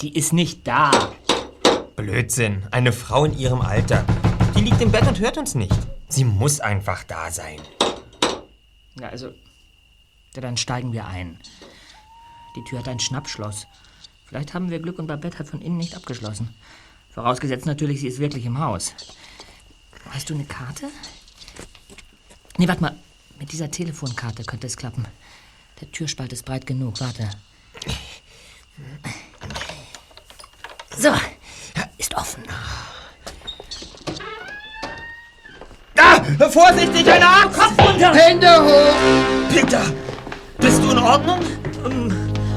Die 0.00 0.16
ist 0.16 0.32
nicht 0.32 0.66
da. 0.66 1.12
Blödsinn. 1.96 2.64
Eine 2.70 2.92
Frau 2.92 3.24
in 3.24 3.36
ihrem 3.36 3.60
Alter. 3.60 4.04
Die 4.54 4.60
liegt 4.60 4.80
im 4.80 4.92
Bett 4.92 5.06
und 5.08 5.18
hört 5.18 5.36
uns 5.36 5.54
nicht. 5.54 5.74
Sie 6.08 6.24
muss 6.24 6.60
einfach 6.60 7.02
da 7.02 7.30
sein. 7.30 7.60
Ja, 9.00 9.08
also. 9.08 9.32
Ja, 10.34 10.42
dann 10.42 10.56
steigen 10.56 10.92
wir 10.92 11.06
ein. 11.06 11.40
Die 12.54 12.62
Tür 12.64 12.78
hat 12.80 12.88
ein 12.88 13.00
Schnappschloss. 13.00 13.66
Vielleicht 14.26 14.54
haben 14.54 14.70
wir 14.70 14.78
Glück 14.78 14.98
und 15.00 15.08
Babette 15.08 15.38
hat 15.40 15.48
von 15.48 15.60
innen 15.60 15.76
nicht 15.76 15.96
abgeschlossen. 15.96 16.54
Vorausgesetzt 17.10 17.66
natürlich, 17.66 18.00
sie 18.00 18.08
ist 18.08 18.18
wirklich 18.18 18.44
im 18.44 18.58
Haus. 18.58 18.94
Hast 20.10 20.30
du 20.30 20.34
eine 20.34 20.44
Karte? 20.44 20.88
Nee, 22.58 22.68
warte 22.68 22.80
mal. 22.82 22.94
Mit 23.38 23.52
dieser 23.52 23.70
Telefonkarte 23.70 24.44
könnte 24.44 24.66
es 24.66 24.76
klappen. 24.76 25.04
Der 25.80 25.90
Türspalt 25.90 26.32
ist 26.32 26.44
breit 26.44 26.66
genug. 26.66 27.00
Warte. 27.00 27.28
So, 30.96 31.10
ist 31.98 32.14
offen. 32.14 32.42
Da! 35.94 36.22
Vorsichtig, 36.50 37.10
eine 37.10 37.26
Arm! 37.26 37.52
Kopf 37.52 37.78
runter! 37.78 38.14
Hände 38.14 38.48
hoch! 38.48 39.52
Peter! 39.52 39.82
Bist 40.58 40.82
du 40.82 40.90
in 40.90 40.98
Ordnung? 40.98 41.40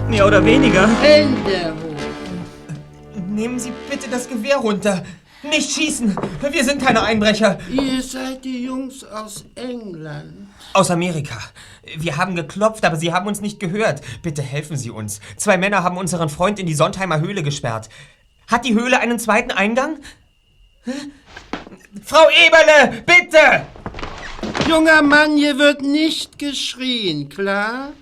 Mehr 0.08 0.26
oder 0.26 0.44
weniger. 0.44 0.88
Hände 1.02 1.74
hoch! 1.74 3.20
Nehmen 3.28 3.60
Sie 3.60 3.74
bitte 3.90 4.10
das 4.10 4.28
Gewehr 4.30 4.58
runter. 4.58 5.04
Nicht 5.42 5.72
schießen! 5.72 6.18
Wir 6.52 6.64
sind 6.66 6.82
keine 6.82 7.02
Einbrecher. 7.02 7.60
Ihr 7.70 8.02
seid 8.02 8.44
die 8.44 8.64
Jungs 8.64 9.06
aus 9.06 9.46
England. 9.56 10.50
Aus 10.74 10.92
Amerika. 10.92 11.38
Wir 11.98 12.18
haben 12.18 12.36
geklopft, 12.36 12.84
aber 12.84 12.98
Sie 12.98 13.14
haben 13.14 13.28
uns 13.28 13.40
nicht 13.40 13.60
gehört. 13.60 14.02
Bitte 14.22 14.42
helfen 14.42 14.76
Sie 14.76 14.90
uns. 14.90 15.22
Zwei 15.38 15.58
Männer 15.58 15.84
haben 15.84 15.98
unseren 15.98 16.28
Freund 16.28 16.60
in 16.60 16.66
die 16.66 16.76
Sondheimer 16.76 17.22
Höhle 17.22 17.42
gesperrt. 17.42 17.90
Hat 18.48 18.66
die 18.66 18.74
Höhle 18.74 19.00
einen 19.00 19.18
zweiten 19.18 19.52
Eingang? 19.52 20.00
Hä? 20.84 20.92
Frau 22.04 22.28
Eberle, 22.46 23.04
bitte! 23.06 23.66
Junger 24.70 25.02
Mann, 25.02 25.38
hier 25.38 25.58
wird 25.58 25.82
nicht 25.82 26.38
geschrien, 26.38 27.30
klar? 27.30 27.94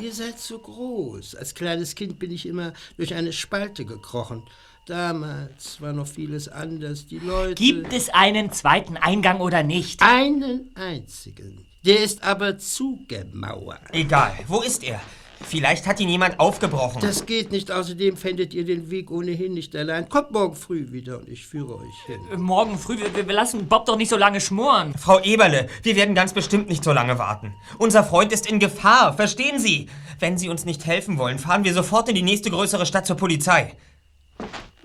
Ihr 0.00 0.12
seid 0.12 0.40
zu 0.40 0.58
groß. 0.58 1.34
Als 1.36 1.54
kleines 1.54 1.94
Kind 1.94 2.18
bin 2.18 2.30
ich 2.32 2.46
immer 2.46 2.72
durch 2.96 3.14
eine 3.14 3.32
Spalte 3.32 3.84
gekrochen. 3.84 4.42
Damals 4.86 5.80
war 5.80 5.94
noch 5.94 6.06
vieles 6.06 6.48
anders. 6.48 7.06
Die 7.06 7.18
Leute. 7.18 7.54
Gibt 7.54 7.92
es 7.94 8.10
einen 8.10 8.52
zweiten 8.52 8.98
Eingang 8.98 9.40
oder 9.40 9.62
nicht? 9.62 10.02
Einen 10.02 10.70
einzigen. 10.74 11.64
Der 11.86 12.00
ist 12.00 12.22
aber 12.22 12.58
zugemauert. 12.58 13.80
Egal, 13.92 14.34
wo 14.46 14.60
ist 14.60 14.84
er? 14.84 15.00
Vielleicht 15.40 15.86
hat 15.86 16.00
ihn 16.00 16.08
jemand 16.08 16.38
aufgebrochen. 16.38 17.00
Das 17.00 17.24
geht 17.26 17.50
nicht. 17.50 17.70
Außerdem 17.70 18.16
fändet 18.16 18.52
ihr 18.52 18.64
den 18.64 18.90
Weg 18.90 19.10
ohnehin 19.10 19.54
nicht 19.54 19.74
allein. 19.74 20.08
Kommt 20.08 20.32
morgen 20.32 20.54
früh 20.54 20.92
wieder 20.92 21.18
und 21.18 21.28
ich 21.28 21.46
führe 21.46 21.76
euch 21.76 22.02
hin. 22.06 22.20
Morgen 22.40 22.78
früh, 22.78 22.98
wir, 22.98 23.26
wir 23.26 23.34
lassen 23.34 23.66
Bob 23.66 23.86
doch 23.86 23.96
nicht 23.96 24.10
so 24.10 24.16
lange 24.16 24.40
schmoren. 24.40 24.94
Frau 24.98 25.20
Eberle, 25.20 25.68
wir 25.82 25.96
werden 25.96 26.14
ganz 26.14 26.32
bestimmt 26.34 26.68
nicht 26.68 26.84
so 26.84 26.92
lange 26.92 27.18
warten. 27.18 27.54
Unser 27.78 28.04
Freund 28.04 28.32
ist 28.32 28.46
in 28.46 28.58
Gefahr, 28.58 29.14
verstehen 29.14 29.58
Sie? 29.58 29.88
Wenn 30.18 30.38
Sie 30.38 30.48
uns 30.48 30.64
nicht 30.64 30.86
helfen 30.86 31.18
wollen, 31.18 31.38
fahren 31.38 31.64
wir 31.64 31.74
sofort 31.74 32.08
in 32.08 32.14
die 32.14 32.22
nächste 32.22 32.50
größere 32.50 32.86
Stadt 32.86 33.06
zur 33.06 33.16
Polizei. 33.16 33.74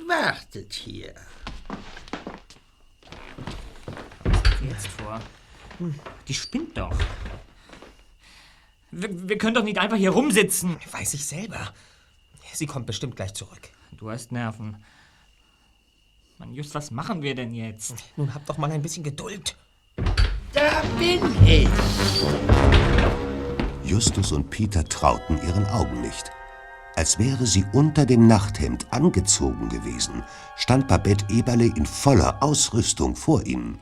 Wartet 0.10 0.74
hier. 0.74 1.13
Jetzt 4.67 4.88
vor. 4.88 5.19
Hm, 5.78 5.93
Die 6.28 6.34
spinnt 6.34 6.78
doch. 6.78 6.98
Wir, 8.91 9.30
wir 9.30 9.38
können 9.38 9.54
doch 9.54 9.63
nicht 9.63 9.78
einfach 9.78 9.98
hier 9.98 10.10
rumsitzen. 10.10 10.78
Weiß 10.91 11.13
ich 11.13 11.26
selber. 11.26 11.74
Sie 12.54 12.65
kommt 12.65 12.88
bestimmt 12.88 13.15
gleich 13.15 13.34
zurück. 13.36 13.69
Du 13.91 14.10
hast 14.10 14.32
Nerven. 14.32 14.84
Mann, 16.39 16.54
Just, 16.56 16.74
was 16.74 16.89
machen 16.89 17.22
wir 17.22 17.36
denn 17.36 17.54
jetzt? 17.54 17.93
Nun 18.17 18.34
hab 18.34 18.45
doch 18.48 18.58
mal 18.58 18.72
ein 18.72 18.82
bisschen 18.82 19.04
Geduld. 19.04 19.56
Da 20.54 20.82
bin 20.98 21.22
ich. 21.45 21.69
Justus 23.84 24.32
und 24.32 24.50
Peter 24.50 24.84
trauten 24.84 25.38
ihren 25.45 25.65
Augen 25.67 26.02
nicht. 26.02 26.32
Als 26.95 27.17
wäre 27.17 27.45
sie 27.45 27.65
unter 27.71 28.06
dem 28.06 28.28
Nachthemd 28.28 28.88
angezogen 28.91 29.69
gewesen, 29.69 30.23
stand 30.56 30.88
Babette 30.88 31.25
Eberle 31.30 31.65
in 31.65 31.86
voller 31.86 32.41
Ausrüstung 32.43 33.15
vor 33.15 33.45
ihnen. 33.45 33.80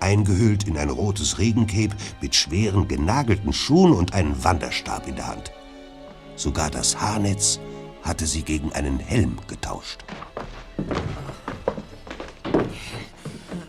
Eingehüllt 0.00 0.66
in 0.66 0.78
ein 0.78 0.90
rotes 0.90 1.38
Regencape 1.38 1.94
mit 2.20 2.34
schweren 2.34 2.88
genagelten 2.88 3.52
Schuhen 3.52 3.92
und 3.92 4.14
einen 4.14 4.42
Wanderstab 4.42 5.06
in 5.06 5.16
der 5.16 5.28
Hand. 5.28 5.52
Sogar 6.34 6.70
das 6.70 7.00
Haarnetz 7.00 7.60
hatte 8.02 8.26
sie 8.26 8.42
gegen 8.42 8.72
einen 8.72 8.98
Helm 8.98 9.36
getauscht. 9.46 10.04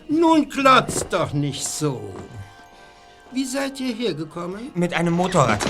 Nun 0.08 0.48
klotzt 0.48 1.06
doch 1.10 1.32
nicht 1.32 1.64
so. 1.64 2.14
Wie 3.32 3.44
seid 3.44 3.78
ihr 3.80 3.94
hergekommen? 3.94 4.70
Mit 4.74 4.94
einem 4.94 5.14
Motorrad. 5.14 5.60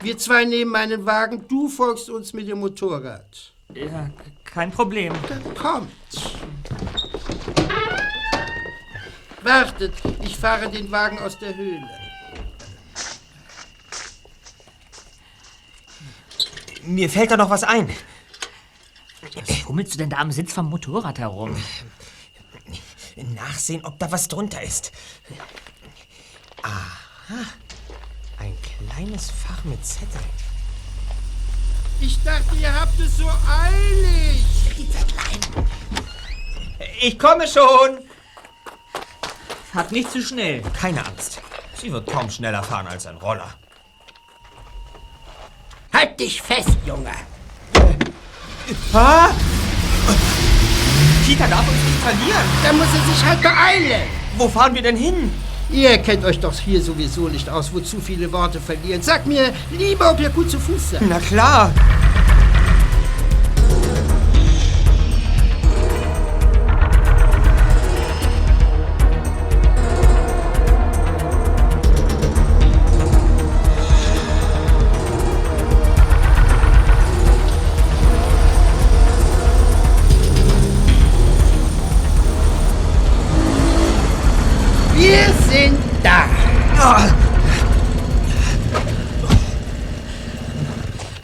Wir 0.00 0.16
zwei 0.16 0.44
nehmen 0.44 0.76
einen 0.76 1.06
Wagen, 1.06 1.46
du 1.48 1.68
folgst 1.68 2.08
uns 2.08 2.32
mit 2.32 2.48
dem 2.48 2.60
Motorrad. 2.60 3.52
Ja, 3.74 4.10
kein 4.44 4.70
Problem. 4.70 5.12
Dann 5.28 5.54
kommt. 5.54 5.90
Wartet, 9.42 9.94
ich 10.22 10.36
fahre 10.36 10.70
den 10.70 10.90
Wagen 10.90 11.18
aus 11.18 11.38
der 11.38 11.56
Höhle. 11.56 11.88
Mir 16.84 17.10
fällt 17.10 17.30
da 17.30 17.36
noch 17.36 17.50
was 17.50 17.64
ein. 17.64 17.90
Was 19.34 19.56
fummelst 19.58 19.94
du 19.94 19.98
denn 19.98 20.10
da 20.10 20.18
am 20.18 20.30
Sitz 20.30 20.52
vom 20.52 20.70
Motorrad 20.70 21.18
herum? 21.18 21.56
Nachsehen, 23.16 23.84
ob 23.84 23.98
da 23.98 24.12
was 24.12 24.28
drunter 24.28 24.62
ist. 24.62 24.92
Aha. 26.62 27.44
Ein 28.80 28.88
kleines 28.88 29.30
Fach 29.30 29.64
mit 29.64 29.84
Zetteln. 29.84 30.24
Ich 32.00 32.22
dachte, 32.22 32.54
ihr 32.60 32.72
habt 32.72 32.98
es 33.00 33.16
so 33.16 33.28
eilig. 33.28 34.44
Ich 37.00 37.18
komme 37.18 37.46
schon! 37.46 37.98
Fahrt 39.72 39.92
nicht 39.92 40.10
zu 40.12 40.22
schnell. 40.22 40.62
Keine 40.80 41.04
Angst. 41.04 41.40
Sie 41.74 41.92
wird 41.92 42.08
kaum 42.08 42.30
schneller 42.30 42.62
fahren 42.62 42.86
als 42.86 43.06
ein 43.06 43.16
Roller. 43.16 43.54
Halt 45.92 46.18
dich 46.20 46.40
fest, 46.40 46.76
Junge. 46.86 47.12
Ah! 48.92 49.30
Peter 51.26 51.48
darf 51.48 51.66
uns 51.68 51.82
nicht 51.84 51.98
verlieren. 52.02 52.44
Da 52.62 52.72
muss 52.72 52.86
er 52.94 53.14
sich 53.14 53.24
halt 53.24 53.42
beeilen. 53.42 54.08
Wo 54.36 54.48
fahren 54.48 54.74
wir 54.74 54.82
denn 54.82 54.96
hin? 54.96 55.32
Ihr 55.70 55.98
kennt 55.98 56.24
euch 56.24 56.40
doch 56.40 56.54
hier 56.58 56.80
sowieso 56.80 57.28
nicht 57.28 57.50
aus, 57.50 57.72
wo 57.72 57.80
zu 57.80 58.00
viele 58.00 58.32
Worte 58.32 58.58
verlieren. 58.58 59.02
Sagt 59.02 59.26
mir 59.26 59.52
lieber, 59.70 60.10
ob 60.10 60.20
ihr 60.20 60.30
gut 60.30 60.50
zu 60.50 60.58
Fuß 60.58 60.90
seid. 60.92 61.02
Na 61.08 61.18
klar. 61.18 61.72
Sind 85.48 85.78
da. 86.02 86.24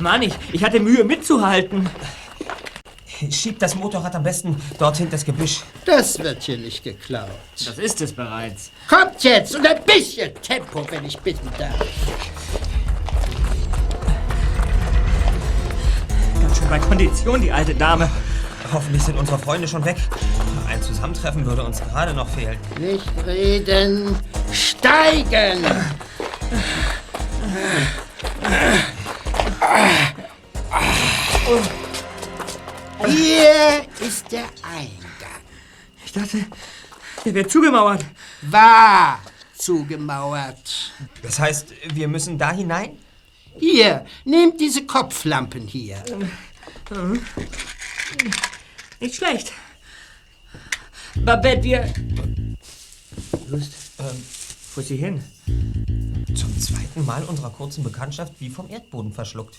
Mann, 0.00 0.22
ich, 0.22 0.34
ich 0.52 0.62
hatte 0.62 0.80
Mühe 0.80 1.02
mitzuhalten. 1.02 1.88
Schiebt 3.30 3.62
das 3.62 3.74
Motorrad 3.74 4.14
am 4.14 4.22
besten 4.22 4.60
dort 4.78 4.96
hinter 4.96 5.12
das 5.12 5.24
Gebüsch. 5.24 5.60
Das 5.86 6.18
wird 6.18 6.42
hier 6.42 6.58
nicht 6.58 6.84
geklaut. 6.84 7.30
Das 7.64 7.78
ist 7.78 8.00
es 8.02 8.12
bereits. 8.12 8.70
Kommt 8.88 9.22
jetzt 9.24 9.54
und 9.56 9.66
ein 9.66 9.82
bisschen 9.84 10.34
Tempo, 10.42 10.84
wenn 10.90 11.04
ich 11.04 11.18
bitten 11.18 11.48
darf. 11.56 11.78
Ganz 16.40 16.58
schön 16.58 16.68
bei 16.68 16.78
Kondition, 16.80 17.40
die 17.40 17.52
alte 17.52 17.74
Dame. 17.74 18.10
Hoffentlich 18.72 19.02
sind 19.02 19.18
unsere 19.18 19.38
Freunde 19.38 19.68
schon 19.68 19.84
weg. 19.84 19.96
Ein 20.66 20.82
Zusammentreffen 20.82 21.44
würde 21.44 21.62
uns 21.62 21.80
gerade 21.80 22.14
noch 22.14 22.28
fehlen. 22.28 22.58
Nicht 22.78 23.06
reden, 23.26 24.16
steigen! 24.52 25.64
Hier 33.06 33.86
ist 34.00 34.32
der 34.32 34.44
Eingang. 34.62 35.40
Ich 36.04 36.12
dachte, 36.12 36.46
der 37.24 37.34
wird 37.34 37.50
zugemauert. 37.50 38.04
War 38.42 39.20
zugemauert. 39.56 40.92
Das 41.22 41.38
heißt, 41.38 41.68
wir 41.92 42.08
müssen 42.08 42.38
da 42.38 42.52
hinein? 42.52 42.98
Hier, 43.58 44.04
nehmt 44.24 44.60
diese 44.60 44.84
Kopflampen 44.84 45.66
hier. 45.66 46.02
Nicht 49.00 49.14
schlecht. 49.14 49.52
Babette, 51.16 51.62
wir... 51.62 51.92
Just, 53.50 53.72
ähm, 53.98 54.24
wo 54.74 54.80
ist 54.80 54.88
sie 54.88 54.96
hin? 54.96 55.22
Zum 56.34 56.58
zweiten 56.58 57.04
Mal 57.04 57.22
unserer 57.24 57.50
kurzen 57.50 57.84
Bekanntschaft 57.84 58.32
wie 58.40 58.50
vom 58.50 58.68
Erdboden 58.70 59.12
verschluckt. 59.12 59.58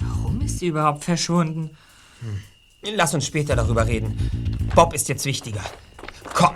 Warum 0.00 0.40
ist 0.42 0.58
sie 0.58 0.68
überhaupt 0.68 1.04
verschwunden? 1.04 1.70
Lass 2.82 3.14
uns 3.14 3.26
später 3.26 3.56
darüber 3.56 3.86
reden. 3.86 4.16
Bob 4.74 4.94
ist 4.94 5.08
jetzt 5.08 5.24
wichtiger. 5.24 5.64
Komm! 6.34 6.54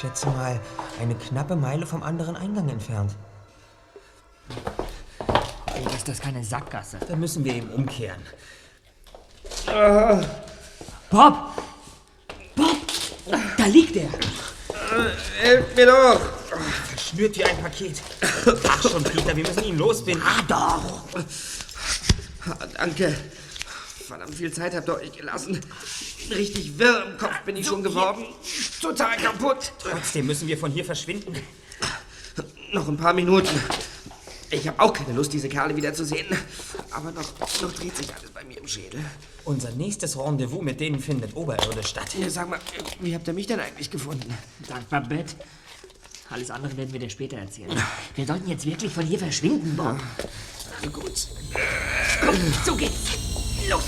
Schätze 0.00 0.26
mal, 0.28 0.58
eine 1.00 1.14
knappe 1.14 1.56
Meile 1.56 1.86
vom 1.86 2.02
anderen 2.02 2.36
Eingang 2.36 2.68
entfernt. 2.68 3.14
Ey, 5.74 5.84
ist 5.94 6.08
das 6.08 6.20
keine 6.20 6.42
Sackgasse? 6.42 6.98
Dann 7.06 7.20
müssen 7.20 7.44
wir 7.44 7.54
eben 7.54 7.68
umkehren. 7.70 8.22
Bob! 11.10 11.36
Bob! 12.56 12.76
Da 13.58 13.66
liegt 13.66 13.96
er! 13.96 14.08
Helft 15.38 15.76
mir 15.76 15.86
doch! 15.86 16.20
Verschnürt 16.88 17.36
wie 17.36 17.44
ein 17.44 17.58
Paket. 17.58 18.00
Ach 18.68 18.82
schon, 18.82 19.04
Peter, 19.04 19.36
wir 19.36 19.46
müssen 19.46 19.64
ihn 19.64 19.78
losbinden. 19.78 20.22
Ah, 20.26 20.42
doch! 20.48 21.04
Ah, 22.48 22.66
Danke. 22.78 23.16
Verdammt 24.06 24.34
viel 24.34 24.52
Zeit 24.52 24.74
habt 24.74 24.88
ihr 24.88 24.96
euch 24.96 25.12
gelassen. 25.12 25.60
Richtig 26.30 26.78
wirr 26.78 27.04
im 27.06 27.18
Kopf 27.18 27.40
bin 27.44 27.56
ich 27.56 27.66
schon 27.66 27.82
geworden. 27.84 28.24
Total 28.80 29.16
kaputt. 29.16 29.72
Trotzdem 29.78 30.26
müssen 30.26 30.48
wir 30.48 30.56
von 30.56 30.70
hier 30.72 30.84
verschwinden. 30.84 31.36
Noch 32.72 32.88
ein 32.88 32.96
paar 32.96 33.12
Minuten. 33.12 33.48
Ich 34.50 34.66
habe 34.66 34.80
auch 34.80 34.92
keine 34.92 35.12
Lust, 35.12 35.32
diese 35.32 35.48
Kerle 35.48 35.76
wiederzusehen. 35.76 36.26
Aber 36.90 37.12
noch, 37.12 37.38
noch 37.62 37.72
dreht 37.72 37.96
sich 37.96 38.12
alles 38.14 38.30
bei 38.30 38.44
mir 38.44 38.58
im 38.58 38.66
Schädel. 38.66 39.00
Unser 39.44 39.70
nächstes 39.72 40.18
Rendezvous 40.18 40.62
mit 40.62 40.80
denen 40.80 40.98
findet 40.98 41.36
oberirdisch 41.36 41.86
statt. 41.88 42.14
Ja, 42.18 42.28
Sag 42.28 42.48
mal, 42.48 42.58
wie 43.00 43.14
habt 43.14 43.28
ihr 43.28 43.34
mich 43.34 43.46
denn 43.46 43.60
eigentlich 43.60 43.90
gefunden? 43.90 44.32
Dank 44.68 44.88
Babette. 44.88 45.36
Alles 46.30 46.50
andere 46.50 46.76
werden 46.76 46.92
wir 46.92 47.00
dir 47.00 47.10
später 47.10 47.36
erzählen. 47.38 47.70
Wir 48.14 48.26
sollten 48.26 48.48
jetzt 48.48 48.64
wirklich 48.64 48.92
von 48.92 49.04
hier 49.04 49.18
verschwinden, 49.18 49.76
Bob. 49.76 49.98
Also 50.76 50.90
gut. 50.90 51.28
Komm, 52.24 52.36
so 52.64 52.76
geht's. 52.76 53.18
Los! 53.68 53.84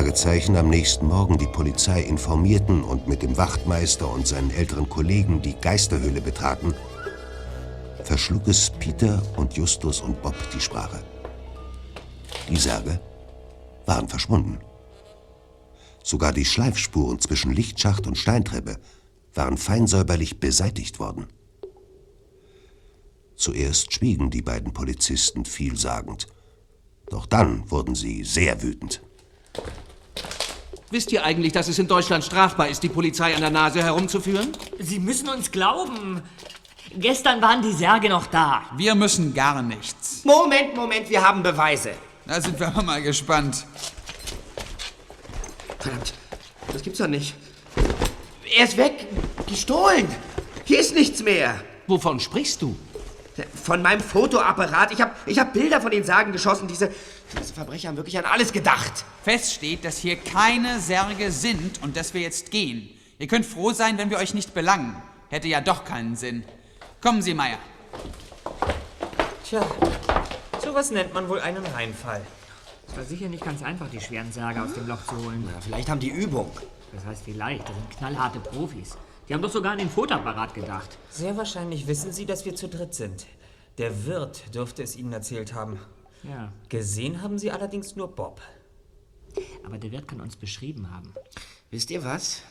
Fragezeichen 0.00 0.56
am 0.56 0.70
nächsten 0.70 1.08
Morgen 1.08 1.36
die 1.36 1.46
Polizei 1.46 2.00
informierten 2.00 2.82
und 2.82 3.06
mit 3.06 3.20
dem 3.20 3.36
Wachtmeister 3.36 4.10
und 4.10 4.26
seinen 4.26 4.50
älteren 4.50 4.88
Kollegen 4.88 5.42
die 5.42 5.52
Geisterhöhle 5.52 6.22
betraten, 6.22 6.72
verschlug 8.02 8.48
es 8.48 8.70
Peter 8.70 9.22
und 9.36 9.58
Justus 9.58 10.00
und 10.00 10.22
Bob 10.22 10.34
die 10.54 10.60
Sprache. 10.60 11.04
Die 12.48 12.56
Särge 12.56 12.98
waren 13.84 14.08
verschwunden. 14.08 14.60
Sogar 16.02 16.32
die 16.32 16.46
Schleifspuren 16.46 17.18
zwischen 17.18 17.52
Lichtschacht 17.52 18.06
und 18.06 18.16
Steintreppe 18.16 18.78
waren 19.34 19.58
feinsäuberlich 19.58 20.40
beseitigt 20.40 20.98
worden. 20.98 21.26
Zuerst 23.36 23.92
schwiegen 23.92 24.30
die 24.30 24.40
beiden 24.40 24.72
Polizisten 24.72 25.44
vielsagend, 25.44 26.26
doch 27.10 27.26
dann 27.26 27.70
wurden 27.70 27.94
sie 27.94 28.24
sehr 28.24 28.62
wütend. 28.62 29.02
Wisst 30.90 31.12
ihr 31.12 31.24
eigentlich, 31.24 31.52
dass 31.52 31.68
es 31.68 31.78
in 31.78 31.86
Deutschland 31.86 32.24
strafbar 32.24 32.68
ist, 32.68 32.82
die 32.82 32.88
Polizei 32.88 33.34
an 33.34 33.40
der 33.40 33.50
Nase 33.50 33.82
herumzuführen? 33.82 34.50
Sie 34.78 34.98
müssen 34.98 35.28
uns 35.28 35.50
glauben. 35.52 36.20
Gestern 36.96 37.40
waren 37.40 37.62
die 37.62 37.72
Särge 37.72 38.08
noch 38.08 38.26
da. 38.26 38.62
Wir 38.76 38.96
müssen 38.96 39.32
gar 39.32 39.62
nichts. 39.62 40.24
Moment, 40.24 40.74
Moment, 40.74 41.08
wir 41.08 41.26
haben 41.26 41.44
Beweise. 41.44 41.92
Da 42.26 42.40
sind 42.40 42.58
wir 42.58 42.66
aber 42.66 42.82
mal 42.82 43.00
gespannt. 43.00 43.64
Verdammt, 45.78 46.12
das 46.72 46.82
gibt's 46.82 46.98
doch 46.98 47.06
nicht. 47.06 47.34
Er 48.58 48.64
ist 48.64 48.76
weg. 48.76 49.06
Gestohlen. 49.46 50.08
Hier 50.64 50.80
ist 50.80 50.94
nichts 50.94 51.22
mehr. 51.22 51.62
Wovon 51.86 52.18
sprichst 52.18 52.62
du? 52.62 52.76
Von 53.64 53.82
meinem 53.82 54.00
Fotoapparat. 54.00 54.92
Ich 54.92 55.00
habe 55.00 55.12
ich 55.26 55.38
hab 55.38 55.52
Bilder 55.52 55.80
von 55.80 55.90
den 55.90 56.04
Sagen 56.04 56.32
geschossen. 56.32 56.68
Diese, 56.68 56.90
diese 57.38 57.52
Verbrecher 57.52 57.88
haben 57.88 57.96
wirklich 57.96 58.18
an 58.18 58.24
alles 58.24 58.52
gedacht. 58.52 59.04
Fest 59.22 59.54
steht, 59.54 59.84
dass 59.84 59.98
hier 59.98 60.16
keine 60.16 60.80
Särge 60.80 61.30
sind 61.30 61.82
und 61.82 61.96
dass 61.96 62.14
wir 62.14 62.20
jetzt 62.20 62.50
gehen. 62.50 62.90
Ihr 63.18 63.26
könnt 63.26 63.46
froh 63.46 63.72
sein, 63.72 63.98
wenn 63.98 64.10
wir 64.10 64.18
euch 64.18 64.34
nicht 64.34 64.54
belangen. 64.54 64.96
Hätte 65.28 65.48
ja 65.48 65.60
doch 65.60 65.84
keinen 65.84 66.16
Sinn. 66.16 66.44
Kommen 67.00 67.22
Sie, 67.22 67.34
Meier. 67.34 67.58
Tja, 69.44 69.62
sowas 70.62 70.90
nennt 70.90 71.12
man 71.14 71.28
wohl 71.28 71.40
einen 71.40 71.64
Reinfall. 71.66 72.22
Es 72.88 72.96
war 72.96 73.04
sicher 73.04 73.28
nicht 73.28 73.44
ganz 73.44 73.62
einfach, 73.62 73.88
die 73.90 74.00
schweren 74.00 74.32
Särge 74.32 74.62
aus 74.62 74.74
dem 74.74 74.88
Loch 74.88 75.04
zu 75.04 75.16
holen. 75.16 75.46
Na, 75.46 75.60
vielleicht 75.60 75.88
haben 75.88 76.00
die 76.00 76.10
Übung. 76.10 76.50
Das 76.92 77.04
heißt 77.04 77.22
vielleicht, 77.24 77.68
das 77.68 77.76
sind 77.76 77.90
knallharte 77.98 78.40
Profis. 78.40 78.96
Die 79.30 79.34
haben 79.34 79.42
doch 79.42 79.52
sogar 79.52 79.72
an 79.72 79.78
den 79.78 79.88
Fotoapparat 79.88 80.54
gedacht. 80.54 80.98
Sehr 81.08 81.36
wahrscheinlich 81.36 81.86
wissen 81.86 82.10
Sie, 82.10 82.26
dass 82.26 82.44
wir 82.44 82.56
zu 82.56 82.66
dritt 82.66 82.94
sind. 82.94 83.26
Der 83.78 84.04
Wirt 84.04 84.52
dürfte 84.56 84.82
es 84.82 84.96
Ihnen 84.96 85.12
erzählt 85.12 85.54
haben. 85.54 85.78
Ja. 86.24 86.52
Gesehen 86.68 87.22
haben 87.22 87.38
Sie 87.38 87.52
allerdings 87.52 87.94
nur 87.94 88.08
Bob. 88.08 88.40
Aber 89.64 89.78
der 89.78 89.92
Wirt 89.92 90.08
kann 90.08 90.20
uns 90.20 90.34
beschrieben 90.34 90.90
haben. 90.90 91.14
Wisst 91.70 91.92
ihr 91.92 92.02
was? 92.02 92.42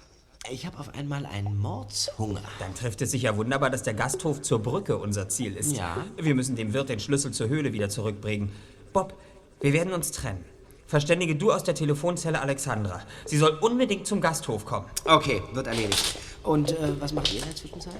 Ich 0.49 0.65
habe 0.65 0.79
auf 0.79 0.95
einmal 0.95 1.25
einen 1.25 1.57
Mordshunger. 1.57 2.43
Dann 2.59 2.73
trifft 2.75 3.01
es 3.01 3.11
sich 3.11 3.23
ja 3.23 3.35
wunderbar, 3.35 3.69
dass 3.69 3.83
der 3.83 3.93
Gasthof 3.93 4.41
zur 4.41 4.59
Brücke 4.59 4.97
unser 4.97 5.27
Ziel 5.27 5.57
ist. 5.57 5.75
Ja. 5.75 6.05
Wir 6.15 6.33
müssen 6.33 6.55
dem 6.55 6.71
Wirt 6.71 6.87
den 6.87 7.01
Schlüssel 7.01 7.33
zur 7.33 7.49
Höhle 7.49 7.73
wieder 7.73 7.89
zurückbringen. 7.89 8.53
Bob, 8.93 9.19
wir 9.59 9.73
werden 9.73 9.91
uns 9.91 10.11
trennen. 10.11 10.45
Verständige 10.89 11.35
du 11.35 11.51
aus 11.51 11.63
der 11.63 11.75
Telefonzelle 11.75 12.41
Alexandra. 12.41 13.03
Sie 13.25 13.37
soll 13.37 13.59
unbedingt 13.61 14.07
zum 14.07 14.21
Gasthof 14.21 14.65
kommen. 14.65 14.87
Okay, 15.05 15.39
wird 15.53 15.67
erledigt. 15.67 16.17
Und 16.41 16.71
äh, 16.71 16.99
was 16.99 17.13
macht 17.13 17.31
ihr 17.31 17.41
in 17.41 17.45
der 17.45 17.55
Zwischenzeit? 17.55 17.93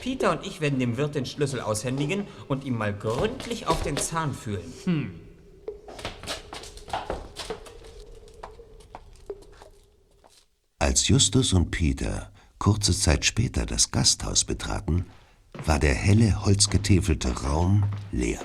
Peter 0.00 0.30
und 0.30 0.46
ich 0.46 0.60
werden 0.60 0.78
dem 0.78 0.96
Wirt 0.96 1.16
den 1.16 1.26
Schlüssel 1.26 1.60
aushändigen 1.60 2.28
und 2.46 2.62
ihm 2.64 2.78
mal 2.78 2.94
gründlich 2.94 3.66
auf 3.66 3.82
den 3.82 3.96
Zahn 3.96 4.32
fühlen. 4.32 4.72
Hm. 4.84 5.20
Als 10.78 11.08
Justus 11.08 11.52
und 11.52 11.72
Peter 11.72 12.30
kurze 12.60 12.96
Zeit 12.96 13.24
später 13.24 13.66
das 13.66 13.90
Gasthaus 13.90 14.44
betraten, 14.44 15.06
war 15.64 15.80
der 15.80 15.94
helle, 15.94 16.44
holzgetäfelte 16.44 17.32
Raum 17.42 17.82
leer. 18.12 18.38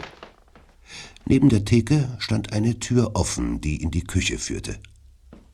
Neben 1.26 1.50
der 1.50 1.66
Theke 1.66 2.16
stand 2.20 2.54
eine 2.54 2.80
Tür 2.80 3.12
offen, 3.16 3.62
die 3.62 3.82
in 3.82 3.92
die 3.92 4.04
Küche 4.04 4.38
führte. 4.38 4.78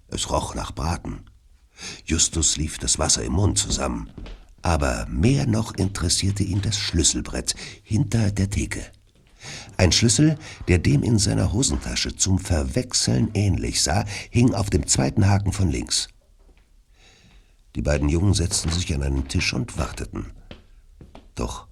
Es 0.07 0.29
roch 0.29 0.55
nach 0.55 0.73
Braten. 0.73 1.25
Justus 2.05 2.57
lief 2.57 2.77
das 2.77 2.99
Wasser 2.99 3.23
im 3.23 3.33
Mund 3.33 3.57
zusammen. 3.57 4.09
Aber 4.61 5.05
mehr 5.09 5.45
noch 5.45 5.73
interessierte 5.75 6.43
ihn 6.43 6.61
das 6.61 6.77
Schlüsselbrett 6.77 7.55
hinter 7.83 8.31
der 8.31 8.49
Theke. 8.49 8.83
Ein 9.77 9.93
Schlüssel, 9.93 10.37
der 10.67 10.79
dem 10.79 11.03
in 11.03 11.17
seiner 11.17 11.53
Hosentasche 11.53 12.15
zum 12.15 12.39
Verwechseln 12.39 13.29
ähnlich 13.33 13.81
sah, 13.81 14.03
hing 14.29 14.53
auf 14.53 14.69
dem 14.69 14.85
zweiten 14.87 15.29
Haken 15.29 15.53
von 15.53 15.69
links. 15.69 16.09
Die 17.75 17.81
beiden 17.81 18.09
Jungen 18.09 18.33
setzten 18.33 18.69
sich 18.71 18.93
an 18.93 19.03
einen 19.03 19.29
Tisch 19.29 19.53
und 19.53 19.77
warteten. 19.77 20.33
Doch 21.35 21.68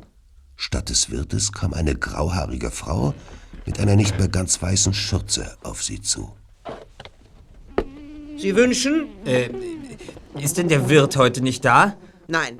statt 0.57 0.89
des 0.89 1.09
Wirtes 1.09 1.53
kam 1.53 1.73
eine 1.73 1.95
grauhaarige 1.95 2.71
Frau 2.71 3.13
mit 3.65 3.79
einer 3.79 3.95
nicht 3.95 4.17
mehr 4.17 4.27
ganz 4.27 4.61
weißen 4.61 4.93
Schürze 4.93 5.57
auf 5.63 5.81
sie 5.83 6.01
zu. 6.01 6.33
Sie 8.37 8.55
wünschen? 8.55 9.07
Äh, 9.25 9.49
ist 10.39 10.57
denn 10.57 10.67
der 10.67 10.89
Wirt 10.89 11.15
heute 11.15 11.41
nicht 11.41 11.63
da? 11.63 11.95
Nein. 12.27 12.59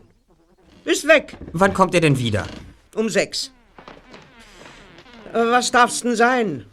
Ist 0.86 1.08
weg. 1.08 1.38
Wann 1.52 1.74
kommt 1.74 1.94
er 1.94 2.02
denn 2.02 2.18
wieder? 2.18 2.48
Um 2.96 3.10
sechs. 3.10 3.52
Äh, 5.34 5.46
Was 5.46 5.72
darf's 5.72 6.02
denn 6.02 6.16
sein? 6.16 6.66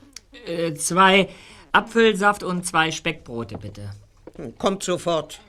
Äh, 0.47 0.75
zwei 0.75 1.29
Apfelsaft 1.73 2.43
und 2.43 2.65
zwei 2.65 2.91
Speckbrote, 2.91 3.59
bitte. 3.59 3.91
Kommt 4.59 4.83
sofort. 4.83 5.41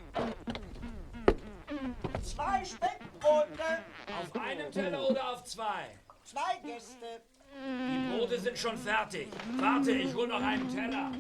Zwei 2.26 2.66
Speckbrote. 2.66 3.86
Auf 4.20 4.42
einem 4.42 4.72
Teller 4.72 5.08
oder 5.08 5.30
auf 5.30 5.44
zwei? 5.44 5.92
Zwei 6.24 6.58
Gäste. 6.66 7.22
Die 7.54 8.18
Brote 8.18 8.40
sind 8.40 8.58
schon 8.58 8.76
fertig. 8.78 9.28
Warte, 9.60 9.92
ich 9.92 10.14
hol 10.16 10.28
noch 10.28 10.42
einen 10.42 10.68
Teller. 10.68 11.12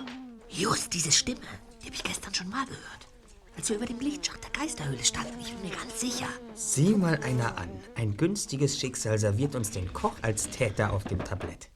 Just 0.49 0.91
diese 0.91 1.11
Stimme, 1.11 1.41
die 1.79 1.85
habe 1.85 1.95
ich 1.95 2.03
gestern 2.03 2.33
schon 2.33 2.49
mal 2.49 2.65
gehört. 2.65 3.07
Als 3.55 3.69
wir 3.69 3.77
über 3.77 3.85
dem 3.85 3.99
Lichtschacht 3.99 4.43
der 4.43 4.49
Geisterhöhle 4.49 5.03
standen, 5.03 5.39
ich 5.39 5.53
bin 5.53 5.69
mir 5.69 5.75
ganz 5.75 6.01
sicher. 6.01 6.27
Sieh 6.55 6.95
mal 6.95 7.19
einer 7.23 7.55
an. 7.57 7.69
Ein 7.95 8.17
günstiges 8.17 8.79
Schicksal 8.79 9.19
serviert 9.19 9.53
uns 9.53 9.69
den 9.69 9.93
Koch 9.93 10.15
als 10.23 10.49
Täter 10.49 10.91
auf 10.91 11.03
dem 11.03 11.23
Tablett. 11.23 11.69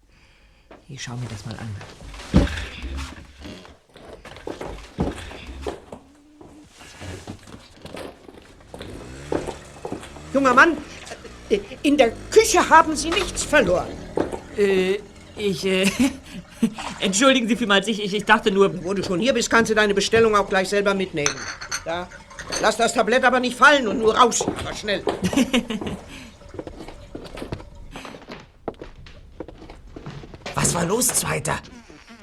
Ich 0.88 1.04
schau 1.04 1.16
mir 1.16 1.28
das 1.30 1.46
mal 1.46 1.56
an. 1.56 1.76
Junger 10.34 10.54
Mann, 10.54 10.78
in 11.82 11.98
der 11.98 12.12
Küche 12.30 12.70
haben 12.70 12.96
Sie 12.96 13.10
nichts 13.10 13.44
verloren. 13.44 13.90
Äh, 14.58 15.00
ich, 15.36 15.66
äh, 15.66 15.90
entschuldigen 17.00 17.48
Sie 17.48 17.56
vielmals, 17.56 17.88
ich, 17.88 18.04
ich, 18.04 18.14
ich 18.14 18.26
dachte 18.26 18.52
nur... 18.52 18.84
Wo 18.84 18.94
du 18.94 19.04
schon 19.04 19.20
hier 19.20 19.34
bist, 19.34 19.50
kannst 19.50 19.72
du 19.72 19.76
deine 19.76 19.96
Bestellung 19.96 20.36
auch 20.36 20.48
gleich 20.48 20.70
selber 20.70 20.94
mitnehmen. 20.94 21.34
Da. 21.86 22.08
Lass 22.62 22.78
das 22.78 22.94
Tablett 22.94 23.24
aber 23.24 23.40
nicht 23.40 23.58
fallen 23.58 23.88
und 23.88 24.00
nur 24.00 24.16
raus. 24.16 24.42
Aber 24.42 24.74
schnell. 24.74 25.04
Was 30.56 30.74
war 30.74 30.86
los, 30.86 31.08
Zweiter? 31.08 31.58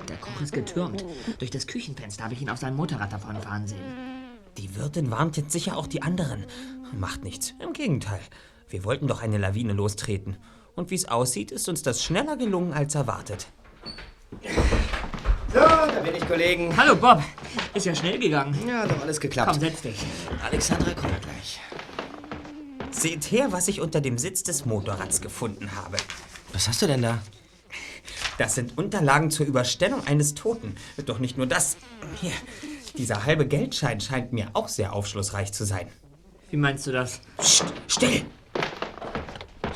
Der 0.08 0.16
Koch 0.18 0.40
ist 0.42 0.52
getürmt. 0.52 1.04
Durch 1.38 1.50
das 1.50 1.66
Küchenfenster 1.66 2.24
habe 2.24 2.34
ich 2.34 2.42
ihn 2.42 2.50
auf 2.50 2.58
sein 2.58 2.76
Motorrad 2.76 3.12
davonfahren 3.12 3.66
sehen. 3.66 4.15
Die 4.58 4.74
Wirtin 4.74 5.10
warnt 5.10 5.36
jetzt 5.36 5.52
sicher 5.52 5.76
auch 5.76 5.86
die 5.86 6.02
anderen. 6.02 6.46
Macht 6.92 7.24
nichts. 7.24 7.52
Im 7.62 7.72
Gegenteil. 7.74 8.20
Wir 8.68 8.84
wollten 8.84 9.06
doch 9.06 9.22
eine 9.22 9.36
Lawine 9.38 9.74
lostreten. 9.74 10.38
Und 10.74 10.90
wie 10.90 10.94
es 10.94 11.08
aussieht, 11.08 11.50
ist 11.50 11.68
uns 11.68 11.82
das 11.82 12.02
schneller 12.02 12.36
gelungen 12.36 12.72
als 12.72 12.94
erwartet. 12.94 13.48
So, 15.52 15.60
da 15.60 16.00
bin 16.02 16.14
ich, 16.14 16.26
Kollegen. 16.26 16.74
Hallo, 16.76 16.96
Bob. 16.96 17.22
Ist 17.74 17.86
ja 17.86 17.94
schnell 17.94 18.18
gegangen. 18.18 18.56
Ja, 18.66 18.82
hat 18.82 18.90
doch 18.90 19.02
alles 19.02 19.20
geklappt. 19.20 19.52
Komm, 19.52 19.60
setz 19.60 19.82
dich. 19.82 19.98
Alexandra 20.42 20.92
kommt 20.92 21.20
gleich. 21.22 21.60
Seht 22.90 23.30
her, 23.30 23.52
was 23.52 23.68
ich 23.68 23.80
unter 23.82 24.00
dem 24.00 24.16
Sitz 24.16 24.42
des 24.42 24.64
Motorrads 24.64 25.20
gefunden 25.20 25.70
habe. 25.76 25.98
Was 26.52 26.66
hast 26.66 26.80
du 26.80 26.86
denn 26.86 27.02
da? 27.02 27.20
Das 28.38 28.54
sind 28.54 28.76
Unterlagen 28.78 29.30
zur 29.30 29.46
Überstellung 29.46 30.06
eines 30.06 30.34
Toten. 30.34 30.76
Doch 31.04 31.18
nicht 31.18 31.36
nur 31.36 31.46
das. 31.46 31.76
Hier, 32.20 32.32
dieser 32.98 33.24
halbe 33.26 33.46
Geldschein 33.46 34.00
scheint 34.00 34.32
mir 34.32 34.48
auch 34.54 34.68
sehr 34.68 34.92
aufschlussreich 34.92 35.52
zu 35.52 35.64
sein. 35.64 35.86
Wie 36.50 36.56
meinst 36.56 36.86
du 36.86 36.92
das? 36.92 37.20
Psst, 37.38 37.64
still! 37.88 38.22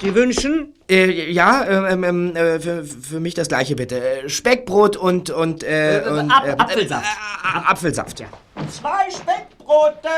Sie 0.01 0.15
wünschen? 0.15 0.73
Äh, 0.89 1.31
ja, 1.31 1.87
ähm, 1.89 2.05
ähm, 2.05 2.37
äh, 2.37 2.59
für, 2.59 2.85
für 2.85 3.21
mich 3.21 3.35
das 3.35 3.49
gleiche 3.49 3.77
bitte. 3.77 4.01
Äh, 4.23 4.29
Speckbrot 4.29 4.97
und 4.97 5.29
und 5.31 5.63
äh, 5.63 5.99
Äh, 6.01 6.09
und 6.09 6.31
Ap- 6.31 6.47
äh, 6.47 6.51
Apfelsaft. 6.53 7.05
Äh, 7.05 7.59
äh, 7.59 7.63
Apfelsaft, 7.67 8.21
ja. 8.21 8.27
Zwei 8.71 9.11
Speckbrote. 9.11 10.09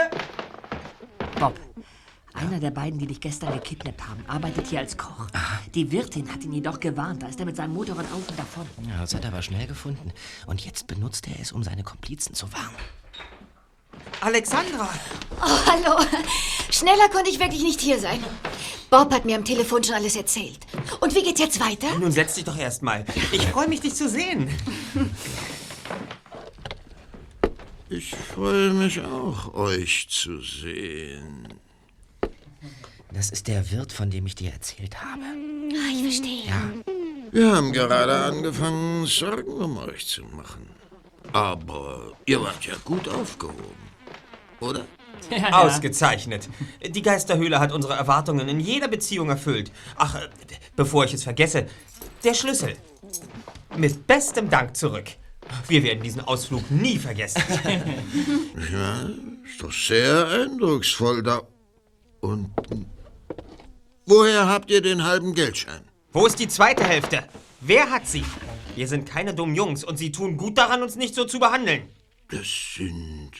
Einer 2.35 2.61
der 2.61 2.71
beiden, 2.71 2.99
die 2.99 3.07
dich 3.07 3.21
gestern 3.21 3.53
gekidnappt 3.53 4.07
haben, 4.09 4.25
arbeitet 4.27 4.67
hier 4.69 4.79
als 4.79 4.97
Koch. 4.97 5.27
Die 5.75 5.91
Wirtin 5.93 6.33
hat 6.33 6.43
ihn 6.45 6.53
jedoch 6.53 6.81
gewarnt. 6.81 7.23
Da 7.23 7.29
ist 7.29 7.39
er 7.39 7.47
mit 7.47 7.57
seinem 7.57 7.75
Motorrad 7.75 8.07
auf 8.07 8.29
und 8.29 8.39
davon. 8.39 8.67
Ja, 8.89 9.01
das 9.01 9.15
hat 9.15 9.25
er 9.25 9.33
aber 9.33 9.43
schnell 9.43 9.67
gefunden. 9.67 10.13
Und 10.47 10.65
jetzt 10.65 10.87
benutzt 10.87 11.29
er 11.29 11.39
es, 11.41 11.53
um 11.53 11.63
seine 11.63 11.83
Komplizen 11.83 12.35
zu 12.35 12.51
warnen. 12.53 12.77
Alexandra! 14.21 14.89
Oh, 15.41 15.67
hallo. 15.67 16.05
Schneller 16.71 17.09
konnte 17.11 17.31
ich 17.31 17.39
wirklich 17.39 17.63
nicht 17.63 17.81
hier 17.81 17.99
sein. 17.99 18.23
Bob 18.89 19.13
hat 19.13 19.25
mir 19.25 19.37
am 19.37 19.45
Telefon 19.45 19.83
schon 19.83 19.95
alles 19.95 20.17
erzählt. 20.17 20.61
Und 21.01 21.15
wie 21.15 21.23
geht's 21.23 21.41
jetzt 21.41 21.61
weiter? 21.61 21.99
Nun 21.99 22.13
setz 22.13 22.35
dich 22.35 22.45
doch 22.45 22.57
erst 22.57 22.83
mal. 22.83 23.05
Ich 23.33 23.47
freue 23.47 23.69
mich, 23.69 23.81
dich 23.81 23.95
zu 23.95 24.09
sehen. 24.09 24.49
Ich 27.89 28.15
freue 28.15 28.73
mich 28.73 29.01
auch, 29.01 29.53
euch 29.55 30.07
zu 30.09 30.41
sehen. 30.41 31.49
Das 33.15 33.31
ist 33.31 33.47
der 33.49 33.71
Wirt, 33.71 33.93
von 33.93 34.11
dem 34.11 34.27
ich 34.27 34.35
dir 34.35 34.53
erzählt 34.53 35.01
habe. 35.01 35.23
Ah, 35.23 35.93
ich 35.93 36.03
verstehe. 36.03 36.47
Ja. 36.47 36.73
Wir 37.31 37.55
haben 37.55 37.73
gerade 37.73 38.15
angefangen, 38.15 39.07
Sorgen 39.07 39.53
um 39.53 39.79
euch 39.79 40.07
zu 40.07 40.23
machen. 40.25 40.69
Aber 41.33 42.13
ihr 42.27 42.41
wart 42.43 42.65
ja 42.65 42.75
gut 42.85 43.09
aufgehoben, 43.09 43.63
oder? 44.61 44.87
Ausgezeichnet. 45.53 46.49
Die 46.87 47.03
Geisterhöhle 47.03 47.61
hat 47.61 47.73
unsere 47.73 47.95
Erwartungen 47.95 48.49
in 48.49 48.61
jeder 48.61 48.89
Beziehung 48.89 49.29
erfüllt. 49.31 49.71
Ach, 49.97 50.15
äh, 50.17 50.29
bevor 50.77 51.05
ich 51.05 51.15
es 51.15 51.23
vergesse, 51.23 51.67
der 52.25 52.35
Schlüssel. 52.35 52.77
Mit 53.77 54.07
bestem 54.07 54.51
Dank 54.51 54.77
zurück. 54.77 55.07
Wir 55.69 55.83
werden 55.83 56.03
diesen 56.03 56.23
Ausflug 56.23 56.71
nie 56.71 56.99
vergessen. 56.99 57.43
Ja, 58.73 59.11
ist 59.45 59.63
doch 59.63 59.73
sehr 59.73 60.29
eindrucksvoll 60.29 61.23
da 61.23 61.43
unten. 62.21 62.92
Woher 64.05 64.49
habt 64.49 64.71
ihr 64.71 64.83
den 64.83 65.05
halben 65.05 65.33
Geldschein? 65.33 65.83
Wo 66.13 66.27
ist 66.27 66.41
die 66.41 66.49
zweite 66.49 66.83
Hälfte? 66.83 67.23
Wer 67.61 67.91
hat 67.91 68.09
sie? 68.09 68.25
Wir 68.75 68.89
sind 68.89 69.09
keine 69.09 69.33
dummen 69.33 69.55
Jungs 69.55 69.85
und 69.85 69.97
sie 69.97 70.11
tun 70.11 70.37
gut 70.37 70.59
daran, 70.59 70.83
uns 70.83 70.97
nicht 70.97 71.15
so 71.15 71.25
zu 71.25 71.39
behandeln. 71.39 71.89
Das 72.29 72.75
sind 72.77 73.31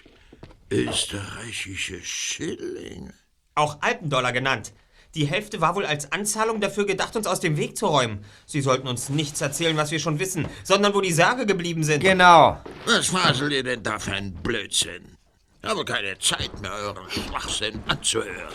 österreichische 0.71 2.01
Schillinge. 2.03 3.13
Auch 3.57 3.79
Alpendollar 3.81 4.33
genannt. 4.33 4.73
Die 5.17 5.27
Hälfte 5.27 5.61
war 5.61 5.75
wohl 5.75 5.85
als 5.85 6.13
Anzahlung 6.13 6.61
dafür 6.61 6.87
gedacht, 6.87 7.17
uns 7.17 7.27
aus 7.27 7.41
dem 7.41 7.57
Weg 7.57 7.77
zu 7.77 7.87
räumen. 7.87 8.25
Sie 8.47 8.61
sollten 8.61 8.87
uns 8.87 9.09
nichts 9.09 9.41
erzählen, 9.41 9.77
was 9.77 9.91
wir 9.91 9.99
schon 9.99 10.21
wissen, 10.21 10.47
sondern 10.63 10.95
wo 10.95 11.01
die 11.01 11.13
Särge 11.13 11.45
geblieben 11.45 11.83
sind. 11.83 12.01
Genau. 12.01 12.61
Was 12.87 13.09
faselt 13.09 13.53
ihr 13.53 13.65
denn 13.65 13.83
da 13.83 13.99
für 13.99 14.13
ein 14.13 14.33
Blödsinn? 14.33 15.17
Ich 15.61 15.69
habe 15.69 15.85
keine 15.85 16.19
Zeit 16.19 16.61
mehr, 16.63 16.73
euren 16.73 17.11
Schwachsinn 17.11 17.83
anzuhören. 17.89 18.55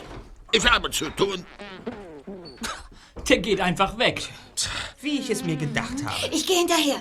Ich 0.51 0.65
habe 0.69 0.89
zu 0.89 1.09
tun. 1.09 1.45
Der 3.27 3.39
geht 3.39 3.59
einfach 3.59 3.97
weg. 3.97 4.29
Wie 5.01 5.19
ich 5.19 5.29
es 5.29 5.43
mir 5.43 5.57
gedacht 5.57 6.03
habe. 6.05 6.33
Ich 6.33 6.47
gehe 6.47 6.59
hinterher. 6.59 6.95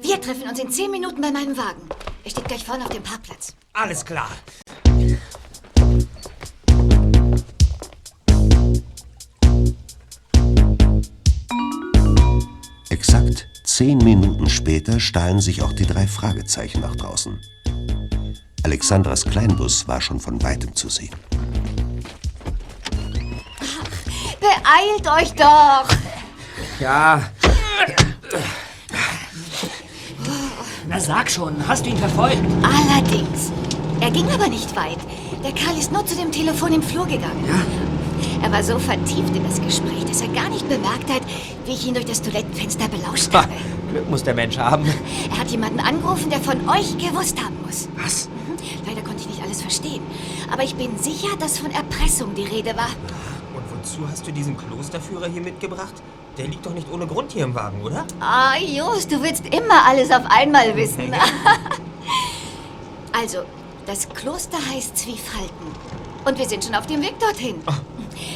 Wir 0.00 0.20
treffen 0.20 0.48
uns 0.48 0.58
in 0.58 0.70
zehn 0.70 0.90
Minuten 0.90 1.20
bei 1.20 1.30
meinem 1.30 1.56
Wagen. 1.56 1.88
Er 2.24 2.30
steht 2.30 2.46
gleich 2.46 2.64
vorne 2.64 2.84
auf 2.84 2.90
dem 2.90 3.02
Parkplatz. 3.02 3.54
Alles 3.72 4.04
klar. 4.04 4.30
Exakt 12.90 13.48
zehn 13.64 13.98
Minuten 13.98 14.50
später 14.50 14.98
stahlen 14.98 15.40
sich 15.40 15.62
auch 15.62 15.72
die 15.72 15.86
drei 15.86 16.06
Fragezeichen 16.06 16.80
nach 16.80 16.96
draußen. 16.96 17.40
Alexandras 18.64 19.24
Kleinbus 19.24 19.86
war 19.86 20.00
schon 20.00 20.20
von 20.20 20.42
weitem 20.42 20.74
zu 20.74 20.88
sehen. 20.88 21.14
Beeilt 24.42 25.06
euch 25.08 25.32
doch! 25.34 25.86
Ja, 26.80 27.22
Na 30.88 30.98
sag 31.00 31.30
schon, 31.30 31.56
hast 31.66 31.86
du 31.86 31.90
ihn 31.90 31.96
verfolgt? 31.96 32.42
Allerdings. 32.62 33.52
Er 34.00 34.10
ging 34.10 34.28
aber 34.30 34.48
nicht 34.48 34.74
weit. 34.74 34.98
Der 35.44 35.52
Karl 35.52 35.78
ist 35.78 35.92
nur 35.92 36.04
zu 36.04 36.16
dem 36.16 36.32
Telefon 36.32 36.72
im 36.72 36.82
Flur 36.82 37.06
gegangen. 37.06 37.48
Er 38.42 38.50
war 38.50 38.62
so 38.62 38.78
vertieft 38.78 39.34
in 39.34 39.44
das 39.44 39.60
Gespräch, 39.60 40.04
dass 40.06 40.20
er 40.20 40.28
gar 40.28 40.48
nicht 40.48 40.68
bemerkt 40.68 41.08
hat, 41.08 41.22
wie 41.64 41.72
ich 41.72 41.86
ihn 41.86 41.94
durch 41.94 42.06
das 42.06 42.20
Toilettenfenster 42.20 42.88
belauscht 42.88 43.32
habe. 43.32 43.48
Glück 43.90 44.10
muss 44.10 44.24
der 44.24 44.34
Mensch 44.34 44.58
haben. 44.58 44.84
Er 45.30 45.38
hat 45.38 45.50
jemanden 45.50 45.80
angerufen, 45.80 46.30
der 46.30 46.40
von 46.40 46.68
euch 46.68 46.98
gewusst 46.98 47.42
haben 47.42 47.56
muss. 47.64 47.88
Was? 47.96 48.28
Mhm. 48.28 48.56
Leider 48.86 49.02
konnte 49.02 49.22
ich 49.22 49.28
nicht 49.28 49.42
alles 49.42 49.62
verstehen. 49.62 50.02
Aber 50.52 50.64
ich 50.64 50.74
bin 50.74 50.98
sicher, 50.98 51.36
dass 51.38 51.58
von 51.58 51.70
Erpressung 51.70 52.34
die 52.34 52.44
Rede 52.44 52.76
war. 52.76 52.90
Wozu 53.82 54.08
hast 54.08 54.24
du 54.24 54.30
diesen 54.30 54.56
Klosterführer 54.56 55.26
hier 55.26 55.42
mitgebracht? 55.42 55.94
Der 56.38 56.46
liegt 56.46 56.64
doch 56.64 56.72
nicht 56.72 56.86
ohne 56.92 57.04
Grund 57.04 57.32
hier 57.32 57.42
im 57.42 57.54
Wagen, 57.56 57.82
oder? 57.82 58.06
Ah, 58.20 58.56
Just, 58.56 59.10
du 59.10 59.20
willst 59.20 59.44
immer 59.46 59.84
alles 59.84 60.12
auf 60.12 60.22
einmal 60.28 60.76
wissen. 60.76 61.12
also, 63.12 63.38
das 63.84 64.08
Kloster 64.08 64.58
heißt 64.72 64.96
Zwiefalten. 64.96 65.66
Und 66.24 66.38
wir 66.38 66.48
sind 66.48 66.64
schon 66.64 66.76
auf 66.76 66.86
dem 66.86 67.02
Weg 67.02 67.18
dorthin. 67.18 67.56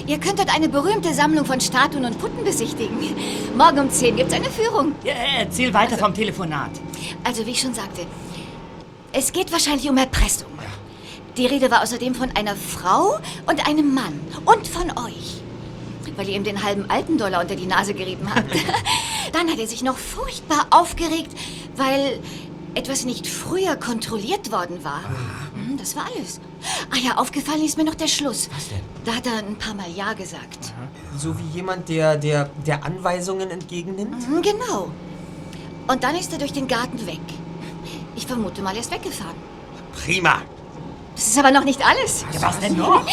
Ihr 0.09 0.19
könnt 0.19 0.41
dort 0.41 0.53
eine 0.53 0.69
berühmte 0.69 1.15
Sammlung 1.15 1.45
von 1.45 1.61
Statuen 1.61 2.05
und 2.05 2.19
Putten 2.19 2.43
besichtigen. 2.43 2.99
Morgen 3.57 3.79
um 3.79 3.89
10 3.91 4.17
gibt's 4.17 4.35
eine 4.35 4.51
Führung. 4.51 4.97
Ja, 5.05 5.15
erzähl 5.39 5.73
weiter 5.73 5.97
vom 5.97 6.13
Telefonat. 6.13 6.73
Also, 7.23 7.47
wie 7.47 7.53
ich 7.53 7.61
schon 7.61 7.73
sagte, 7.73 8.05
es 9.13 9.31
geht 9.31 9.53
wahrscheinlich 9.53 9.89
um 9.89 9.97
Erpressung. 9.97 10.49
Die 11.37 11.47
Rede 11.47 11.71
war 11.71 11.83
außerdem 11.83 12.15
von 12.15 12.31
einer 12.35 12.57
Frau 12.57 13.19
und 13.47 13.67
einem 13.69 13.93
Mann. 13.95 14.19
Und 14.47 14.67
von 14.67 14.91
euch. 15.07 15.43
Weil 16.17 16.29
ihr 16.29 16.37
ihm 16.37 16.45
den 16.45 16.63
halben 16.63 16.89
alten 16.91 17.19
Dollar 17.19 17.43
unter 17.43 17.57
die 17.57 17.67
Nase 17.67 17.93
gerieben 17.93 18.29
habt. 18.35 18.51
Dann 19.33 19.51
hat 19.51 19.59
er 19.59 19.67
sich 19.67 19.83
noch 19.83 19.99
furchtbar 19.99 20.67
aufgeregt, 20.71 21.31
weil 21.77 22.21
etwas 22.75 23.05
nicht 23.05 23.27
früher 23.27 23.77
kontrolliert 23.77 24.51
worden 24.51 24.83
war. 24.83 25.03
Hm, 25.55 25.77
Das 25.77 25.95
war 25.95 26.07
alles. 26.15 26.41
Ah 26.91 26.97
ja, 26.97 27.17
aufgefallen 27.19 27.63
ist 27.65 27.77
mir 27.77 27.85
noch 27.85 27.95
der 27.95 28.09
Schluss. 28.09 28.49
Was 28.55 28.69
denn? 28.69 28.81
Da 29.05 29.15
hat 29.17 29.27
er 29.27 29.39
ein 29.47 29.57
paar 29.57 29.75
Mal 29.75 29.91
Ja 29.95 30.15
gesagt. 30.15 30.73
So 31.19 31.39
wie 31.39 31.47
jemand, 31.55 31.89
der, 31.91 32.17
der, 32.17 32.49
der 32.67 32.85
Anweisungen 32.85 33.51
entgegennimmt? 33.51 34.27
Mhm, 34.29 34.43
Genau. 34.43 34.91
Und 35.89 36.03
dann 36.03 36.17
ist 36.17 36.33
er 36.33 36.39
durch 36.39 36.53
den 36.53 36.67
Garten 36.67 37.07
weg. 37.07 37.21
Ich 38.17 38.27
vermute 38.27 38.63
mal, 38.63 38.75
er 38.75 38.81
ist 38.81 38.91
weggefahren. 38.91 39.37
Prima. 39.93 40.43
Das 41.17 41.27
ist 41.27 41.39
aber 41.39 41.51
noch 41.51 41.65
nicht 41.65 41.81
alles. 41.85 42.25
Ja, 42.33 42.43
was 42.43 42.61
denn 42.61 42.77
noch? 42.77 43.05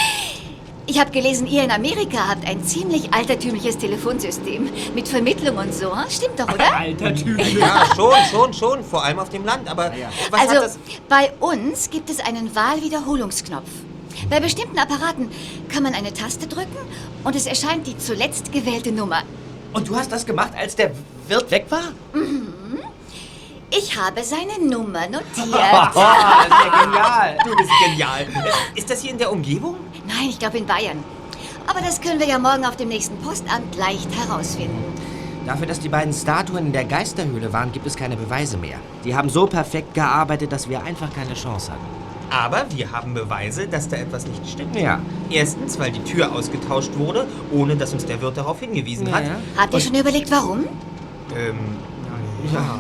Ich 0.86 1.00
habe 1.00 1.12
gelesen, 1.12 1.48
ihr 1.48 1.64
in 1.64 1.72
Amerika 1.72 2.28
habt 2.28 2.46
ein 2.46 2.62
ziemlich 2.66 3.14
altertümliches 3.14 3.78
Telefonsystem. 3.78 4.70
Mit 4.94 5.08
Vermittlung 5.08 5.56
und 5.58 5.74
so. 5.74 5.96
hm? 5.96 6.10
Stimmt 6.10 6.38
doch, 6.38 6.54
oder? 6.54 6.76
Altertümlich. 6.78 7.54
Ja, 7.54 7.86
schon, 7.96 8.14
schon, 8.30 8.54
schon. 8.54 8.84
Vor 8.84 9.06
allem 9.06 9.20
auf 9.20 9.30
dem 9.30 9.46
Land. 9.46 9.70
Aber 9.70 9.94
was 10.30 10.42
also, 10.42 10.56
hat 10.56 10.64
das... 10.64 10.80
bei 11.08 11.32
uns 11.40 11.90
gibt 11.90 12.10
es 12.10 12.20
einen 12.20 12.54
Wahlwiederholungsknopf. 12.54 13.70
Bei 14.30 14.42
bestimmten 14.42 14.78
Apparaten 14.78 15.32
kann 15.70 15.84
man 15.84 15.94
eine 15.94 16.14
Taste 16.14 16.48
drücken 16.48 16.78
und 17.24 17.36
es 17.36 17.46
erscheint 17.46 17.88
die 17.88 17.98
zuletzt 17.98 18.52
gewählte 18.52 18.92
Nummer. 18.92 19.24
Und 19.72 19.88
du 19.88 19.96
hast 19.96 20.12
das 20.12 20.26
gemacht, 20.26 20.52
als 20.58 20.76
der 20.76 20.92
Wirt 21.30 21.50
weg 21.50 21.66
war? 21.70 21.94
Mhm. 22.14 22.54
Ich 23.76 23.98
habe 23.98 24.24
seine 24.24 24.60
Nummer 24.64 25.08
notiert. 25.10 25.28
das 25.38 25.96
ist 25.96 26.66
ja 26.66 26.84
genial. 26.84 27.38
Du 27.44 27.56
bist 27.56 27.72
genial. 27.86 28.28
Ist 28.76 28.90
das 28.90 29.02
hier 29.02 29.12
in 29.12 29.18
der 29.18 29.32
Umgebung? 29.32 29.78
Nein, 30.08 30.30
ich 30.30 30.38
glaube 30.38 30.60
in 30.60 30.66
Bayern. 30.66 31.04
Aber 31.66 31.80
das 31.82 32.00
können 32.00 32.20
wir 32.20 32.28
ja 32.28 32.38
morgen 32.38 32.66
auf 32.66 32.76
dem 32.76 32.90
nächsten 32.90 33.18
Postamt 33.18 33.76
leicht 33.76 34.10
herausfinden. 34.16 34.84
Dafür, 35.46 35.66
dass 35.68 35.80
die 35.80 35.90
beiden 35.90 36.14
Statuen 36.14 36.68
in 36.68 36.72
der 36.74 36.86
Geisterhöhle 36.86 37.52
waren, 37.52 37.72
gibt 37.72 37.86
es 37.88 37.96
keine 37.96 38.16
Beweise 38.16 38.58
mehr. 38.58 38.78
Die 39.04 39.16
haben 39.16 39.30
so 39.30 39.48
perfekt 39.48 39.94
gearbeitet, 39.94 40.52
dass 40.52 40.70
wir 40.70 40.84
einfach 40.84 41.14
keine 41.14 41.34
Chance 41.34 41.72
hatten. 41.72 42.04
Aber 42.30 42.66
wir 42.74 42.92
haben 42.92 43.14
Beweise, 43.14 43.68
dass 43.68 43.90
da 43.90 43.98
etwas 43.98 44.26
nicht 44.26 44.48
stimmt. 44.50 44.76
Ja. 44.76 45.00
Erstens, 45.30 45.78
weil 45.80 45.92
die 45.92 46.04
Tür 46.04 46.34
ausgetauscht 46.34 46.92
wurde, 46.96 47.28
ohne 47.52 47.76
dass 47.76 47.94
uns 47.94 48.06
der 48.06 48.22
Wirt 48.22 48.38
darauf 48.38 48.60
hingewiesen 48.60 49.14
hat. 49.14 49.24
Habt 49.58 49.74
ihr 49.74 49.80
schon 49.80 49.96
überlegt, 49.96 50.32
warum? 50.32 50.64
Ähm, 51.36 51.58
ja. 52.52 52.80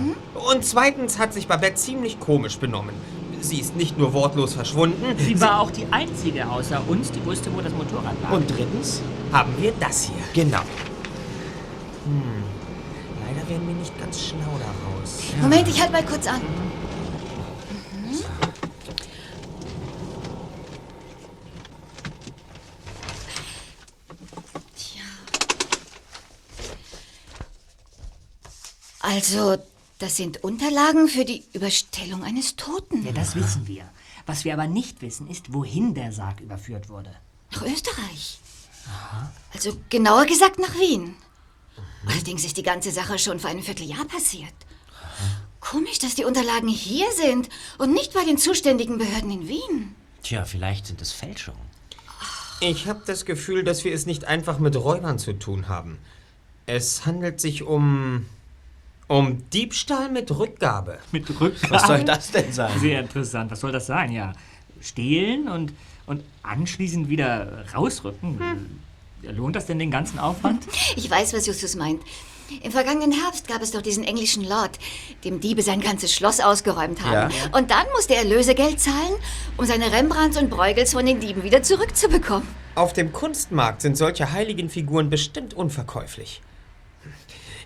Und 0.52 0.66
zweitens 0.66 1.20
hat 1.20 1.34
sich 1.34 1.48
Babette 1.48 1.76
ziemlich 1.76 2.20
komisch 2.20 2.58
benommen. 2.58 2.96
Sie 3.41 3.60
ist 3.60 3.76
nicht 3.76 3.98
nur 3.98 4.14
wortlos 4.14 4.54
verschwunden. 4.54 5.04
Sie 5.18 5.39
war 5.41 5.60
auch 5.60 5.72
die 5.72 5.86
Einzige 5.91 6.48
außer 6.50 6.82
uns, 6.88 7.12
die 7.12 7.26
wusste, 7.26 7.54
wo 7.54 7.62
das 7.62 7.74
Motorrad 7.74 8.16
lag. 8.22 8.32
Und 8.32 8.50
drittens 8.50 9.02
haben 9.32 9.54
wir 9.60 9.74
das 9.80 10.04
hier. 10.04 10.44
Genau. 10.44 10.62
Hm. 12.06 12.44
Leider 13.26 13.50
werden 13.50 13.68
wir 13.68 13.76
nicht 13.76 14.00
ganz 14.00 14.22
schlau 14.22 14.60
daraus. 14.60 15.20
Moment, 15.41 15.68
ich 15.68 15.80
halte 15.80 15.94
mal 15.94 16.06
kurz 16.06 16.28
an. 16.28 16.41
Also, 29.06 29.58
das 30.04 30.18
sind 30.18 30.43
Unterlagen 30.43 31.08
für 31.08 31.24
die 31.24 31.45
Überstellung 31.54 32.26
eines 32.26 32.58
Toten. 32.58 33.06
Ja, 33.06 33.14
das 33.14 33.36
wissen 33.36 33.68
wir. 33.68 33.89
Was 34.26 34.43
wir 34.43 34.51
aber 34.51 34.68
nicht 34.68 35.01
wissen, 35.01 35.30
ist, 35.30 35.54
wohin 35.54 35.93
der 35.93 36.12
Sarg 36.12 36.41
überführt 36.41 36.89
wurde. 36.89 37.16
Nach 37.54 37.62
Österreich. 37.62 38.39
Also 39.54 39.78
genauer 39.89 40.26
gesagt 40.26 40.60
nach 40.60 40.76
Wien. 40.76 41.16
Allerdings 42.06 42.43
ist 42.43 42.58
die 42.58 42.64
ganze 42.64 42.91
Sache 42.91 43.18
schon 43.18 43.39
vor 43.39 43.49
einem 43.49 43.64
Vierteljahr 43.64 44.04
passiert. 44.04 44.54
Komisch, 45.62 45.99
dass 45.99 46.16
die 46.16 46.26
Unterlagen 46.26 46.68
hier 46.68 47.10
sind 47.14 47.47
und 47.78 47.93
nicht 47.93 48.14
bei 48.14 48.26
den 48.26 48.38
zuständigen 48.38 48.97
Behörden 48.97 49.32
in 49.32 49.47
Wien. 49.47 49.95
Tja, 50.22 50.43
vielleicht 50.43 50.88
sind 50.88 51.01
es 51.01 51.14
Fälschungen. 51.14 51.62
Ich 52.60 52.88
habe 52.88 53.04
das 53.06 53.24
Gefühl, 53.24 53.64
dass 53.64 53.86
wir 53.86 53.93
es 53.93 54.06
nicht 54.06 54.26
einfach 54.26 54.60
mit 54.60 54.76
Räubern 54.76 55.18
zu 55.18 55.32
tun 55.32 55.70
haben. 55.70 55.97
Es 56.66 57.06
handelt 57.06 57.39
sich 57.39 57.64
um. 57.64 58.26
Um 59.08 59.49
Diebstahl 59.49 60.10
mit 60.10 60.32
Rückgabe. 60.32 60.99
Mit 61.12 61.30
Rückgabe? 61.39 61.74
Was 61.74 61.88
soll 61.88 62.04
das 62.04 62.32
denn 62.32 62.51
sein? 62.51 62.80
Sehr 62.80 62.99
interessant. 63.01 63.51
Was 63.51 63.60
soll 63.60 63.72
das 63.72 63.86
sein? 63.86 64.12
Ja, 64.12 64.34
stehlen 64.82 65.47
und, 65.47 65.74
und 66.06 66.24
anschließend 66.43 67.10
wieder 67.10 67.66
rausrücken. 67.74 68.39
Lohnt 69.24 69.56
das 69.56 69.66
denn 69.66 69.80
den 69.80 69.91
ganzen 69.91 70.20
Aufwand? 70.20 70.68
Ich 70.95 71.10
weiß, 71.10 71.34
was 71.34 71.47
Justus 71.47 71.76
meint. 71.76 72.01
Im 72.62 72.72
vergangenen 72.72 73.12
Herbst 73.12 73.47
gab 73.47 73.62
es 73.62 73.72
doch 73.72 73.82
diesen 73.82 74.04
englischen 74.04 74.43
Lord, 74.43 74.78
dem 75.24 75.39
Diebe 75.39 75.62
sein 75.62 75.82
ganzes 75.82 76.14
Schloss 76.14 76.39
ausgeräumt 76.39 77.01
haben. 77.04 77.32
Ja. 77.32 77.58
Und 77.58 77.72
dann 77.72 77.86
musste 77.95 78.16
er 78.16 78.26
Lösegeld 78.26 78.80
zahlen, 78.80 79.14
um 79.58 79.66
seine 79.66 79.91
Rembrandts 79.91 80.38
und 80.38 80.49
Bruegels 80.49 80.93
von 80.93 81.06
den 81.06 81.20
Dieben 81.20 81.43
wieder 81.43 81.64
zurückzubekommen. 81.64 82.47
Auf 82.76 82.93
dem 82.93 83.14
Kunstmarkt 83.14 83.82
sind 83.82 83.97
solche 83.97 84.32
heiligen 84.32 84.70
Figuren 84.70 85.10
bestimmt 85.10 85.54
unverkäuflich. 85.54 86.41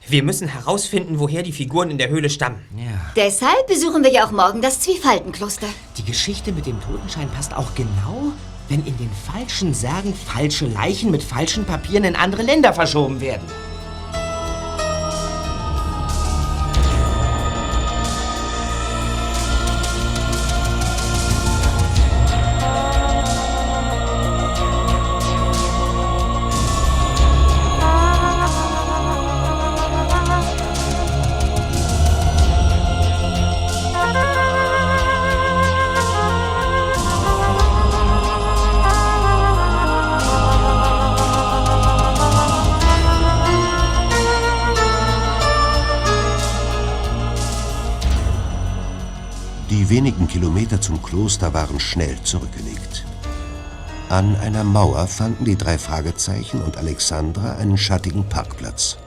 Wir 0.10 0.24
müssen 0.24 0.48
herausfinden, 0.48 1.20
woher 1.20 1.44
die 1.44 1.52
Figuren 1.52 1.92
in 1.92 1.98
der 1.98 2.08
Höhle 2.08 2.30
stammen. 2.30 2.62
Ja. 2.78 3.12
Deshalb 3.18 3.68
besuchen 3.68 4.04
wir 4.06 4.12
ja 4.12 4.26
auch 4.26 4.32
morgen 4.32 4.62
das 4.62 4.80
Zwiefaltenkloster. 4.80 5.68
Die 5.98 6.06
Geschichte 6.06 6.54
mit 6.54 6.66
dem 6.66 6.80
Totenschein 6.82 7.30
passt 7.30 7.54
auch 7.54 7.76
genau, 7.76 8.32
wenn 8.70 8.86
in 8.86 8.98
den 8.98 9.10
falschen 9.30 9.74
Särgen 9.74 10.14
falsche 10.14 10.66
Leichen 10.66 11.12
mit 11.12 11.24
falschen 11.24 11.66
Papieren 11.66 12.06
in 12.06 12.16
andere 12.16 12.44
Länder 12.44 12.72
verschoben 12.72 13.20
werden. 13.20 13.46
Die 50.18 50.22
wenigen 50.22 50.34
Kilometer 50.34 50.82
zum 50.82 51.00
Kloster 51.04 51.54
waren 51.54 51.80
schnell 51.80 52.18
zurückgelegt. 52.24 53.06
An 54.10 54.36
einer 54.38 54.64
Mauer 54.64 55.06
fanden 55.06 55.46
die 55.46 55.56
drei 55.56 55.78
Fragezeichen 55.78 56.60
und 56.64 56.76
Alexandra 56.76 57.56
einen 57.58 57.78
schattigen 57.78 58.28
Parkplatz. 58.28 58.98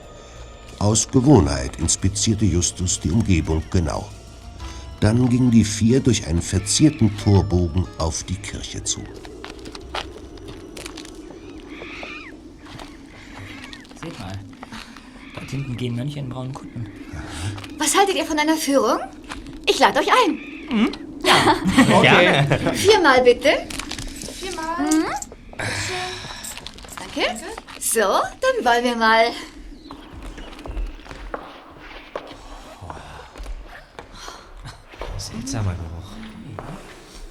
Aus 0.79 1.09
Gewohnheit 1.09 1.77
inspizierte 1.81 2.45
Justus 2.45 3.01
die 3.01 3.11
Umgebung 3.11 3.61
genau. 3.71 4.07
Dann 5.01 5.27
gingen 5.27 5.51
die 5.51 5.65
vier 5.65 5.99
durch 5.99 6.27
einen 6.27 6.41
verzierten 6.41 7.11
Torbogen 7.17 7.85
auf 7.97 8.23
die 8.23 8.35
Kirche 8.35 8.81
zu. 8.81 9.01
Seht 14.01 14.17
mal. 14.17 14.39
Dort 15.35 15.49
hinten 15.49 15.75
gehen 15.75 15.95
Mönche 15.97 16.19
in 16.19 16.29
braunen 16.29 16.53
Kutten. 16.53 16.87
Was 17.77 17.97
haltet 17.97 18.15
ihr 18.15 18.25
von 18.25 18.39
einer 18.39 18.55
Führung? 18.55 18.99
Ich 19.67 19.77
lade 19.77 19.99
euch 19.99 20.07
ein. 20.07 20.50
Hm? 20.71 20.89
Ja. 21.23 22.01
Gerne. 22.01 22.73
Viermal 22.73 23.21
bitte. 23.23 23.67
Viermal. 24.39 24.85
Mhm. 24.85 25.05
Danke. 26.97 27.39
So, 27.77 27.99
dann 27.99 28.65
wollen 28.65 28.83
wir 28.85 28.95
mal. 28.95 29.25
Seltsamer 35.17 35.75
Geruch. 35.75 36.11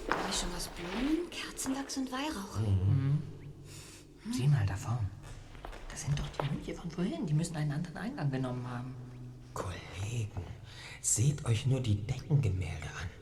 Wie 0.06 0.36
schon 0.36 0.54
aus 0.54 0.68
Blumen, 0.68 1.30
Kerzenlachs 1.30 1.96
und 1.96 2.12
Weihrauch. 2.12 2.58
Mhm. 2.60 3.22
Sieh 4.32 4.48
mal 4.48 4.66
da 4.66 4.76
vorn. 4.76 5.08
Das 5.90 6.02
sind 6.02 6.18
doch 6.18 6.26
die 6.38 6.54
Mönche 6.54 6.74
von 6.74 6.90
vorhin. 6.90 7.26
Die 7.26 7.32
müssen 7.32 7.56
einen 7.56 7.72
anderen 7.72 7.96
Eingang 7.96 8.30
genommen 8.30 8.68
haben. 8.68 8.94
Kollegen, 9.54 10.44
seht 11.00 11.44
euch 11.46 11.64
nur 11.66 11.80
die 11.80 12.06
Deckengemälde 12.06 12.86
an. 13.00 13.19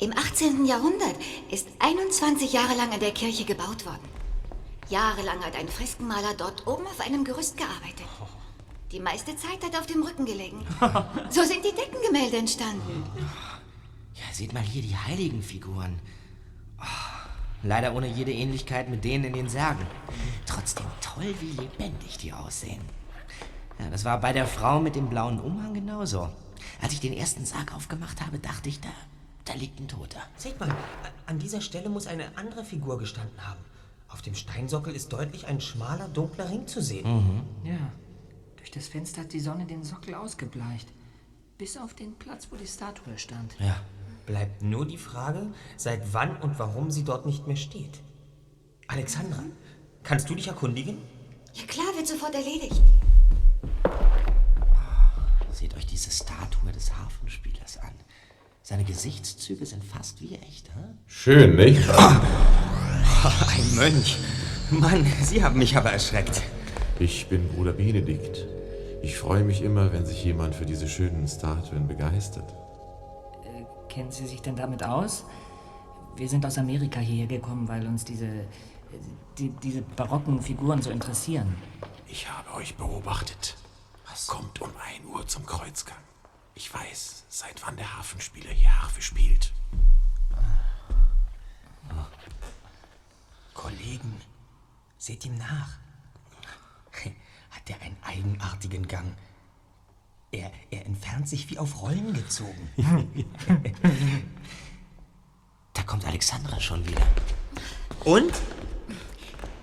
Im 0.00 0.16
18. 0.16 0.64
Jahrhundert 0.64 1.16
ist 1.50 1.66
21 1.80 2.52
Jahre 2.52 2.76
lang 2.76 2.92
an 2.92 3.00
der 3.00 3.10
Kirche 3.10 3.44
gebaut 3.44 3.84
worden. 3.84 4.08
Jahrelang 4.88 5.44
hat 5.44 5.56
ein 5.56 5.68
Freskenmaler 5.68 6.34
dort 6.36 6.66
oben 6.66 6.86
auf 6.86 7.00
einem 7.00 7.24
Gerüst 7.24 7.56
gearbeitet. 7.56 8.06
Die 8.92 9.00
meiste 9.00 9.36
Zeit 9.36 9.62
hat 9.62 9.74
er 9.74 9.80
auf 9.80 9.86
dem 9.86 10.02
Rücken 10.02 10.24
gelegen. 10.24 10.64
So 11.30 11.42
sind 11.42 11.64
die 11.64 11.74
Deckengemälde 11.74 12.38
entstanden. 12.38 13.04
Ja, 14.14 14.32
seht 14.32 14.54
mal 14.54 14.62
hier 14.62 14.82
die 14.82 14.96
Heiligenfiguren. 14.96 15.98
Oh, 16.80 16.84
leider 17.62 17.94
ohne 17.94 18.06
jede 18.06 18.32
Ähnlichkeit 18.32 18.88
mit 18.88 19.04
denen 19.04 19.24
in 19.24 19.32
den 19.34 19.48
Särgen. 19.48 19.86
Trotzdem 20.46 20.86
toll, 21.00 21.34
wie 21.40 21.60
lebendig 21.60 22.18
die 22.18 22.32
aussehen. 22.32 22.80
Ja, 23.78 23.90
das 23.90 24.04
war 24.04 24.20
bei 24.20 24.32
der 24.32 24.46
Frau 24.46 24.80
mit 24.80 24.96
dem 24.96 25.08
blauen 25.08 25.38
Umhang 25.38 25.74
genauso. 25.74 26.30
Als 26.80 26.92
ich 26.92 27.00
den 27.00 27.12
ersten 27.12 27.44
Sarg 27.44 27.74
aufgemacht 27.74 28.24
habe, 28.24 28.38
dachte 28.38 28.68
ich, 28.68 28.80
da, 28.80 28.88
da 29.48 29.54
liegt 29.54 29.80
ein 29.80 29.88
Toter. 29.88 30.20
Seht 30.36 30.60
mal, 30.60 30.74
an 31.26 31.38
dieser 31.38 31.60
Stelle 31.60 31.88
muss 31.88 32.06
eine 32.06 32.36
andere 32.36 32.64
Figur 32.64 32.98
gestanden 32.98 33.46
haben. 33.46 33.60
Auf 34.08 34.22
dem 34.22 34.34
Steinsockel 34.34 34.94
ist 34.94 35.12
deutlich 35.12 35.46
ein 35.46 35.60
schmaler, 35.60 36.08
dunkler 36.08 36.50
Ring 36.50 36.66
zu 36.66 36.82
sehen. 36.82 37.44
Ja. 37.64 37.92
Durch 38.56 38.70
das 38.70 38.88
Fenster 38.88 39.22
hat 39.22 39.32
die 39.32 39.40
Sonne 39.40 39.64
den 39.64 39.84
Sockel 39.84 40.14
ausgebleicht. 40.14 40.88
Bis 41.56 41.76
auf 41.76 41.94
den 41.94 42.14
Platz, 42.14 42.48
wo 42.50 42.56
die 42.56 42.66
Statue 42.66 43.18
stand. 43.18 43.56
Ja. 43.58 43.80
Bleibt 44.26 44.62
nur 44.62 44.86
die 44.86 44.98
Frage, 44.98 45.46
seit 45.76 46.12
wann 46.12 46.36
und 46.36 46.58
warum 46.58 46.90
sie 46.90 47.04
dort 47.04 47.24
nicht 47.24 47.46
mehr 47.46 47.56
steht. 47.56 48.00
Alexandra, 48.86 49.42
kannst 50.02 50.28
du 50.28 50.34
dich 50.34 50.48
erkundigen? 50.48 50.98
Ja 51.54 51.64
klar, 51.64 51.86
wird 51.96 52.06
sofort 52.06 52.34
erledigt. 52.34 52.80
Seht 55.52 55.74
euch 55.74 55.86
diese 55.86 56.10
Statue 56.10 56.70
des 56.72 56.94
Harfenspielers 56.94 57.78
an. 57.78 57.94
Seine 58.68 58.84
Gesichtszüge 58.84 59.64
sind 59.64 59.82
fast 59.82 60.20
wie 60.20 60.34
echt, 60.34 60.68
hä? 60.68 60.84
Schön, 61.06 61.56
nicht? 61.56 61.88
Ein 61.88 63.74
Mönch. 63.74 64.18
Mann, 64.70 65.06
Sie 65.22 65.42
haben 65.42 65.58
mich 65.58 65.74
aber 65.74 65.90
erschreckt. 65.90 66.42
Ich 66.98 67.28
bin 67.30 67.48
Bruder 67.48 67.72
Benedikt. 67.72 68.44
Ich 69.00 69.16
freue 69.16 69.42
mich 69.42 69.62
immer, 69.62 69.90
wenn 69.94 70.04
sich 70.04 70.22
jemand 70.22 70.54
für 70.54 70.66
diese 70.66 70.86
schönen 70.86 71.26
Statuen 71.26 71.88
begeistert. 71.88 72.52
Kennen 73.88 74.10
Sie 74.10 74.26
sich 74.26 74.42
denn 74.42 74.56
damit 74.56 74.84
aus? 74.84 75.24
Wir 76.16 76.28
sind 76.28 76.44
aus 76.44 76.58
Amerika 76.58 77.00
hierher 77.00 77.26
gekommen, 77.26 77.68
weil 77.68 77.86
uns 77.86 78.04
diese, 78.04 78.28
die, 79.38 79.48
diese 79.62 79.80
barocken 79.80 80.42
Figuren 80.42 80.82
so 80.82 80.90
interessieren. 80.90 81.56
Ich 82.06 82.28
habe 82.30 82.52
euch 82.52 82.76
beobachtet. 82.76 83.56
Kommt 84.26 84.60
um 84.60 84.68
1 84.68 85.06
Uhr 85.10 85.26
zum 85.26 85.46
Kreuzgang. 85.46 85.96
Ich 86.58 86.74
weiß, 86.74 87.22
seit 87.28 87.64
wann 87.64 87.76
der 87.76 87.96
Hafenspieler 87.96 88.50
hier 88.50 88.82
Harfe 88.82 89.00
spielt. 89.00 89.52
Kollegen, 93.54 94.20
seht 94.98 95.24
ihm 95.24 95.38
nach. 95.38 95.78
Hat 97.50 97.70
er 97.70 97.80
einen 97.80 97.96
eigenartigen 98.02 98.88
Gang. 98.88 99.16
Er, 100.32 100.50
er 100.72 100.84
entfernt 100.84 101.28
sich 101.28 101.48
wie 101.48 101.58
auf 101.58 101.80
Rollen 101.80 102.12
gezogen. 102.12 102.68
da 105.74 105.82
kommt 105.84 106.04
Alexandra 106.06 106.58
schon 106.58 106.84
wieder. 106.84 107.06
Und? 108.04 108.32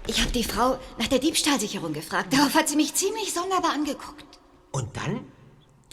Ich 0.08 0.22
habe 0.22 0.32
die 0.32 0.46
Frau 0.46 0.80
nach 0.98 1.08
der 1.08 1.20
Diebstahlsicherung 1.20 1.92
gefragt. 1.92 2.32
Darauf 2.32 2.54
hat 2.54 2.70
sie 2.70 2.78
mich 2.78 2.94
ziemlich 2.94 3.34
sonderbar 3.34 3.74
angeguckt. 3.74 4.40
Und 4.72 4.96
dann? 4.96 5.35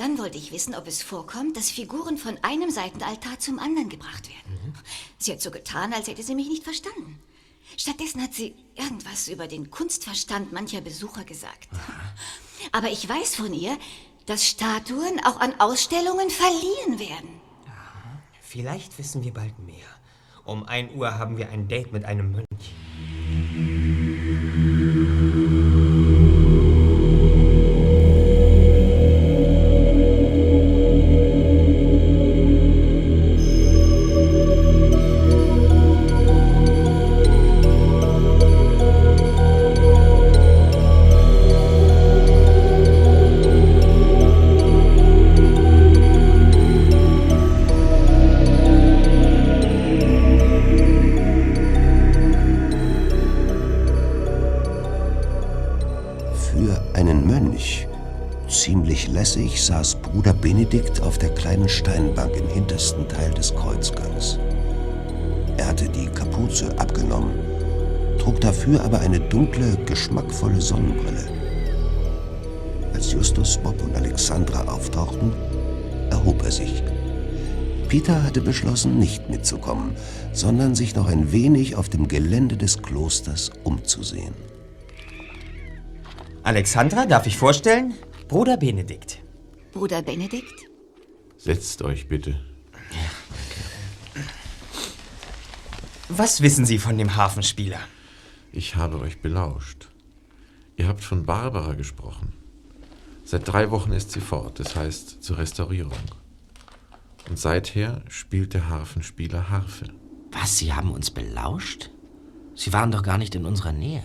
Dann 0.03 0.18
wollte 0.18 0.36
ich 0.36 0.50
wissen, 0.50 0.74
ob 0.74 0.88
es 0.88 1.00
vorkommt, 1.00 1.57
dass 1.57 1.70
Figuren 1.70 2.18
von 2.18 2.36
einem 2.42 2.70
Seitenaltar 2.70 3.38
zum 3.38 3.61
anderen 3.61 3.88
gebracht 3.88 4.28
werden. 4.28 4.74
Sie 5.18 5.30
hat 5.30 5.40
so 5.40 5.53
getan, 5.53 5.92
als 5.92 6.09
hätte 6.09 6.24
sie 6.24 6.34
mich 6.34 6.48
nicht 6.48 6.64
verstanden. 6.64 7.20
Stattdessen 7.76 8.20
hat 8.20 8.34
sie 8.34 8.57
irgendwas 8.74 9.28
über 9.28 9.46
den 9.46 9.70
Kunstverstand 9.70 10.53
mancher 10.53 10.80
Besucher 10.80 11.22
gesagt. 11.22 11.68
Aber 12.72 12.90
ich 12.90 13.09
weiß 13.09 13.36
von 13.36 13.55
ihr, 13.55 13.78
dass 14.26 14.44
Statuen 14.44 15.20
auch 15.24 15.38
an 15.38 15.55
Ausstellungen 15.61 16.30
verliehen 16.30 16.98
werden. 16.98 17.40
Vielleicht 18.40 18.98
wissen 18.98 19.22
wir 19.22 19.32
bald 19.32 19.57
mehr. 19.61 19.86
Um 20.44 20.64
1 20.64 20.96
Uhr 20.96 21.16
haben 21.16 21.36
wir 21.36 21.48
ein 21.50 21.68
Date 21.68 21.92
mit 21.92 22.05
einem 22.05 22.32
Mönch. 22.32 23.91
Saß 59.66 59.96
Bruder 59.96 60.32
Benedikt 60.32 61.00
auf 61.02 61.18
der 61.18 61.30
kleinen 61.30 61.68
Steinbank 61.68 62.36
im 62.36 62.48
hintersten 62.48 63.08
Teil 63.08 63.30
des 63.32 63.54
Kreuzgangs. 63.54 64.38
Er 65.56 65.68
hatte 65.68 65.88
die 65.88 66.06
Kapuze 66.06 66.76
abgenommen, 66.78 67.32
trug 68.18 68.40
dafür 68.40 68.82
aber 68.82 69.00
eine 69.00 69.20
dunkle, 69.20 69.76
geschmackvolle 69.86 70.60
Sonnenbrille. 70.60 71.28
Als 72.92 73.12
Justus, 73.12 73.58
Bob 73.58 73.80
und 73.82 73.94
Alexandra 73.94 74.64
auftauchten, 74.64 75.32
erhob 76.10 76.42
er 76.44 76.50
sich. 76.50 76.82
Peter 77.88 78.22
hatte 78.22 78.40
beschlossen, 78.40 78.98
nicht 78.98 79.28
mitzukommen, 79.28 79.94
sondern 80.32 80.74
sich 80.74 80.94
noch 80.94 81.06
ein 81.08 81.30
wenig 81.30 81.76
auf 81.76 81.88
dem 81.88 82.08
Gelände 82.08 82.56
des 82.56 82.82
Klosters 82.82 83.50
umzusehen. 83.64 84.34
Alexandra, 86.42 87.06
darf 87.06 87.26
ich 87.26 87.36
vorstellen? 87.36 87.94
Bruder 88.28 88.56
Benedikt. 88.56 89.21
Bruder 89.72 90.02
Benedikt? 90.02 90.68
Setzt 91.38 91.82
euch 91.82 92.06
bitte. 92.06 92.38
Was 96.08 96.42
wissen 96.42 96.66
Sie 96.66 96.78
von 96.78 96.98
dem 96.98 97.16
Hafenspieler? 97.16 97.80
Ich 98.52 98.76
habe 98.76 99.00
euch 99.00 99.22
belauscht. 99.22 99.88
Ihr 100.76 100.88
habt 100.88 101.02
von 101.02 101.24
Barbara 101.24 101.72
gesprochen. 101.72 102.34
Seit 103.24 103.48
drei 103.48 103.70
Wochen 103.70 103.92
ist 103.92 104.12
sie 104.12 104.20
fort, 104.20 104.60
das 104.60 104.76
heißt 104.76 105.22
zur 105.22 105.38
Restaurierung. 105.38 105.92
Und 107.30 107.38
seither 107.38 108.02
spielt 108.08 108.52
der 108.52 108.68
Harfenspieler 108.68 109.48
Harfe. 109.48 109.86
Was, 110.32 110.58
Sie 110.58 110.74
haben 110.74 110.90
uns 110.90 111.10
belauscht? 111.10 111.90
Sie 112.54 112.72
waren 112.74 112.90
doch 112.90 113.02
gar 113.02 113.16
nicht 113.16 113.34
in 113.34 113.46
unserer 113.46 113.72
Nähe. 113.72 114.02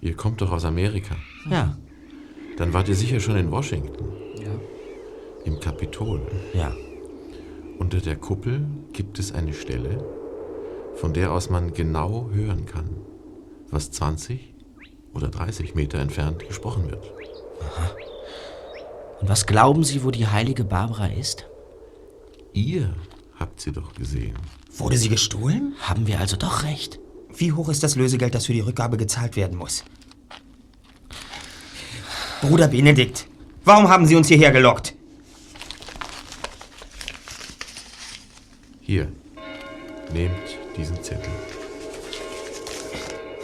Ihr 0.00 0.16
kommt 0.16 0.40
doch 0.40 0.50
aus 0.50 0.64
Amerika. 0.64 1.16
Ja. 1.48 1.76
Dann 2.56 2.72
wart 2.72 2.88
ihr 2.88 2.96
sicher 2.96 3.20
schon 3.20 3.36
in 3.36 3.52
Washington. 3.52 4.25
Im 5.46 5.60
Kapitol. 5.60 6.20
Ja. 6.54 6.72
Unter 7.78 8.00
der 8.00 8.16
Kuppel 8.16 8.66
gibt 8.92 9.20
es 9.20 9.32
eine 9.32 9.54
Stelle, 9.54 10.04
von 10.96 11.12
der 11.12 11.30
aus 11.30 11.50
man 11.50 11.72
genau 11.72 12.30
hören 12.32 12.66
kann, 12.66 12.90
was 13.70 13.92
20 13.92 14.54
oder 15.14 15.28
30 15.28 15.76
Meter 15.76 16.00
entfernt 16.00 16.44
gesprochen 16.48 16.90
wird. 16.90 17.12
Und 19.20 19.28
was 19.28 19.46
glauben 19.46 19.84
Sie, 19.84 20.02
wo 20.02 20.10
die 20.10 20.26
heilige 20.26 20.64
Barbara 20.64 21.06
ist? 21.06 21.46
Ihr 22.52 22.92
habt 23.38 23.60
sie 23.60 23.70
doch 23.70 23.94
gesehen. 23.94 24.34
Wurde 24.76 24.96
sie 24.96 25.08
gestohlen? 25.08 25.74
Haben 25.78 26.08
wir 26.08 26.18
also 26.18 26.36
doch 26.36 26.64
recht. 26.64 26.98
Wie 27.36 27.52
hoch 27.52 27.68
ist 27.68 27.84
das 27.84 27.94
Lösegeld, 27.94 28.34
das 28.34 28.46
für 28.46 28.52
die 28.52 28.60
Rückgabe 28.60 28.96
gezahlt 28.96 29.36
werden 29.36 29.56
muss? 29.56 29.84
Bruder 32.40 32.66
Benedikt, 32.66 33.28
warum 33.64 33.88
haben 33.88 34.06
Sie 34.06 34.16
uns 34.16 34.26
hierher 34.26 34.50
gelockt? 34.50 34.95
Hier, 38.86 39.08
nehmt 40.12 40.30
diesen 40.76 41.02
Zettel. 41.02 41.32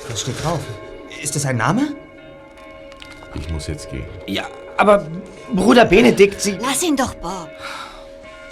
Was 0.09 0.21
steht 0.21 0.45
drauf? 0.45 0.61
Ist 1.21 1.35
es 1.35 1.45
ein 1.45 1.57
Name? 1.57 1.97
Ich 3.35 3.51
muss 3.51 3.67
jetzt 3.67 3.91
gehen. 3.91 4.07
Ja, 4.29 4.47
aber 4.77 5.05
Bruder 5.53 5.85
Benedikt, 5.85 6.41
Sie... 6.41 6.57
Lass 6.61 6.85
ihn 6.85 6.95
doch, 6.95 7.15
Bob. 7.15 7.49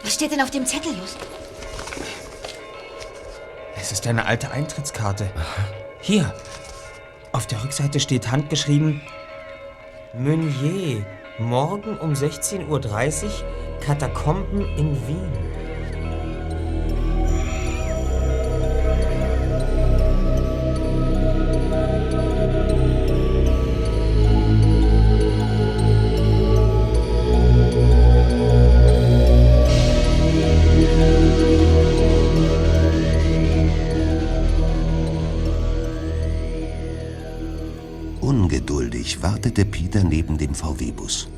Was 0.03 0.15
steht 0.15 0.33
denn 0.33 0.41
auf 0.41 0.51
dem 0.51 0.67
Zettel, 0.67 0.91
Just? 1.01 1.17
Es 3.81 3.93
ist 3.93 4.05
eine 4.09 4.27
alte 4.27 4.51
Eintrittskarte. 4.51 5.31
Hier. 6.01 6.35
Auf 7.31 7.47
der 7.47 7.63
Rückseite 7.63 8.01
steht 8.01 8.33
handgeschrieben 8.33 9.01
Meunier. 10.13 11.07
Morgen 11.39 11.97
um 11.99 12.15
16.30 12.15 12.67
Uhr 12.67 13.31
Katakomben 13.81 14.63
in 14.77 15.07
Wien. 15.07 15.50
Ungeduldig 39.01 39.23
wartete 39.23 39.65
Peter 39.65 40.05
neben 40.05 40.37
dem 40.37 40.55
VW-Bus. 40.55 41.29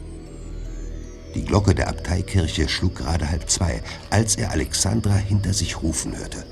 Die 1.36 1.44
Glocke 1.44 1.76
der 1.76 1.88
Abteikirche 1.88 2.68
schlug 2.68 2.96
gerade 2.96 3.30
halb 3.30 3.48
zwei, 3.48 3.82
als 4.10 4.34
er 4.34 4.50
Alexandra 4.50 5.14
hinter 5.14 5.52
sich 5.52 5.80
rufen 5.80 6.16
hörte. 6.18 6.44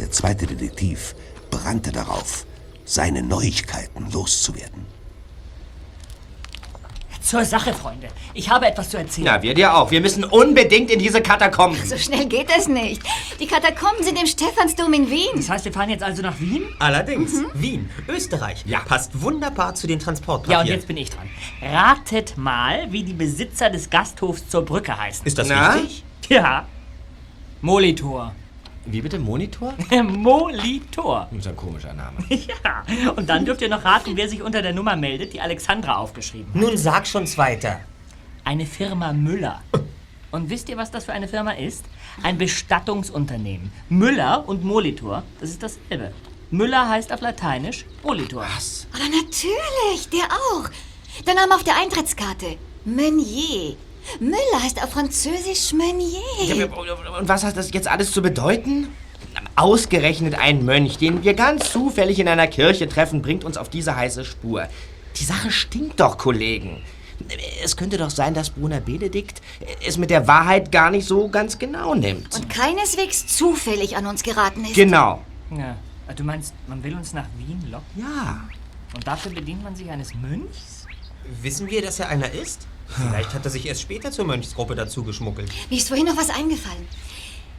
Der 0.00 0.10
zweite 0.10 0.46
Detektiv 0.46 1.14
brannte 1.52 1.92
darauf, 1.92 2.46
seine 2.84 3.22
Neuigkeiten 3.22 4.10
loszuwerden. 4.10 4.86
Zur 7.26 7.44
Sache, 7.44 7.74
Freunde. 7.74 8.06
Ich 8.34 8.50
habe 8.50 8.66
etwas 8.66 8.90
zu 8.90 8.98
erzählen. 8.98 9.26
Ja, 9.26 9.42
wir 9.42 9.52
dir 9.52 9.76
auch. 9.76 9.90
Wir 9.90 10.00
müssen 10.00 10.22
unbedingt 10.22 10.92
in 10.92 11.00
diese 11.00 11.20
Katakomben. 11.20 11.84
So 11.84 11.98
schnell 11.98 12.26
geht 12.26 12.46
es 12.56 12.68
nicht. 12.68 13.02
Die 13.40 13.48
Katakomben 13.48 14.04
sind 14.04 14.16
im 14.16 14.28
Stephansdom 14.28 14.92
in 14.92 15.10
Wien. 15.10 15.30
Das 15.34 15.50
heißt, 15.50 15.64
wir 15.64 15.72
fahren 15.72 15.90
jetzt 15.90 16.04
also 16.04 16.22
nach 16.22 16.38
Wien? 16.38 16.62
Allerdings. 16.78 17.32
Wien, 17.54 17.90
Österreich. 18.06 18.62
Ja. 18.64 18.78
Passt 18.78 19.20
wunderbar 19.20 19.74
zu 19.74 19.88
den 19.88 19.98
Transportpapieren. 19.98 20.66
Ja, 20.66 20.72
und 20.72 20.76
jetzt 20.76 20.86
bin 20.86 20.96
ich 20.96 21.10
dran. 21.10 21.28
Ratet 21.60 22.38
mal, 22.38 22.92
wie 22.92 23.02
die 23.02 23.14
Besitzer 23.14 23.70
des 23.70 23.90
Gasthofs 23.90 24.48
zur 24.48 24.64
Brücke 24.64 24.96
heißen. 24.96 25.26
Ist 25.26 25.36
das 25.36 25.50
richtig? 25.50 26.04
Ja. 26.28 26.68
Molitor. 27.60 28.36
Wie 28.86 29.00
bitte? 29.02 29.18
Monitor? 29.18 29.74
Molitor. 30.02 31.26
Das 31.30 31.40
ist 31.40 31.46
ein 31.48 31.56
komischer 31.56 31.92
Name. 31.92 32.18
Ja. 32.28 33.12
Und 33.16 33.28
dann 33.28 33.44
dürft 33.44 33.60
ihr 33.62 33.68
noch 33.68 33.84
raten, 33.84 34.16
wer 34.16 34.28
sich 34.28 34.42
unter 34.42 34.62
der 34.62 34.72
Nummer 34.72 34.94
meldet, 34.94 35.32
die 35.32 35.40
Alexandra 35.40 35.96
aufgeschrieben 35.96 36.52
hat. 36.54 36.60
Nun 36.60 36.76
sag 36.76 37.06
schon's 37.06 37.36
weiter. 37.36 37.80
Eine 38.44 38.66
Firma 38.66 39.12
Müller. 39.12 39.62
Und 40.30 40.50
wisst 40.50 40.68
ihr, 40.68 40.76
was 40.76 40.90
das 40.90 41.06
für 41.06 41.12
eine 41.12 41.28
Firma 41.28 41.52
ist? 41.52 41.84
Ein 42.22 42.38
Bestattungsunternehmen. 42.38 43.72
Müller 43.88 44.44
und 44.48 44.62
Molitor, 44.64 45.22
das 45.40 45.50
ist 45.50 45.62
dasselbe. 45.62 46.12
Müller 46.50 46.88
heißt 46.88 47.12
auf 47.12 47.20
Lateinisch 47.20 47.84
Molitor. 48.04 48.42
Was? 48.42 48.86
Aber 48.92 49.04
natürlich, 49.04 50.08
der 50.12 50.24
auch. 50.30 50.68
Der 51.26 51.34
Name 51.34 51.54
auf 51.54 51.64
der 51.64 51.76
Eintrittskarte. 51.76 52.56
Meunier. 52.84 53.76
Müller 54.20 54.62
heißt 54.62 54.82
auf 54.82 54.90
Französisch 54.90 55.72
Meunier. 55.72 56.70
Und 57.18 57.28
was 57.28 57.44
hat 57.44 57.56
das 57.56 57.72
jetzt 57.72 57.88
alles 57.88 58.12
zu 58.12 58.22
bedeuten? 58.22 58.88
Ausgerechnet 59.54 60.34
ein 60.34 60.64
Mönch, 60.64 60.98
den 60.98 61.22
wir 61.24 61.34
ganz 61.34 61.70
zufällig 61.72 62.18
in 62.18 62.28
einer 62.28 62.46
Kirche 62.46 62.88
treffen, 62.88 63.22
bringt 63.22 63.44
uns 63.44 63.56
auf 63.56 63.68
diese 63.68 63.96
heiße 63.96 64.24
Spur. 64.24 64.68
Die 65.16 65.24
Sache 65.24 65.50
stinkt 65.50 66.00
doch, 66.00 66.18
Kollegen. 66.18 66.82
Es 67.64 67.76
könnte 67.76 67.96
doch 67.96 68.10
sein, 68.10 68.34
dass 68.34 68.50
Bruder 68.50 68.80
Benedikt 68.80 69.40
es 69.86 69.96
mit 69.96 70.10
der 70.10 70.26
Wahrheit 70.26 70.70
gar 70.70 70.90
nicht 70.90 71.06
so 71.06 71.28
ganz 71.28 71.58
genau 71.58 71.94
nimmt. 71.94 72.34
Und 72.36 72.50
keineswegs 72.50 73.26
zufällig 73.26 73.96
an 73.96 74.06
uns 74.06 74.22
geraten 74.22 74.64
ist. 74.64 74.74
Genau. 74.74 75.22
Ja. 75.50 75.76
Du 76.14 76.22
meinst, 76.22 76.54
man 76.66 76.84
will 76.84 76.94
uns 76.94 77.14
nach 77.14 77.26
Wien 77.38 77.60
locken? 77.70 78.02
Ja. 78.02 78.44
Und 78.94 79.06
dafür 79.06 79.32
bedient 79.32 79.64
man 79.64 79.74
sich 79.74 79.90
eines 79.90 80.14
Mönchs? 80.14 80.86
Wissen 81.42 81.68
wir, 81.68 81.82
dass 81.82 81.98
er 81.98 82.08
einer 82.08 82.30
ist? 82.30 82.66
Vielleicht 82.88 83.34
hat 83.34 83.44
er 83.44 83.50
sich 83.50 83.66
erst 83.66 83.82
später 83.82 84.10
zur 84.10 84.24
Mönchsgruppe 84.24 84.74
dazu 84.74 85.02
geschmuggelt. 85.02 85.50
Mir 85.70 85.78
ist 85.78 85.88
vorhin 85.88 86.06
noch 86.06 86.16
was 86.16 86.30
eingefallen. 86.30 86.86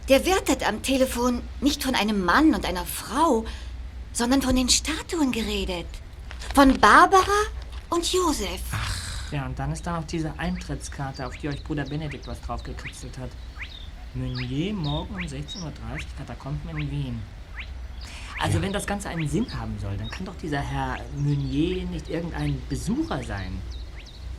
Der 0.09 0.25
Wirt 0.25 0.49
hat 0.49 0.67
am 0.67 0.81
Telefon 0.81 1.41
nicht 1.59 1.83
von 1.83 1.93
einem 1.93 2.23
Mann 2.23 2.55
und 2.55 2.65
einer 2.65 2.85
Frau, 2.85 3.45
sondern 4.13 4.41
von 4.41 4.55
den 4.55 4.69
Statuen 4.69 5.31
geredet. 5.31 5.87
Von 6.55 6.79
Barbara 6.79 7.43
und 7.89 8.11
Josef. 8.11 8.61
Ja, 9.31 9.45
und 9.45 9.59
dann 9.59 9.73
ist 9.73 9.85
da 9.85 9.99
noch 9.99 10.07
diese 10.07 10.33
Eintrittskarte, 10.39 11.27
auf 11.27 11.35
die 11.35 11.49
euch 11.49 11.61
Bruder 11.63 11.83
Benedikt 11.83 12.25
was 12.27 12.39
drauf 12.41 12.63
gekritzelt 12.63 13.17
hat. 13.17 13.29
Meunier 14.13 14.73
morgen 14.73 15.15
um 15.15 15.21
16.30 15.21 15.63
Uhr, 15.63 15.71
Katakomben 16.17 16.69
in 16.69 16.89
Wien. 16.89 17.21
Also, 18.39 18.61
wenn 18.61 18.71
das 18.71 18.85
Ganze 18.85 19.09
einen 19.09 19.27
Sinn 19.27 19.47
haben 19.59 19.77
soll, 19.79 19.97
dann 19.97 20.09
kann 20.09 20.25
doch 20.25 20.35
dieser 20.35 20.61
Herr 20.61 20.97
Meunier 21.17 21.85
nicht 21.85 22.09
irgendein 22.09 22.61
Besucher 22.69 23.23
sein. 23.23 23.61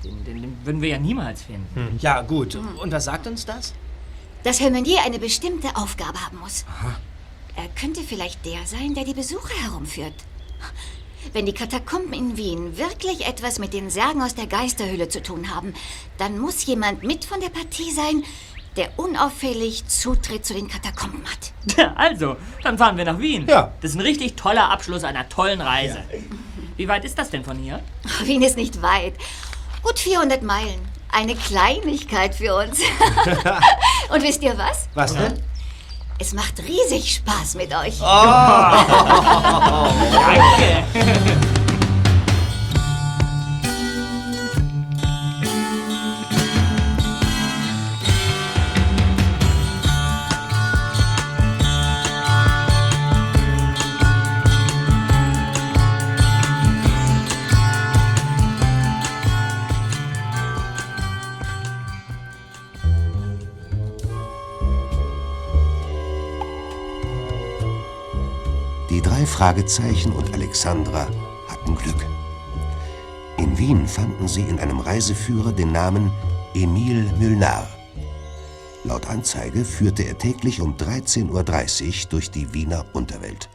Den, 0.05 0.25
den, 0.25 0.43
den 0.43 0.57
würden 0.65 0.81
wir 0.81 0.91
ja 0.91 0.99
niemals 0.99 1.43
finden. 1.43 1.99
Ja, 2.01 2.23
gut. 2.23 2.55
Und 2.55 2.93
was 2.93 3.05
sagt 3.05 3.27
uns 3.27 3.45
das? 3.45 3.75
Dass 4.43 4.61
Herr 4.61 4.71
Meunier 4.71 5.01
eine 5.05 5.19
bestimmte 5.19 5.77
Aufgabe 5.77 6.25
haben 6.25 6.39
muss. 6.39 6.65
Er 7.57 7.69
könnte 7.69 8.03
vielleicht 8.03 8.45
der 8.47 8.67
sein, 8.67 8.95
der 8.95 9.05
die 9.05 9.15
Besucher 9.15 9.55
herumführt. 9.65 10.15
Wenn 11.33 11.47
die 11.47 11.53
Katakomben 11.53 12.13
in 12.13 12.37
Wien 12.37 12.79
wirklich 12.79 13.27
etwas 13.27 13.59
mit 13.59 13.75
den 13.75 13.91
Särgen 13.91 14.23
aus 14.23 14.35
der 14.35 14.47
Geisterhöhle 14.47 15.09
zu 15.09 15.23
tun 15.23 15.55
haben, 15.55 15.75
dann 16.17 16.39
muss 16.39 16.65
jemand 16.67 17.03
mit 17.03 17.25
von 17.25 17.41
der 17.41 17.49
Partie 17.49 17.91
sein, 17.91 18.23
der 18.77 18.91
unauffällig 18.97 19.87
Zutritt 19.89 20.47
zu 20.47 20.55
den 20.55 20.69
Katakomben 20.69 21.23
hat. 21.25 21.53
Ja, 21.77 21.93
also, 21.97 22.37
dann 22.63 22.79
fahren 22.79 22.97
wir 22.97 23.05
nach 23.05 23.19
Wien. 23.19 23.47
Ja. 23.49 23.73
Das 23.81 23.91
ist 23.91 23.97
ein 23.97 24.03
richtig 24.03 24.37
toller 24.37 24.71
Abschluss 24.71 25.03
einer 25.05 25.29
tollen 25.29 25.61
Reise. 25.61 25.99
Wie 26.77 26.87
weit 26.87 27.05
ist 27.05 27.19
das 27.19 27.31
denn 27.31 27.45
von 27.45 27.59
hier? 27.59 27.83
Wien 28.25 28.43
ist 28.43 28.57
nicht 28.57 28.81
weit. 28.81 29.15
Gut 29.89 29.99
400 30.01 30.43
Meilen. 30.43 30.87
Eine 31.11 31.35
Kleinigkeit 31.35 32.35
für 32.35 32.55
uns. 32.55 32.79
Und 34.11 34.23
wisst 34.23 34.43
ihr 34.43 34.59
was? 34.59 34.87
Was 34.93 35.15
denn? 35.15 35.43
Es 36.19 36.35
macht 36.35 36.59
riesig 36.59 37.15
Spaß 37.15 37.55
mit 37.55 37.75
euch. 37.75 37.99
Danke. 40.93 41.49
Fragezeichen 69.39 70.11
und 70.11 70.35
Alexandra 70.35 71.07
hatten 71.47 71.77
Glück. 71.77 72.05
In 73.37 73.57
Wien 73.57 73.87
fanden 73.87 74.27
sie 74.27 74.41
in 74.41 74.59
einem 74.59 74.81
Reiseführer 74.81 75.53
den 75.53 75.71
Namen 75.71 76.11
Emile 76.55 77.05
Mülnar. 77.21 77.69
Laut 78.83 79.07
Anzeige 79.07 79.65
führte 79.65 80.03
er 80.03 80.19
täglich 80.19 80.61
um 80.61 80.77
13.30 80.77 81.87
Uhr 82.03 82.09
durch 82.09 82.33
die 82.33 82.53
Wiener 82.53 82.85
Unterwelt. 82.95 83.49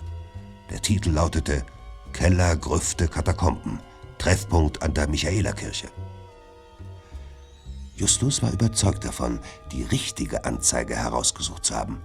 Der 0.69 0.81
Titel 0.81 1.09
lautete 1.09 1.65
Keller, 2.13 2.55
Grüfte, 2.55 3.09
Katakomben, 3.09 3.81
Treffpunkt 4.19 4.81
an 4.83 4.93
der 4.93 5.09
Michaelerkirche. 5.09 5.89
Justus 7.97 8.41
war 8.41 8.53
überzeugt 8.53 9.03
davon, 9.03 9.41
die 9.73 9.83
richtige 9.83 10.45
Anzeige 10.45 10.95
herausgesucht 10.95 11.65
zu 11.65 11.75
haben. 11.75 12.01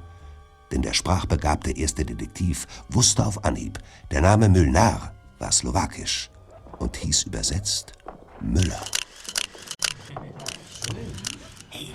Denn 0.70 0.82
der 0.82 0.92
sprachbegabte 0.92 1.70
erste 1.70 2.04
Detektiv 2.04 2.66
wusste 2.88 3.24
auf 3.24 3.44
Anhieb, 3.44 3.78
der 4.10 4.20
Name 4.20 4.48
Mülnar 4.48 5.14
war 5.38 5.52
slowakisch 5.52 6.30
und 6.78 6.96
hieß 6.96 7.24
übersetzt 7.24 7.92
Müller. 8.40 8.82
Hey, 11.70 11.88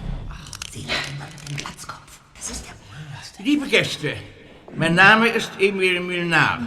sieh 0.72 0.86
mal 1.18 1.28
den 1.48 1.58
Glatzkopf. 1.58 2.20
Das 2.36 2.50
ist 2.52 2.66
der 2.66 2.74
Monster. 2.74 3.44
Liebe 3.44 3.68
Gäste, 3.68 4.16
mein 4.76 4.96
Name 4.96 5.28
ist 5.28 5.52
Emil 5.60 6.00
Milnar. 6.00 6.60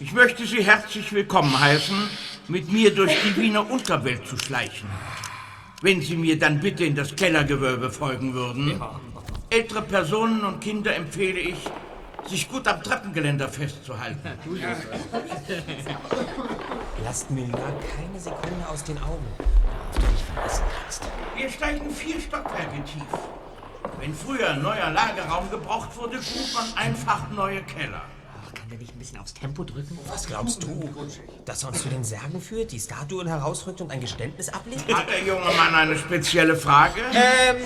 Ich 0.00 0.12
möchte 0.12 0.46
Sie 0.46 0.64
herzlich 0.64 1.12
willkommen 1.12 1.58
heißen, 1.58 1.96
mit 2.48 2.72
mir 2.72 2.94
durch 2.94 3.16
die 3.24 3.40
Wiener 3.40 3.68
Unterwelt 3.70 4.26
zu 4.26 4.36
schleichen. 4.36 4.88
Wenn 5.80 6.00
Sie 6.00 6.16
mir 6.16 6.38
dann 6.38 6.60
bitte 6.60 6.84
in 6.84 6.94
das 6.94 7.14
Kellergewölbe 7.14 7.90
folgen 7.90 8.34
würden. 8.34 8.80
Ältere 9.52 9.82
Personen 9.82 10.42
und 10.44 10.60
Kinder 10.60 10.96
empfehle 10.96 11.38
ich, 11.38 11.58
sich 12.26 12.48
gut 12.48 12.66
am 12.66 12.82
Treppengeländer 12.82 13.50
festzuhalten. 13.50 14.18
Lasst 17.04 17.30
Milner 17.30 17.52
keine 17.94 18.18
Sekunde 18.18 18.66
aus 18.66 18.82
den 18.84 18.96
Augen. 18.96 19.26
Wir 21.36 21.50
steigen 21.50 21.90
vier 21.90 22.18
Stockwerke 22.18 22.82
tief. 22.84 23.02
Wenn 24.00 24.14
früher 24.14 24.48
ein 24.52 24.62
neuer 24.62 24.88
Lagerraum 24.88 25.50
gebraucht 25.50 25.94
wurde, 25.98 26.16
grub 26.16 26.54
man 26.54 26.64
einfach 26.82 27.28
neue 27.30 27.62
Keller. 27.64 28.00
Der 28.72 28.78
nicht 28.78 28.94
ein 28.94 28.98
bisschen 28.98 29.18
aufs 29.18 29.34
Tempo 29.34 29.64
drücken? 29.64 29.98
Was 30.08 30.26
glaubst 30.26 30.62
du? 30.62 30.88
Dass 31.44 31.62
er 31.62 31.68
uns 31.68 31.82
zu 31.82 31.90
den 31.90 32.04
Särgen 32.04 32.40
führt, 32.40 32.72
die 32.72 32.80
Statuen 32.80 33.26
herausrückt 33.26 33.82
und 33.82 33.90
ein 33.90 34.00
Geständnis 34.00 34.48
ablegt? 34.48 34.90
Hat 34.90 35.10
der 35.10 35.20
junge 35.20 35.44
Mann 35.44 35.74
eine 35.74 35.98
spezielle 35.98 36.56
Frage? 36.56 37.02
Ähm, 37.12 37.56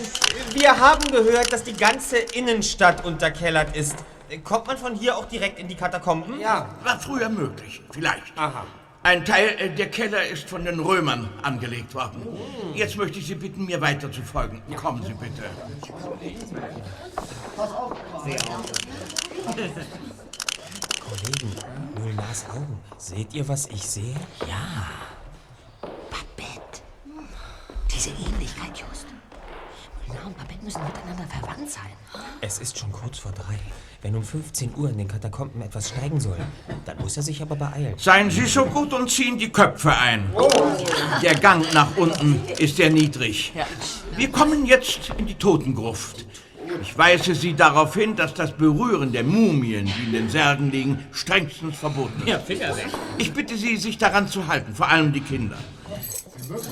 wir 0.53 0.77
haben 0.81 1.09
gehört, 1.13 1.53
dass 1.53 1.63
die 1.63 1.75
ganze 1.75 2.17
Innenstadt 2.19 3.05
unterkellert 3.05 3.77
ist. 3.77 3.95
Kommt 4.43 4.67
man 4.67 4.79
von 4.79 4.97
hier 4.97 5.17
auch 5.17 5.27
direkt 5.27 5.61
in 5.61 5.69
die 5.69 5.77
Katakomben? 5.77 6.41
Ja, 6.41 6.75
war 6.83 6.99
früher 6.99 7.29
möglich. 7.29 7.81
Vielleicht. 7.93 8.37
Aha. 8.37 8.67
Ein 9.05 9.25
Teil 9.25 9.51
äh, 9.61 9.71
der 9.71 9.93
Keller 9.93 10.27
ist 10.27 10.51
von 10.51 10.65
den 10.65 10.81
Römern 10.81 11.29
angelegt 11.41 11.95
worden. 11.95 12.27
Jetzt 12.75 12.97
möchte 12.97 13.21
ich 13.21 13.29
Sie 13.29 13.37
bitten, 13.37 13.65
mir 13.67 13.81
weiter 13.81 14.11
zu 14.11 14.23
folgen. 14.23 14.61
Kommen 14.75 15.05
Sie 15.05 15.15
bitte. 15.15 15.45
Kollegen, 21.09 21.55
Müllnars 22.03 22.47
Augen. 22.51 22.79
Seht 22.99 23.33
ihr, 23.33 23.47
was 23.47 23.67
ich 23.69 23.83
sehe? 23.83 24.15
Ja. 24.41 24.91
Babette. 26.11 26.83
Diese 27.95 28.11
Ähnlichkeit, 28.11 28.77
Just. 28.77 29.07
Müller 30.09 30.27
und 30.27 30.37
Babette 30.37 30.65
müssen 30.65 30.83
miteinander 30.83 31.27
verwandt 31.29 31.71
sein. 31.71 31.93
Es 32.41 32.59
ist 32.59 32.79
schon 32.79 32.91
kurz 32.91 33.19
vor 33.19 33.33
drei. 33.33 33.59
Wenn 34.03 34.15
um 34.17 34.23
15 34.23 34.77
Uhr 34.77 34.91
in 34.91 34.99
den 34.99 35.09
Katakomben 35.09 35.63
etwas 35.63 35.89
steigen 35.91 36.21
soll, 36.21 36.39
dann 36.85 36.99
muss 36.99 37.17
er 37.17 37.23
sich 37.23 37.41
aber 37.41 37.57
beeilen. 37.57 37.95
Seien 37.99 38.31
Sie 38.31 38.47
so 38.47 38.65
gut 38.67 38.93
und 38.93 39.11
ziehen 39.11 39.39
die 39.39 39.51
Köpfe 39.51 39.97
ein. 39.97 40.31
Der 41.23 41.35
Gang 41.35 41.73
nach 41.73 41.97
unten 41.97 42.45
ist 42.59 42.77
sehr 42.77 42.91
niedrig. 42.91 43.53
Wir 44.17 44.31
kommen 44.31 44.67
jetzt 44.67 45.13
in 45.19 45.27
die 45.27 45.35
Totengruft. 45.35 46.27
Ich 46.83 46.97
weise 46.97 47.35
Sie 47.35 47.55
darauf 47.55 47.95
hin, 47.95 48.17
dass 48.17 48.35
das 48.35 48.53
Berühren 48.53 49.13
der 49.13 49.25
Mumien, 49.25 49.87
die 49.87 50.05
in 50.05 50.13
den 50.13 50.31
Särgen 50.31 50.71
liegen, 50.71 51.07
strengstens 51.13 51.77
verboten 51.77 52.21
ist. 52.21 52.29
Ja, 52.29 52.39
Finger 52.39 52.77
weg. 52.77 52.87
Ich 53.19 53.33
bitte 53.33 53.57
Sie, 53.57 53.77
sich 53.77 53.99
daran 53.99 54.29
zu 54.29 54.47
halten, 54.47 54.75
vor 54.75 54.89
allem 54.89 55.13
die 55.13 55.21
Kinder. 55.21 55.57
Seht 56.37 56.51
euch 56.51 56.63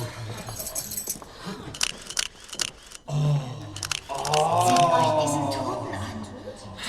diesen 5.23 5.51
Toten 5.51 5.95
an. 5.95 6.27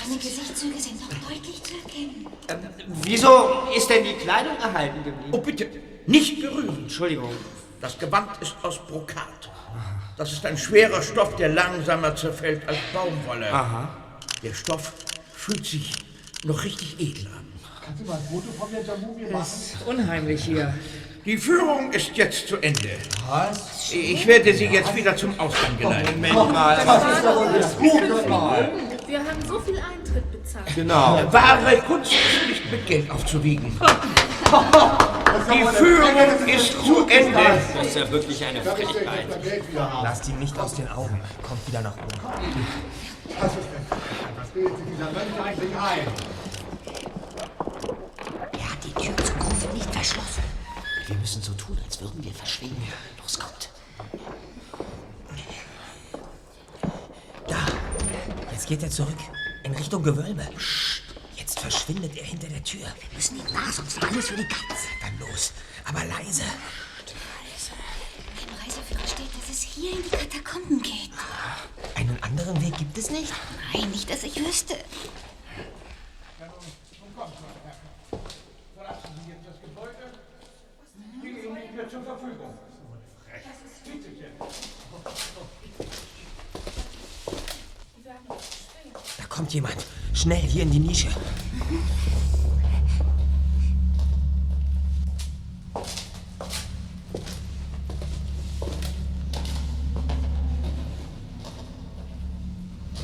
Seine 0.02 0.16
Gesichtszüge 0.16 0.78
sind 0.78 1.00
noch 1.00 1.28
deutlich 1.28 1.62
zu 1.62 1.74
erkennen. 1.74 2.26
Wieso 3.02 3.68
ist 3.76 3.88
denn 3.88 4.04
die 4.04 4.14
Kleidung 4.14 4.56
erhalten 4.56 5.04
geblieben? 5.04 5.30
Oh, 5.32 5.38
bitte, 5.38 5.68
nicht 6.06 6.40
berühren. 6.40 6.78
Entschuldigung. 6.82 7.30
Das 7.80 7.98
Gewand 7.98 8.30
ist 8.40 8.56
aus 8.62 8.78
Brokat. 8.86 9.50
Das 10.16 10.32
ist 10.32 10.46
ein 10.46 10.56
schwerer 10.56 11.02
Stoff, 11.02 11.36
der 11.36 11.50
langsamer 11.50 12.16
zerfällt 12.16 12.66
als 12.66 12.78
Baumwolle. 12.94 13.52
Aha. 13.52 13.88
Der 14.42 14.54
Stoff 14.54 14.92
fühlt 15.34 15.66
sich 15.66 15.92
noch 16.44 16.64
richtig 16.64 16.98
edel 16.98 17.26
an. 17.26 17.44
Kannst 17.84 18.00
du 18.00 18.06
mal 18.06 18.14
ein 18.14 18.24
Foto 18.30 18.50
von 18.58 18.68
der 18.72 18.96
Mumie 18.96 19.30
machen? 19.30 19.42
Ist 19.42 19.76
unheimlich 19.86 20.44
hier. 20.44 20.74
Die 21.26 21.36
Führung 21.36 21.92
ist 21.92 22.16
jetzt 22.16 22.48
zu 22.48 22.56
Ende. 22.56 22.90
Was? 23.28 23.92
Ich 23.92 24.26
werde 24.26 24.54
Sie 24.54 24.66
jetzt 24.66 24.94
wieder 24.96 25.14
zum 25.16 25.38
Ausgang 25.38 25.76
geleiten. 25.76 26.20
Moment 26.20 26.52
mal. 26.52 26.76
Das 26.76 27.16
ist 27.16 27.24
doch 27.24 27.36
wohl 27.36 27.52
das 27.52 27.76
Gute 27.76 28.28
mal. 28.28 28.70
Wir 29.06 29.18
haben 29.18 29.42
so 29.46 29.60
viel 29.60 29.76
Eintritt 29.76 30.32
bezahlt. 30.32 30.74
Genau. 30.74 31.30
Wahre 31.30 31.76
Kunst 31.82 32.12
ist 32.12 32.48
nicht 32.48 32.70
mit 32.70 32.86
Geld 32.86 33.10
aufzuwiegen. 33.10 33.78
Die 35.52 35.64
Führung 35.76 36.16
ist 36.46 36.72
zu 36.84 37.06
Ende. 37.06 37.38
Das 37.74 37.86
ist 37.86 37.96
ja 37.96 38.10
wirklich 38.10 38.44
eine 38.44 38.62
Frechheit. 38.62 39.26
Lasst 40.02 40.28
ihn 40.28 40.38
nicht 40.38 40.58
aus 40.58 40.74
den 40.74 40.88
Augen. 40.88 41.20
Kommt 41.42 41.66
wieder 41.68 41.82
nach 41.82 41.96
oben. 41.96 42.66
Was 43.38 44.48
bildet 44.48 44.76
sich 44.78 44.86
dieser 44.86 45.10
Mönch 45.12 45.40
eigentlich 45.42 45.76
ein? 45.76 46.06
Er 48.52 48.70
hat 48.72 48.84
die 48.84 48.92
Tür 48.92 49.16
zur 49.24 49.36
Gruft 49.36 49.74
nicht 49.74 49.90
verschlossen. 49.92 50.42
Wir 51.06 51.16
müssen 51.16 51.42
so 51.42 51.52
tun, 51.52 51.78
als 51.84 52.00
würden 52.00 52.24
wir 52.24 52.32
verschwinden. 52.32 52.82
Los, 53.22 53.38
kommt. 53.38 53.70
Jetzt 58.52 58.66
geht 58.66 58.82
er 58.82 58.90
zurück. 58.90 59.18
In 59.62 59.72
Richtung 59.72 60.02
Gewölbe. 60.02 60.42
Jetzt 61.56 61.74
verschwindet 61.74 62.14
er 62.18 62.24
hinter 62.24 62.48
der 62.48 62.62
Tür. 62.62 62.80
Wir 62.82 63.14
müssen 63.14 63.38
ihm 63.38 63.52
nach, 63.54 63.72
sonst 63.72 64.02
alles 64.02 64.28
für 64.28 64.36
die 64.36 64.46
Katz. 64.46 64.88
Dann 65.00 65.18
los. 65.18 65.52
Aber 65.86 66.04
leise. 66.04 66.42
Im 68.42 68.54
Reiseführer 68.62 69.08
steht, 69.08 69.30
dass 69.34 69.48
es 69.50 69.62
hier 69.62 69.92
in 69.92 70.02
die 70.02 70.10
Katakomben 70.10 70.82
geht. 70.82 71.12
Einen 71.94 72.22
anderen 72.22 72.60
Weg 72.60 72.76
gibt 72.76 72.98
es 72.98 73.08
nicht? 73.10 73.32
Nein, 73.72 73.90
nicht, 73.90 74.10
dass 74.10 74.22
ich 74.24 74.38
wüsste. 74.38 74.74
Zur 81.88 82.02
Verfügung. 82.02 82.58
Bitte 83.84 84.08
sehr. 84.18 84.30
Da 89.18 89.24
kommt 89.28 89.54
jemand. 89.54 89.86
Schnell 90.16 90.40
hier 90.40 90.62
in 90.62 90.70
die 90.70 90.78
Nische. 90.78 91.08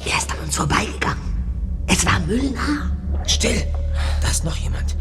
Er 0.06 0.18
ist 0.18 0.32
an 0.32 0.38
uns 0.42 0.56
vorbeigegangen. 0.56 1.22
Es 1.86 2.06
war 2.06 2.18
Müllner. 2.20 2.96
Still! 3.26 3.62
Da 4.22 4.28
ist 4.28 4.44
noch 4.46 4.56
jemand. 4.56 4.96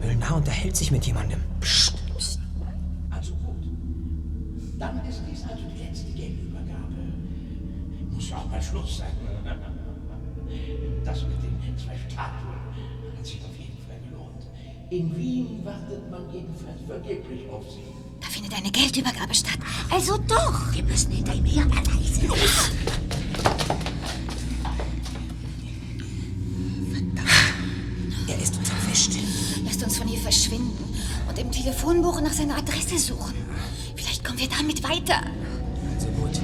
Müllner 0.00 0.34
unterhält 0.34 0.76
sich 0.76 0.90
mit 0.90 1.06
jemandem. 1.06 1.40
Psst. 1.60 1.94
Also 3.10 3.34
gut. 3.36 3.64
Dann 4.80 5.00
ist 5.08 5.20
dies 5.30 5.44
also 5.44 5.62
die 5.72 5.84
letzte 5.84 6.10
Geldübergabe. 6.10 6.96
Muss 8.10 8.30
ja 8.30 8.36
auch 8.38 8.50
mal 8.50 8.60
Schluss 8.60 8.98
sein. 8.98 9.12
Das 11.04 11.22
mit 11.22 11.42
den 11.42 11.51
zwei 12.12 12.22
Statuen 12.22 13.16
hat 13.16 13.26
sich 13.26 13.40
auf 13.42 13.56
jeden 13.58 13.78
Fall 13.86 13.98
gelohnt. 14.08 14.42
In 14.90 15.16
Wien 15.16 15.64
wartet 15.64 16.10
man 16.10 16.30
jedenfalls 16.32 16.80
vergeblich 16.86 17.48
auf 17.50 17.64
sie. 17.70 17.82
Da 18.20 18.28
findet 18.28 18.54
eine 18.54 18.70
Geldübergabe 18.70 19.34
statt. 19.34 19.58
Also 19.90 20.18
doch. 20.28 20.72
Wir 20.72 20.84
müssen 20.84 21.12
hinter 21.12 21.34
ihm 21.34 21.44
her, 21.44 21.64
aber 21.64 21.90
leise. 21.92 22.26
Los! 22.26 22.70
Er 28.28 28.38
ist 28.38 28.56
uns 28.56 28.70
erwischt. 28.70 29.12
Lasst 29.64 29.82
uns 29.82 29.98
von 29.98 30.06
hier 30.06 30.20
verschwinden 30.20 30.84
und 31.28 31.38
im 31.38 31.50
Telefonbuch 31.50 32.20
nach 32.20 32.32
seiner 32.32 32.56
Adresse 32.56 32.98
suchen. 32.98 33.34
Vielleicht 33.96 34.24
kommen 34.24 34.38
wir 34.38 34.48
damit 34.48 34.82
weiter. 34.82 35.22
Also 35.94 36.08
gut. 36.08 36.40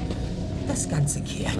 Das 0.67 0.87
Ganze 0.87 1.21
kehrt. 1.21 1.57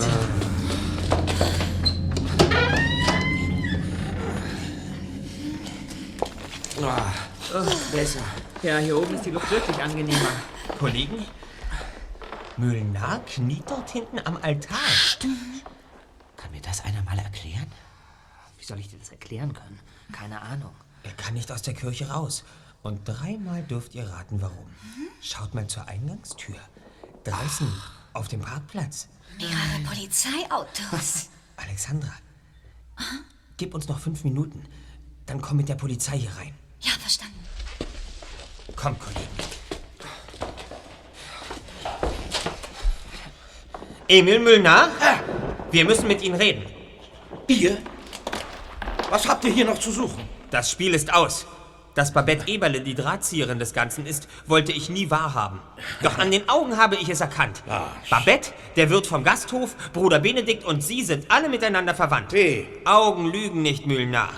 Ah, 6.82 7.11
besser. 7.91 8.21
Ja, 8.63 8.77
hier 8.77 8.97
oben 8.97 9.15
ist 9.15 9.25
die 9.25 9.32
Luft 9.32 9.49
wirklich 9.51 9.77
angenehmer. 9.82 10.32
Kollegen? 10.77 11.25
Müllnar 12.57 13.19
kniet 13.25 13.63
dort 13.67 13.89
hinten 13.89 14.19
am 14.25 14.38
Altar. 14.38 14.77
Kann 16.38 16.51
mir 16.51 16.61
das 16.61 16.84
einer 16.84 17.03
mal 17.03 17.17
erklären? 17.19 17.67
Wie 18.57 18.65
soll 18.65 18.80
ich 18.80 18.89
dir 18.89 18.99
das 18.99 19.09
erklären 19.09 19.53
können? 19.53 19.80
Keine 20.11 20.41
Ahnung. 20.41 20.73
Er 21.03 21.11
kann 21.13 21.34
nicht 21.34 21.51
aus 21.51 21.61
der 21.61 21.73
Kirche 21.73 22.09
raus. 22.09 22.43
Und 22.82 23.07
dreimal 23.07 23.61
dürft 23.63 23.95
ihr 23.95 24.07
raten, 24.09 24.41
warum. 24.41 24.69
Schaut 25.21 25.53
mal 25.53 25.67
zur 25.67 25.88
Eingangstür. 25.88 26.55
Draußen, 27.25 27.71
auf 28.13 28.27
dem 28.30 28.41
Parkplatz. 28.41 29.09
Mehrere 29.38 29.84
Polizeiautos. 29.86 31.30
Alexandra, 31.57 32.13
gib 33.57 33.73
uns 33.73 33.88
noch 33.89 33.99
fünf 33.99 34.23
Minuten. 34.23 34.65
Dann 35.25 35.41
komm 35.41 35.57
mit 35.57 35.67
der 35.67 35.75
Polizei 35.75 36.17
hier 36.17 36.36
rein. 36.38 36.53
Ja, 36.82 36.91
verstanden. 36.99 37.39
Komm, 38.75 38.97
Kollegen. 38.99 39.27
Emil 44.07 44.39
Müllner? 44.39 44.89
Wir 45.71 45.86
müssen 45.86 46.07
mit 46.07 46.21
Ihnen 46.23 46.36
reden. 46.36 46.65
Ihr? 47.47 47.77
Was 49.09 49.27
habt 49.27 49.43
ihr 49.45 49.51
hier 49.51 49.65
noch 49.65 49.80
zu 49.80 49.91
suchen? 49.91 50.27
Das 50.49 50.71
Spiel 50.71 50.93
ist 50.93 51.13
aus. 51.13 51.45
Dass 51.95 52.13
Babette 52.13 52.47
Eberle 52.47 52.82
die 52.82 52.95
Drahtzieherin 52.95 53.59
des 53.59 53.73
Ganzen 53.73 54.05
ist, 54.05 54.27
wollte 54.47 54.71
ich 54.71 54.89
nie 54.89 55.09
wahrhaben. 55.11 55.59
Doch 56.01 56.17
an 56.17 56.32
den 56.32 56.47
Augen 56.47 56.77
habe 56.77 56.95
ich 56.95 57.09
es 57.09 57.19
erkannt. 57.19 57.63
Babette, 58.09 58.51
der 58.75 58.89
Wirt 58.89 59.05
vom 59.05 59.23
Gasthof, 59.23 59.75
Bruder 59.93 60.19
Benedikt 60.19 60.63
und 60.63 60.82
Sie 60.82 61.03
sind 61.03 61.30
alle 61.30 61.49
miteinander 61.49 61.93
verwandt. 61.93 62.34
Augen 62.86 63.25
lügen 63.25 63.61
nicht, 63.61 63.86
Müllner. 63.86 64.30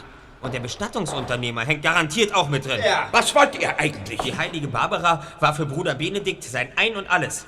Und 0.42 0.54
der 0.54 0.60
Bestattungsunternehmer 0.60 1.66
hängt 1.66 1.84
garantiert 1.84 2.34
auch 2.34 2.50
mit 2.50 2.66
drin. 2.66 2.82
Ja. 2.84 3.08
Was 3.12 3.34
wollt 3.36 3.60
ihr 3.62 3.80
eigentlich? 3.80 4.20
Die 4.22 4.36
heilige 4.36 4.68
Barbara 4.68 5.24
war 5.40 5.54
für 5.54 5.66
Bruder 5.66 5.94
Benedikt 5.94 6.44
sein 6.44 6.70
Ein 6.76 6.96
und 6.96 7.10
Alles. 7.10 7.46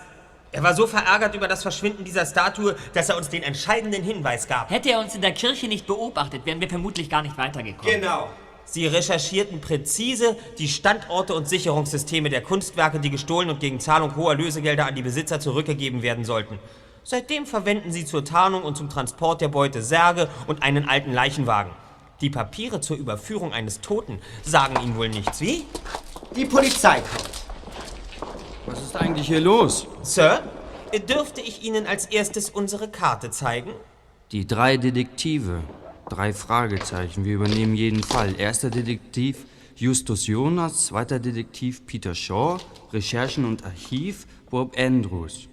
Er 0.52 0.62
war 0.62 0.76
so 0.76 0.86
verärgert 0.86 1.34
über 1.34 1.48
das 1.48 1.64
Verschwinden 1.64 2.04
dieser 2.04 2.28
Statue, 2.28 2.76
dass 2.94 3.10
er 3.10 3.18
uns 3.18 3.30
den 3.30 3.42
entscheidenden 3.42 4.04
Hinweis 4.04 4.48
gab. 4.48 4.70
Hätte 4.70 4.92
er 4.92 5.00
uns 5.00 5.16
in 5.16 5.22
der 5.22 5.32
Kirche 5.32 5.68
nicht 5.68 5.88
beobachtet, 5.88 6.46
wären 6.46 6.62
wir 6.62 6.70
vermutlich 6.70 7.10
gar 7.10 7.24
nicht 7.24 7.36
weitergekommen. 7.40 8.02
Genau. 8.02 8.30
Sie 8.66 8.86
recherchierten 8.86 9.60
präzise 9.60 10.38
die 10.60 10.68
Standorte 10.68 11.34
und 11.34 11.50
Sicherungssysteme 11.50 12.30
der 12.30 12.42
Kunstwerke, 12.42 13.00
die 13.00 13.10
gestohlen 13.10 13.50
und 13.50 13.60
gegen 13.60 13.80
Zahlung 13.80 14.16
hoher 14.16 14.36
Lösegelder 14.36 14.86
an 14.86 14.96
die 14.96 15.02
Besitzer 15.02 15.40
zurückgegeben 15.40 16.04
werden 16.04 16.24
sollten. 16.24 16.60
Seitdem 17.04 17.48
verwenden 17.48 17.92
sie 17.92 18.06
zur 18.06 18.24
Tarnung 18.24 18.64
und 18.64 18.78
zum 18.78 18.90
Transport 18.90 19.42
der 19.42 19.50
Beute 19.50 19.82
Särge 19.82 20.30
und 20.48 20.64
einen 20.64 20.88
alten 20.88 21.12
Leichenwagen. 21.12 21.72
Die 22.24 22.30
Papiere 22.30 22.80
zur 22.80 22.96
Überführung 22.96 23.52
eines 23.52 23.82
Toten 23.82 24.20
sagen 24.44 24.82
Ihnen 24.82 24.96
wohl 24.96 25.10
nichts, 25.10 25.42
wie? 25.42 25.66
Die 26.34 26.46
Polizei 26.46 27.02
kommt. 27.02 27.30
Was 28.66 28.82
ist 28.82 28.96
eigentlich 28.96 29.28
hier 29.28 29.42
los? 29.42 29.88
Sir, 30.04 30.42
dürfte 31.10 31.42
ich 31.42 31.64
Ihnen 31.64 31.86
als 31.86 32.06
erstes 32.06 32.50
unsere 32.50 32.88
Karte 32.88 33.30
zeigen? 33.30 33.72
Die 34.32 34.48
drei 34.48 34.78
Detektive. 34.78 35.64
Drei 36.08 36.32
Fragezeichen. 36.32 37.26
Wir 37.26 37.36
übernehmen 37.36 37.76
jeden 37.76 38.04
Fall. 38.04 38.40
Erster 38.40 38.70
Detektiv 38.70 39.46
Justus 39.76 40.26
Jonas, 40.26 40.86
zweiter 40.86 41.20
Detektiv 41.20 41.86
Peter 41.86 42.16
Shaw, 42.16 42.58
Recherchen 42.94 43.44
und 43.44 43.66
Archiv 43.66 44.28
Bob 44.50 44.80
Andrews. 44.80 45.50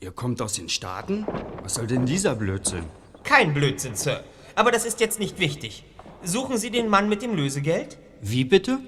Ihr 0.00 0.10
kommt 0.10 0.42
aus 0.42 0.54
den 0.54 0.68
Staaten? 0.68 1.24
Was 1.62 1.74
soll 1.74 1.86
denn 1.86 2.04
dieser 2.04 2.34
Blödsinn? 2.34 2.84
Kein 3.22 3.54
Blödsinn, 3.54 3.94
Sir. 3.94 4.24
Aber 4.54 4.70
das 4.70 4.84
ist 4.84 5.00
jetzt 5.00 5.18
nicht 5.18 5.38
wichtig. 5.38 5.84
Suchen 6.22 6.56
Sie 6.58 6.70
den 6.70 6.88
Mann 6.88 7.08
mit 7.08 7.22
dem 7.22 7.34
Lösegeld? 7.34 7.98
Wie 8.20 8.44
bitte? 8.44 8.78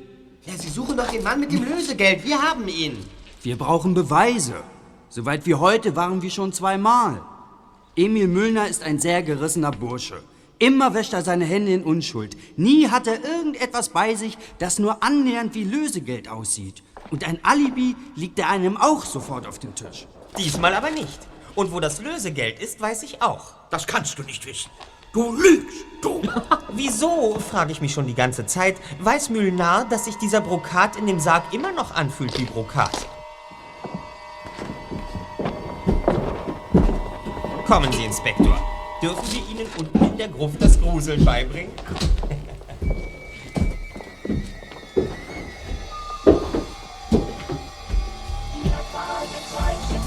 Ja, 0.46 0.54
Sie 0.56 0.68
suchen 0.68 0.96
doch 0.96 1.10
den 1.10 1.22
Mann 1.22 1.40
mit 1.40 1.52
dem 1.52 1.64
Lösegeld. 1.64 2.24
Wir 2.24 2.40
haben 2.40 2.68
ihn. 2.68 2.96
Wir 3.42 3.58
brauchen 3.58 3.94
Beweise. 3.94 4.54
Soweit 5.08 5.46
wie 5.46 5.54
heute 5.54 5.96
waren 5.96 6.22
wir 6.22 6.30
schon 6.30 6.52
zweimal. 6.52 7.20
Emil 7.96 8.28
Müllner 8.28 8.68
ist 8.68 8.82
ein 8.82 8.98
sehr 8.98 9.22
gerissener 9.22 9.70
Bursche. 9.70 10.22
Immer 10.58 10.94
wäscht 10.94 11.12
er 11.12 11.22
seine 11.22 11.44
Hände 11.44 11.72
in 11.72 11.84
Unschuld. 11.84 12.36
Nie 12.56 12.88
hat 12.88 13.06
er 13.06 13.22
irgendetwas 13.22 13.90
bei 13.90 14.14
sich, 14.14 14.38
das 14.58 14.78
nur 14.78 15.02
annähernd 15.02 15.54
wie 15.54 15.64
Lösegeld 15.64 16.28
aussieht. 16.28 16.82
Und 17.10 17.26
ein 17.26 17.38
Alibi 17.42 17.94
liegt 18.14 18.38
er 18.38 18.48
einem 18.48 18.76
auch 18.76 19.04
sofort 19.04 19.46
auf 19.46 19.58
dem 19.58 19.74
Tisch. 19.74 20.06
Diesmal 20.38 20.74
aber 20.74 20.90
nicht. 20.90 21.18
Und 21.54 21.72
wo 21.72 21.80
das 21.80 22.00
Lösegeld 22.00 22.60
ist, 22.60 22.80
weiß 22.80 23.02
ich 23.02 23.20
auch. 23.20 23.54
Das 23.70 23.86
kannst 23.86 24.18
du 24.18 24.22
nicht 24.22 24.46
wissen. 24.46 24.70
Du 25.12 25.32
lügst, 25.32 25.86
du! 26.02 26.22
Wieso, 26.72 27.38
frage 27.38 27.72
ich 27.72 27.80
mich 27.80 27.92
schon 27.92 28.06
die 28.06 28.14
ganze 28.14 28.46
Zeit, 28.46 28.76
weiß 29.00 29.30
Mühlnar, 29.30 29.86
dass 29.86 30.04
sich 30.04 30.16
dieser 30.16 30.40
Brokat 30.40 30.96
in 30.96 31.06
dem 31.06 31.20
Sarg 31.20 31.52
immer 31.52 31.72
noch 31.72 31.94
anfühlt 31.94 32.38
wie 32.38 32.44
Brokat? 32.44 33.06
Kommen 37.66 37.90
Sie, 37.92 38.04
Inspektor. 38.04 38.60
Dürfen 39.02 39.32
wir 39.32 39.40
Ihnen 39.48 39.66
unten 39.78 40.04
in 40.04 40.16
der 40.16 40.28
Gruft 40.28 40.62
das 40.62 40.80
Gruseln 40.80 41.24
beibringen? 41.24 41.72
Die 48.54 48.70
Fragezeichen. 48.92 50.00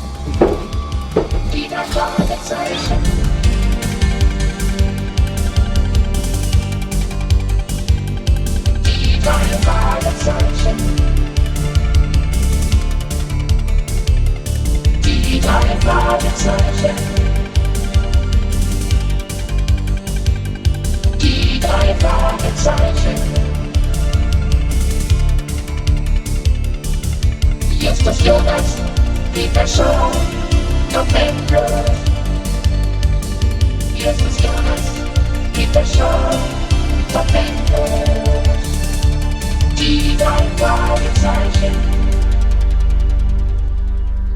Die 1.54 1.70
Fragezeichen. 1.70 3.18
Die 15.06 15.40
drei 15.40 15.76
Fragezeichen. 15.82 16.96
Die 21.22 21.60
drei 21.60 21.96
Fragezeichen. 22.00 23.16
Jetzt 27.80 28.08
ist 28.08 28.26
Jonas, 28.26 28.78
die 29.36 29.48
Person, 29.54 30.12
Bob 30.92 31.08
Andrews. 31.14 32.10
Jetzt 39.80 40.20
ist 40.20 40.20
Jonas, 40.20 41.64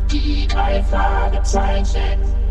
die 0.10 0.48
Person, 0.48 1.32
Bob 1.32 2.43